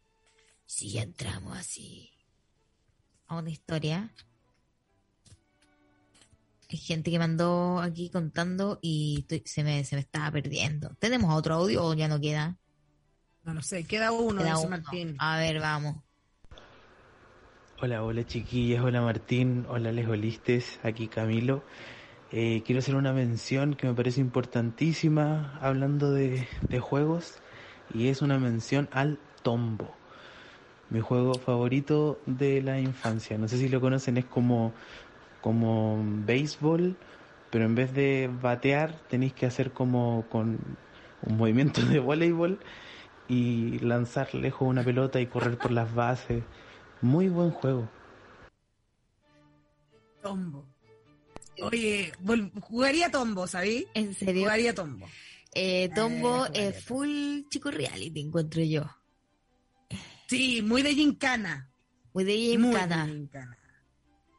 [0.65, 2.11] Si ya entramos así
[3.27, 4.11] a una historia.
[6.69, 10.89] Hay gente que mandó aquí contando y estoy- se, me, se me estaba perdiendo.
[10.99, 12.57] ¿Tenemos otro audio o ya no queda?
[13.45, 14.69] No lo sé, queda uno, Queda uno.
[14.71, 15.15] Martín.
[15.19, 15.95] A ver, vamos.
[17.81, 21.63] Hola, hola chiquillas, hola Martín, hola Les Holistes, aquí Camilo.
[22.31, 27.39] Eh, quiero hacer una mención que me parece importantísima hablando de, de juegos
[27.93, 29.89] y es una mención al Tombo,
[30.89, 33.37] mi juego favorito de la infancia.
[33.37, 34.73] No sé si lo conocen, es como,
[35.41, 36.97] como béisbol,
[37.49, 40.59] pero en vez de batear tenéis que hacer como con
[41.21, 42.59] un movimiento de voleibol
[43.29, 46.43] y lanzar lejos una pelota y correr por las bases.
[47.01, 47.87] Muy buen juego.
[50.21, 50.76] Tombo.
[51.61, 52.11] Oye,
[52.61, 53.87] jugaría Tombo, ¿sabí?
[53.93, 54.43] ¿En serio?
[54.43, 55.07] Jugaría Tombo.
[55.53, 58.83] Eh, Tombo Eh, jugaría es full chico reality, encuentro yo.
[60.27, 61.69] Sí, muy de gincana.
[62.13, 63.05] Muy de Muy gincana.
[63.05, 63.57] de gincana.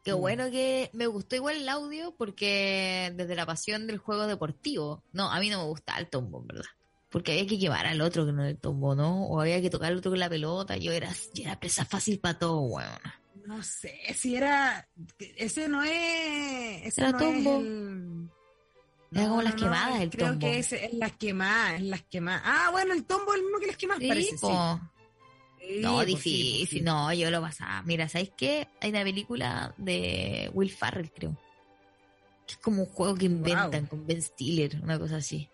[0.03, 0.17] Qué Mm.
[0.19, 5.03] bueno que me gustó igual el audio porque desde la pasión del juego deportivo.
[5.11, 6.65] No, a mí no me gusta el tombo, en verdad.
[7.09, 9.25] Porque había que quemar al otro que no el tombo, ¿no?
[9.25, 10.77] O había que tocar al otro con la pelota.
[10.77, 12.87] Yo era, yo era presa fácil para todo, weón.
[13.49, 14.87] No sé si era.
[15.37, 16.85] Ese no es.
[16.85, 17.55] Ese Era no tombo.
[17.59, 18.29] es el.
[19.11, 20.39] Era como las quemadas, el creo tombo.
[20.39, 22.43] que ese es las quemadas, es las quemadas.
[22.45, 24.29] Ah, bueno, el tombo es el mismo que las quemadas, Sí, parece.
[24.29, 24.37] sí.
[24.39, 24.79] po.
[25.59, 26.81] Sí, No, difícil, sí.
[26.81, 27.81] no, yo lo pasaba.
[27.81, 28.67] Mira, ¿sabes qué?
[28.81, 31.35] Hay una película de Will Farrell, creo.
[32.45, 35.49] Que es como un juego que inventan con Ben Stiller, una cosa así.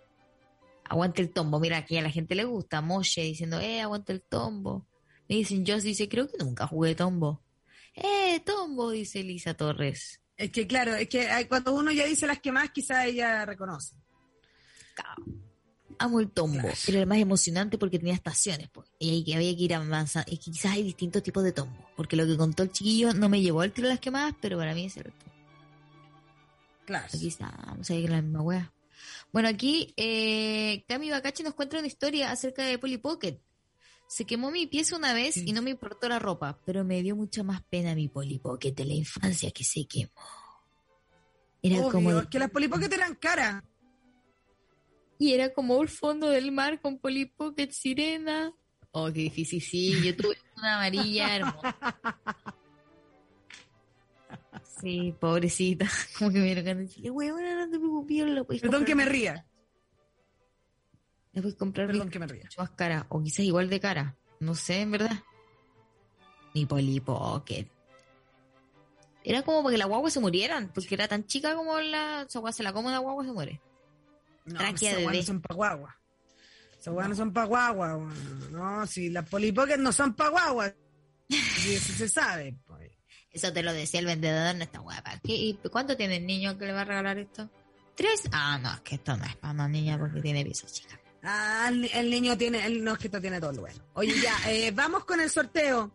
[0.84, 1.62] Aguante el tombo.
[1.62, 2.82] Mira, aquí a la gente le gusta.
[2.82, 4.86] Moshe diciendo, eh, aguante el tombo.
[5.30, 7.42] Me dicen, Joss dice, creo que nunca jugué tombo.
[7.96, 10.22] Eh, tombo, dice Elisa Torres.
[10.38, 13.96] Es que claro, es que cuando uno ya dice las quemadas, quizás ella reconoce.
[15.98, 16.68] Amo el tombo.
[16.88, 18.70] Era el más emocionante porque tenía estaciones.
[18.70, 18.90] Pues.
[19.00, 20.30] Y ahí que había que ir avanzando.
[20.30, 21.90] Y que quizás hay distintos tipos de tombo.
[21.96, 24.58] Porque lo que contó el chiquillo no me llevó al tiro de las quemadas, pero
[24.58, 25.34] para mí es el tombo.
[26.86, 27.08] Claro.
[27.08, 28.74] Aquí está, vamos a ir la misma wea.
[29.32, 33.40] Bueno, aquí eh, Cami Bacachi nos cuenta una historia acerca de Polly Pocket.
[34.16, 37.18] Se quemó mi pieza una vez y no me importó la ropa, pero me dio
[37.18, 40.14] mucha más pena mi Polly Pocket de la infancia que se quemó.
[41.62, 43.62] Era Obvio, como es que las polipocket eran caras.
[45.20, 48.54] y era como el fondo del mar con Polly Pocket sirena.
[48.92, 51.76] Oh, qué difícil, sí, yo tuve una amarilla hermosa.
[54.80, 58.62] Sí, pobrecita, como que me dieron ganas de decirle, huevona, no te preocupes, lo puedes
[58.62, 59.46] Perdón que me ría.
[61.36, 61.42] Cara.
[61.42, 62.44] La puedes comprar Perdón que me ría.
[62.44, 65.20] mucho más cara, o quizás igual de cara, no sé, en verdad.
[66.54, 67.68] Mi Polly Pocket.
[69.24, 72.28] Era como para que la guagua se murieran, porque era tan chica como la...
[72.32, 73.62] Guagua se la come la guagua se muere.
[74.46, 75.18] No, Tráquea de bebé.
[75.18, 75.98] no son pa' guagua.
[76.80, 77.98] Esas weas no son pa' guagua.
[78.52, 80.72] No, si las polipocket no son pa' guagua.
[81.28, 82.56] Y eso se sabe.
[82.68, 82.92] pues.
[83.32, 85.20] Eso te lo decía el vendedor, no está guapa.
[85.24, 87.50] ¿Qué, y ¿Cuánto tiene el niño que le va a regalar esto?
[87.96, 88.30] ¿Tres?
[88.32, 90.98] Ah, no, es que esto no es para una niña porque tiene piso chica.
[91.26, 93.84] Ah, el, niño tiene, el, no es que esto tiene todo lo bueno.
[93.94, 95.92] Oye, ya, eh, vamos con el sorteo.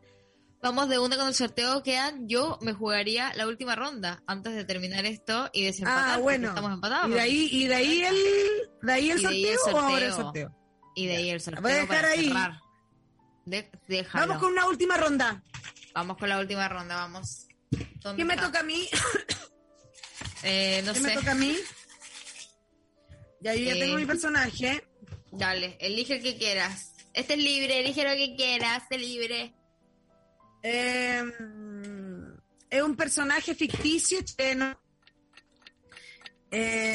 [0.62, 1.82] Vamos de una con el sorteo.
[1.82, 6.10] Quedan, yo me jugaría la última ronda antes de terminar esto y desempatar.
[6.10, 6.48] Ah, bueno.
[6.48, 7.08] Estamos empatados.
[7.08, 8.16] Y de ahí, y de ahí el,
[8.82, 10.56] de ahí el Y de ahí el sorteo, o ahora el sorteo.
[10.96, 11.62] Y de ahí el sorteo.
[11.62, 12.26] Voy a dejar para ahí.
[12.28, 12.60] cerrar.
[13.46, 14.26] De- déjalo.
[14.26, 15.42] Vamos con una última ronda.
[15.94, 17.46] Vamos con la última ronda, vamos.
[18.02, 18.46] ¿Dónde ¿Qué me está?
[18.46, 18.86] toca a mí?
[20.42, 21.06] Eh, no ¿Qué sé.
[21.06, 21.56] me toca a mí?
[23.42, 24.84] Ya, yo ya Eh, tengo mi personaje.
[25.32, 26.92] Dale, elige el que quieras.
[27.14, 29.54] Este es libre, elige lo que quieras, es libre.
[30.62, 31.22] Eh,
[32.68, 34.78] es un personaje ficticio chileno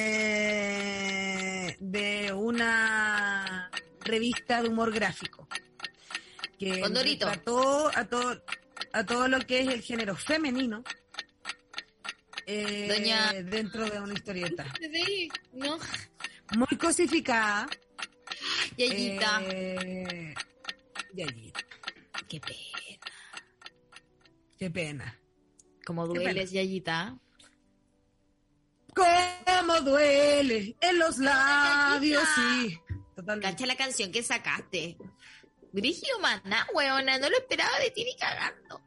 [0.05, 3.69] eh, de una
[4.01, 5.47] revista de humor gráfico
[6.59, 7.25] que Condorito.
[7.25, 8.43] trató a todo
[8.93, 10.83] a todo lo que es el género femenino
[12.45, 14.65] eh, Doña- dentro de una historieta
[15.53, 15.77] No.
[16.55, 17.67] muy cosificada
[18.77, 19.41] Yayita.
[19.51, 20.33] eh,
[21.13, 21.59] Yayita.
[22.27, 22.57] Qué pena.
[24.57, 25.19] qué pena
[25.85, 27.17] Qué dueles, Yayita.
[28.95, 32.79] cómo duele en los labios sí
[33.15, 34.97] totalmente Cacha la canción que sacaste.
[35.71, 38.81] Brigio Maná, weona, no lo esperaba de ti ni cagando.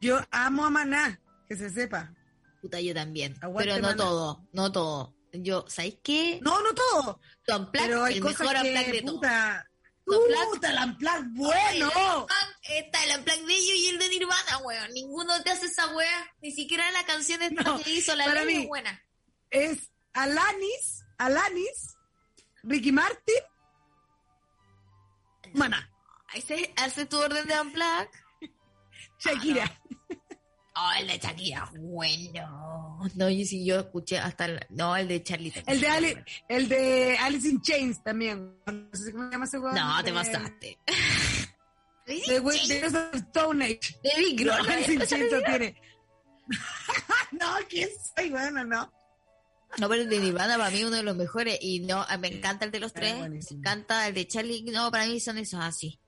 [0.00, 2.12] Yo amo a Maná, que se sepa.
[2.60, 3.34] Puta, yo también.
[3.40, 3.96] Aguante, pero no Maná.
[3.96, 5.14] todo, no todo.
[5.32, 6.38] Yo, ¿sabéis qué?
[6.42, 7.20] No, no todo.
[7.46, 9.14] Tu Unplugged, Pero hay el cosas mejor que, de todo.
[9.14, 9.70] puta,
[10.04, 12.26] Tu Unplugged- puta, el Unplugged, bueno.
[12.62, 14.90] Está el Unplugged de ellos y el de Nirvana, weón.
[14.92, 16.34] Ninguno te hace esa wea.
[16.42, 19.02] Ni siquiera la canción esta No, que hizo la para mí- es buena.
[19.50, 21.94] Es Alanis, Alanis,
[22.64, 23.34] Ricky Martin,
[25.54, 25.90] Maná,
[26.34, 28.08] Ese hace tu orden de Unplugged.
[29.18, 29.80] Shakira.
[30.82, 32.98] Oh, el de Shakira, bueno.
[33.14, 35.52] No, y si yo escuché hasta el, no, el de Charlie.
[35.66, 36.16] El de, Ali-
[36.48, 38.54] el de Alice in Chains también.
[38.66, 39.74] No sé cómo se llama ese weón.
[39.74, 40.78] No, te De- pasaste.
[42.06, 43.80] De, we- de los Stone Age.
[44.02, 45.80] David No, Grohl, Alice in ¿esa Chains no tiene.
[47.32, 48.30] no, ¿quién soy?
[48.30, 48.92] Bueno, no.
[49.78, 52.64] No, pero el de Nirvana para mí uno de los mejores y no, me encanta
[52.64, 55.60] el de los Es tres, me encanta el de Charlie, no, para mí son esos
[55.60, 55.99] así.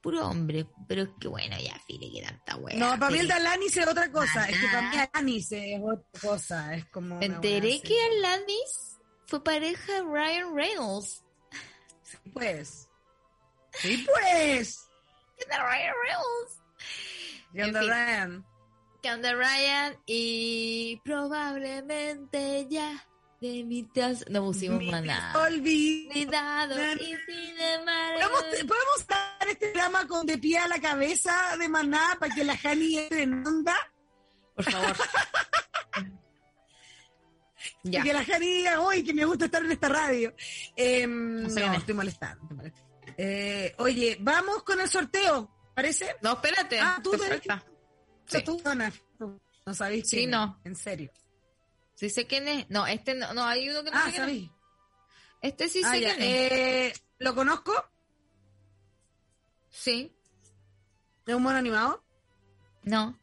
[0.00, 2.76] Puro hombre, pero es que bueno, ya, file, que tanta wea.
[2.76, 3.34] No, para mí el de.
[3.34, 4.48] Alanis es otra cosa.
[4.48, 4.96] Es que para mí.
[4.96, 6.74] Alanis es otra cosa.
[6.74, 7.18] Es como.
[7.18, 11.24] Me enteré que Alanis fue pareja de Ryan Reynolds.
[12.32, 12.88] Pues.
[13.72, 14.88] Sí, pues.
[15.36, 16.62] ¿Qué onda Ryan Reynolds?
[17.52, 17.80] ¿Qué onda.
[17.82, 18.46] Ryan?
[19.02, 19.96] ¿Qué onda Ryan?
[20.06, 23.04] Y probablemente ya
[23.40, 24.24] de mi taza...
[24.30, 25.44] No pusimos más nada.
[25.44, 28.20] Olvidado y sin embargo...
[28.30, 29.06] ¿Podemos, podemos
[29.50, 33.22] este drama con de pie a la cabeza de maná para que la Jani entre
[33.22, 33.74] en onda?
[34.54, 34.96] Por favor.
[37.82, 38.02] ya.
[38.02, 40.34] Que la Jani diga, uy, que me gusta estar en esta radio.
[40.76, 42.46] Em, No estoy molestando.
[43.16, 46.16] Eh, oye, vamos con el sorteo, ¿parece?
[46.22, 46.78] No, espérate.
[46.80, 47.64] Ah, tú te te- falta.
[48.26, 48.46] O sea, Sí.
[48.46, 50.60] tú, Ana, no sabéis Sí, no.
[50.64, 51.10] En serio.
[51.94, 52.68] Sí sé quién es.
[52.70, 54.18] No, este no, no hay uno que no Ah, sé quién es.
[54.28, 54.50] sabéis.
[55.42, 56.14] Este sí Ah, sé ya.
[56.14, 56.52] quién es.
[56.52, 57.72] Eh, ¿Lo conozco?
[59.78, 60.12] Sí.
[61.24, 62.04] ¿Es un mono animado?
[62.82, 63.16] No.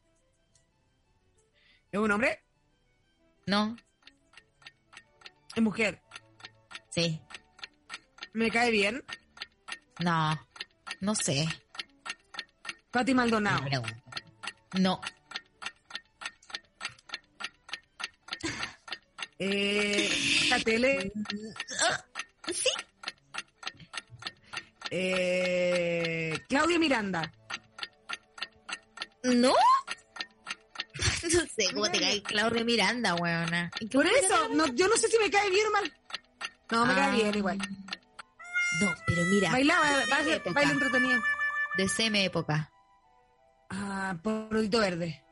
[1.92, 2.42] ¿Es un hombre?
[3.46, 3.76] No.
[5.54, 6.02] ¿Es mujer?
[6.88, 7.20] Sí.
[8.32, 9.04] ¿Me cae bien?
[10.00, 10.48] No.
[11.00, 11.46] No sé.
[12.90, 13.62] Pati Maldonado.
[14.78, 15.00] No.
[19.38, 20.08] Eh,
[20.48, 21.12] la tele.
[22.50, 22.70] Sí.
[24.90, 27.32] Eh, Claudia Miranda.
[29.24, 29.52] ¿No?
[31.22, 33.70] No sé cómo te cae Claudia Miranda, weona.
[33.80, 35.92] ¿En qué Por eso, no, yo no sé si me cae bien o mal.
[36.70, 36.96] No, me Ah.
[36.96, 37.58] cae bien igual.
[38.80, 39.50] No, pero mira.
[39.50, 40.40] Bailaba, baile,
[40.70, 41.20] entretenido.
[41.76, 42.70] De semi época.
[43.70, 45.22] Ah, Polvito Verde.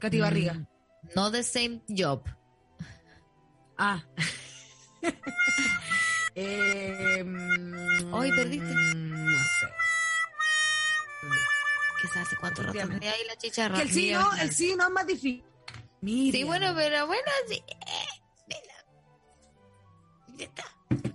[0.00, 0.66] Katy Mm, Barriga.
[1.14, 2.22] No the same job.
[3.76, 4.02] Ah.
[6.36, 7.24] eh,
[8.12, 8.64] Hoy perdiste.
[8.64, 9.66] mm, No sé.
[12.02, 12.36] ¿Qué se hace?
[12.36, 13.00] ¿Cuánto rato Efectivamente.
[13.06, 13.76] tenía ahí la chicharra?
[13.76, 15.44] Que el sí, Mira, no, el sí no es más difícil.
[16.02, 16.32] Miriam.
[16.32, 17.62] Sí, bueno, pero bueno, sí.
[17.68, 18.54] eh.
[20.36, 20.64] Ya está.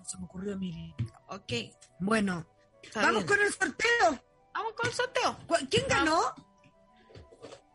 [0.03, 0.93] Se me ocurrió Miriam.
[1.27, 1.53] Ok.
[1.99, 2.45] Bueno,
[2.81, 3.27] está vamos bien.
[3.27, 4.23] con el sorteo.
[4.53, 5.37] Vamos con el sorteo.
[5.47, 6.19] ¿Cu- ¿Quién ganó?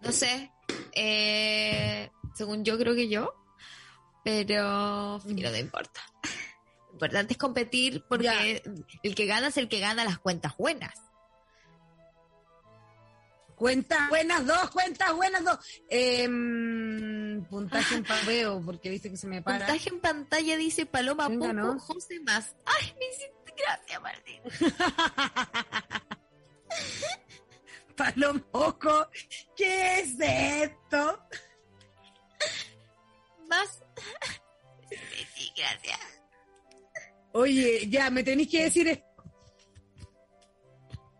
[0.00, 0.52] No sé.
[0.92, 3.32] Eh, según yo, creo que yo.
[4.24, 6.00] Pero mira, no importa.
[6.96, 8.62] Importante es competir porque
[9.02, 10.94] el que gana es el que gana las cuentas buenas.
[13.54, 15.58] Cuentas buenas dos, cuentas buenas dos.
[15.90, 19.66] Em, puntaje en papeo, porque viste que se me para.
[19.66, 21.78] Puntaje en pantalla dice Paloma ¿Quién Poco, ganó?
[21.78, 22.56] José Más.
[22.64, 24.40] Ay, me hiciste gracia, Martín.
[27.96, 29.10] Palomoco,
[29.54, 31.22] ¿qué es esto?
[33.50, 33.82] Más.
[35.34, 36.15] Sí, gracias.
[37.36, 39.04] Oye, ya, me tenéis que decir esto.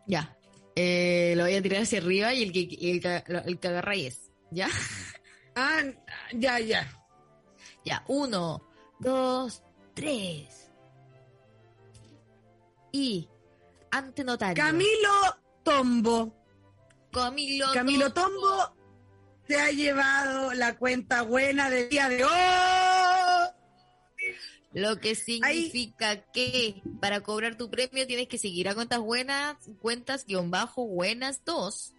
[0.06, 0.34] Ya.
[0.74, 2.60] Eh, lo voy a tirar hacia arriba y el que,
[2.90, 4.30] el, que- el que agarra ahí es.
[4.51, 4.68] ¿Ya?
[5.59, 5.80] Ah,
[6.34, 6.86] ya, ya.
[7.82, 8.05] Ya.
[8.09, 8.60] Uno,
[9.01, 9.62] dos,
[9.94, 10.70] tres.
[12.93, 13.26] Y.
[13.90, 14.62] Ante notario.
[14.62, 15.10] Camilo
[15.62, 16.34] Tombo.
[17.10, 17.66] Camilo.
[17.72, 18.76] Camilo Tombo
[19.48, 22.30] se ha llevado la cuenta buena del día de hoy.
[24.78, 30.27] Lo que significa que para cobrar tu premio tienes que seguir a cuentas buenas, cuentas
[30.27, 31.94] guion bajo buenas dos.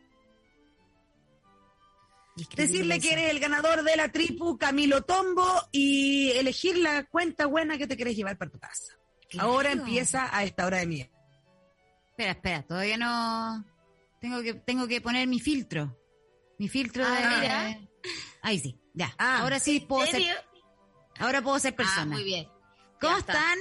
[2.56, 7.80] Decirle que eres el ganador de la tripu Camilo Tombo y elegir la cuenta buena
[7.80, 8.94] que te querés llevar para tu casa.
[9.28, 9.49] Claro.
[9.49, 11.18] Ahora empieza a esta hora de mierda.
[12.12, 13.66] Espera, espera, todavía no.
[14.22, 15.98] Tengo que, tengo que poner mi filtro.
[16.60, 17.38] Mi filtro Ah, de.
[17.41, 17.80] mira.
[18.44, 19.14] Ahí sí, ya.
[19.18, 20.45] Ah, ahora sí puedo ¿En ser.
[21.18, 22.06] Ahora puedo ser Ah, persona.
[22.16, 22.48] muy bien.
[22.99, 23.57] ¿Cómo están?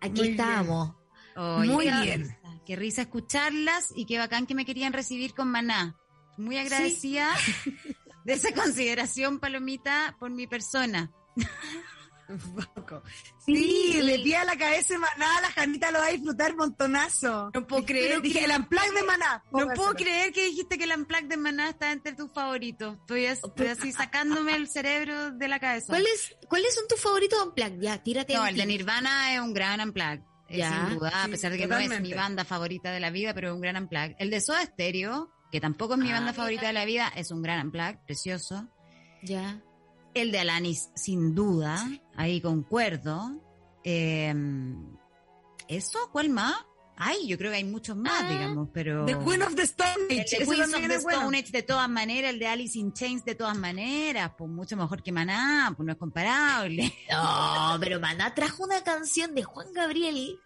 [0.00, 0.94] Aquí Muy estamos.
[1.36, 2.22] Muy qué bien.
[2.22, 5.96] risa, Qué risa escucharlas y qué bacán que me querían recibir con maná.
[6.36, 7.28] Muy agradecida
[8.24, 11.10] de esa consideración, Palomita, por mi persona.
[13.44, 17.50] Sí, de pie a la cabeza de Maná, la Janita lo va a disfrutar montonazo.
[17.54, 19.42] No puedo creer Dije, que- el unplug de Maná.
[19.52, 22.96] No puedo creer que dijiste que el Unplugged de Maná está entre tus favoritos.
[23.00, 25.86] Estoy, estoy así sacándome el cerebro de la cabeza.
[25.88, 27.80] ¿Cuáles, ¿Cuáles son tus favoritos plan?
[27.80, 28.66] Ya, tírate No, un el de.
[28.66, 30.20] Nirvana es un gran Unplugged.
[30.48, 33.00] eh, Ya, sin duda, a sí, pesar de que no es mi banda favorita de
[33.00, 34.16] la vida, pero es un gran Unplugged.
[34.18, 36.34] El de Soda Stereo, que tampoco es mi Ah, banda mira.
[36.34, 38.68] favorita de la vida, es un gran Unplugged, precioso.
[39.22, 39.60] Ya.
[40.14, 43.40] El de Alanis, sin duda, ahí concuerdo.
[43.84, 44.34] Eh,
[45.68, 45.98] ¿Eso?
[46.12, 46.54] ¿Cuál más?
[47.02, 49.06] Ay, yo creo que hay muchos más, Ah, digamos, pero...
[49.06, 50.36] The Queen of the Stone El Age.
[50.36, 51.18] de ese Queens of the bueno.
[51.20, 54.76] Stone Age de todas maneras, el de Alice in Chains de todas maneras, pues mucho
[54.76, 56.92] mejor que Maná, pues no es comparable.
[57.10, 60.38] No, pero Maná trajo una canción de Juan Gabriel,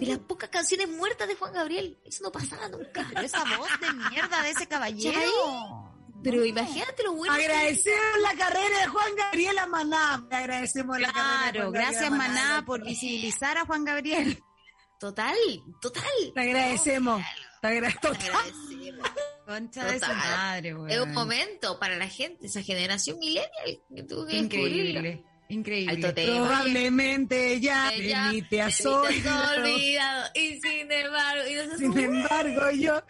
[0.00, 1.96] de las pocas canciones muertas de Juan Gabriel.
[2.04, 3.06] Eso no pasaba nunca.
[3.10, 5.91] Pero esa voz de mierda de ese caballero.
[6.22, 7.34] Pero imagínate lo bueno.
[7.34, 10.26] Agradecemos la carrera de Juan Gabriel a Maná.
[10.30, 14.38] Le agradecemos la carrera Claro, gracias Maná por visibilizar a Juan Gabriel.
[15.00, 15.34] Total,
[15.80, 16.04] total.
[16.32, 17.20] Te agradecemos.
[17.60, 18.20] Te agra- total.
[18.30, 19.10] Agradecemos.
[19.44, 20.90] Concha de su madre, weón.
[20.90, 24.36] Es un momento para la gente, esa generación millennial que tuvo que.
[24.36, 25.24] Increíble,
[25.54, 25.94] increíble.
[25.94, 26.36] Alto tema.
[26.48, 29.60] Probablemente ya Ella de mí te has olvidado.
[29.62, 33.02] olvidado y sin embargo y no se Sin embargo, yo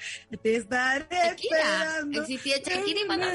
[0.42, 1.58] te estaré Shakira.
[1.58, 2.20] esperando.
[2.22, 3.32] Existía Shakira y Maná.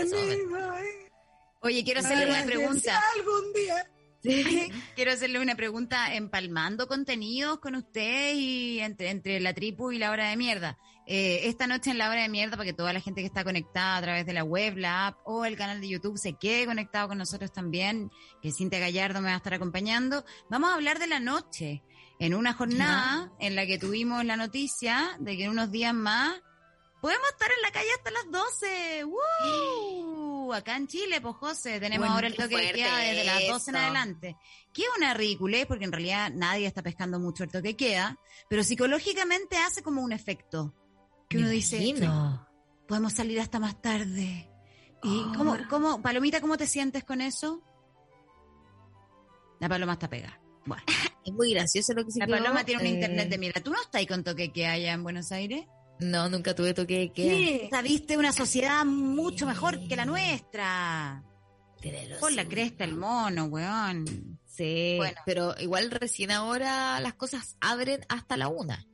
[1.61, 3.01] Oye, quiero hacerle una pregunta.
[3.15, 3.89] algún día.
[4.95, 10.11] Quiero hacerle una pregunta empalmando contenidos con ustedes y entre, entre la tripu y la
[10.11, 10.77] hora de mierda.
[11.09, 13.45] Eh, esta noche en la hora de mierda, para que toda la gente que está
[13.45, 16.65] conectada a través de la web, la app o el canal de YouTube se quede
[16.65, 18.11] conectado con nosotros también,
[18.41, 21.81] que Cintia Gallardo me va a estar acompañando, vamos a hablar de la noche.
[22.19, 26.41] En una jornada en la que tuvimos la noticia de que en unos días más
[26.99, 29.03] podemos estar en la calle hasta las 12.
[29.05, 30.51] ¡Woo!
[30.51, 33.69] Acá en Chile, pues José, tenemos Bueno, ahora el toque de queda desde las 12
[33.69, 34.37] en adelante.
[34.73, 38.17] Que es una ridiculez, porque en realidad nadie está pescando mucho el toque de queda,
[38.49, 40.73] pero psicológicamente hace como un efecto.
[41.29, 41.93] Que uno dice,
[42.87, 44.49] podemos salir hasta más tarde.
[45.03, 45.33] ¿Y Oh.
[45.37, 47.61] cómo, cómo, Palomita, cómo te sientes con eso?
[49.59, 50.39] La Paloma está pegada.
[50.65, 50.83] Bueno,
[51.25, 53.61] Es muy gracioso lo que se la Paloma tiene un eh, internet de mira.
[53.61, 55.65] ¿Tú no estás ahí con toque queda allá en Buenos Aires?
[55.99, 57.63] No, nunca tuve toque de queda.
[57.65, 61.23] Esta, viste una sociedad mucho mejor que la nuestra.
[62.19, 64.39] Con la cresta, el mono, weón.
[64.45, 65.17] Sí, Bueno.
[65.25, 68.85] pero igual recién ahora las cosas abren hasta la una.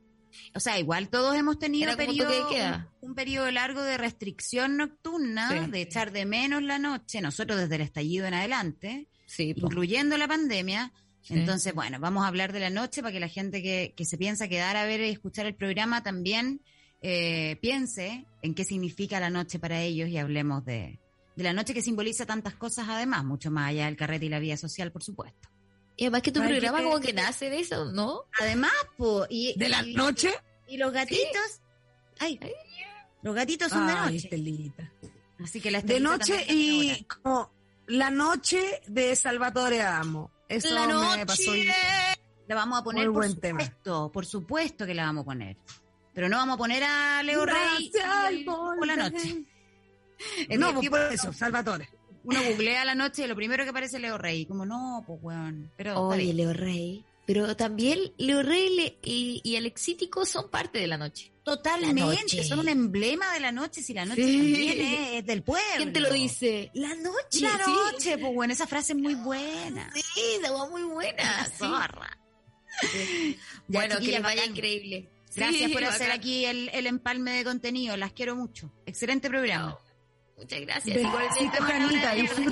[0.54, 2.90] O sea, igual todos hemos tenido periodo- queda.
[3.00, 5.70] Un, un periodo largo de restricción nocturna, Sí.
[5.70, 10.28] de echar de menos la noche, nosotros desde el estallido en adelante, Sí, incluyendo la
[10.28, 10.92] pandemia.
[11.22, 11.34] Sí.
[11.34, 14.18] Entonces, bueno, vamos a hablar de la noche para que la gente que, que se
[14.18, 16.60] piensa quedar a ver y escuchar el programa también
[17.00, 21.00] eh, piense en qué significa la noche para ellos y hablemos de,
[21.36, 24.38] de la noche que simboliza tantas cosas además, mucho más allá del carrete y la
[24.38, 25.48] vida social, por supuesto.
[25.96, 28.22] Y además que tu programa que- como que nace de eso, ¿no?
[28.40, 30.34] Además, po, y, ¿De la noche?
[30.66, 31.60] y los gatitos,
[32.18, 32.38] ay,
[33.22, 34.16] los gatitos son de Ay, noche.
[34.16, 34.92] Estelita.
[35.42, 37.50] Así que la De noche y como
[37.86, 40.30] la noche de Salvatore Adamo.
[40.48, 41.26] Eso La me noche.
[41.26, 41.50] pasó.
[41.50, 41.68] hoy.
[42.46, 43.60] La vamos a poner, Muy por buen tema.
[43.60, 45.56] supuesto, por supuesto que la vamos a poner.
[46.12, 47.90] Pero no vamos a poner a Leo Rey
[48.44, 49.44] por la noche.
[50.58, 51.88] No, por eso, Salvatore.
[52.24, 54.46] Uno googlea la noche y lo primero que aparece es Leo Rey.
[54.46, 55.70] Como, no, pues weón.
[55.76, 56.32] Pero Oye.
[56.34, 57.04] Leo Rey.
[57.26, 61.30] Pero también Leo Rey y, y Alexítico son parte de la noche.
[61.42, 62.44] Totalmente, La noche.
[62.44, 63.82] son un emblema de la noche.
[63.82, 64.36] Si la noche Sí.
[64.38, 65.66] también es, es del pueblo.
[65.76, 66.70] ¿Quién te lo dice?
[66.74, 67.40] La noche.
[67.40, 67.70] La sí.
[67.70, 69.90] noche, pues bueno, esa frase es muy buena.
[69.94, 70.02] Sí,
[70.40, 71.44] esa voz muy buena.
[71.50, 71.52] sí.
[71.58, 72.18] Zorra.
[73.68, 74.50] Bueno, que les vaya bacán.
[74.56, 75.10] increíble.
[75.36, 77.96] Gracias por hacer aquí el, el empalme de contenido.
[77.96, 78.70] Las quiero mucho.
[78.86, 79.78] Excelente programa.
[80.36, 80.96] Muchas gracias.
[80.96, 82.50] Besito, Janita, disfruta.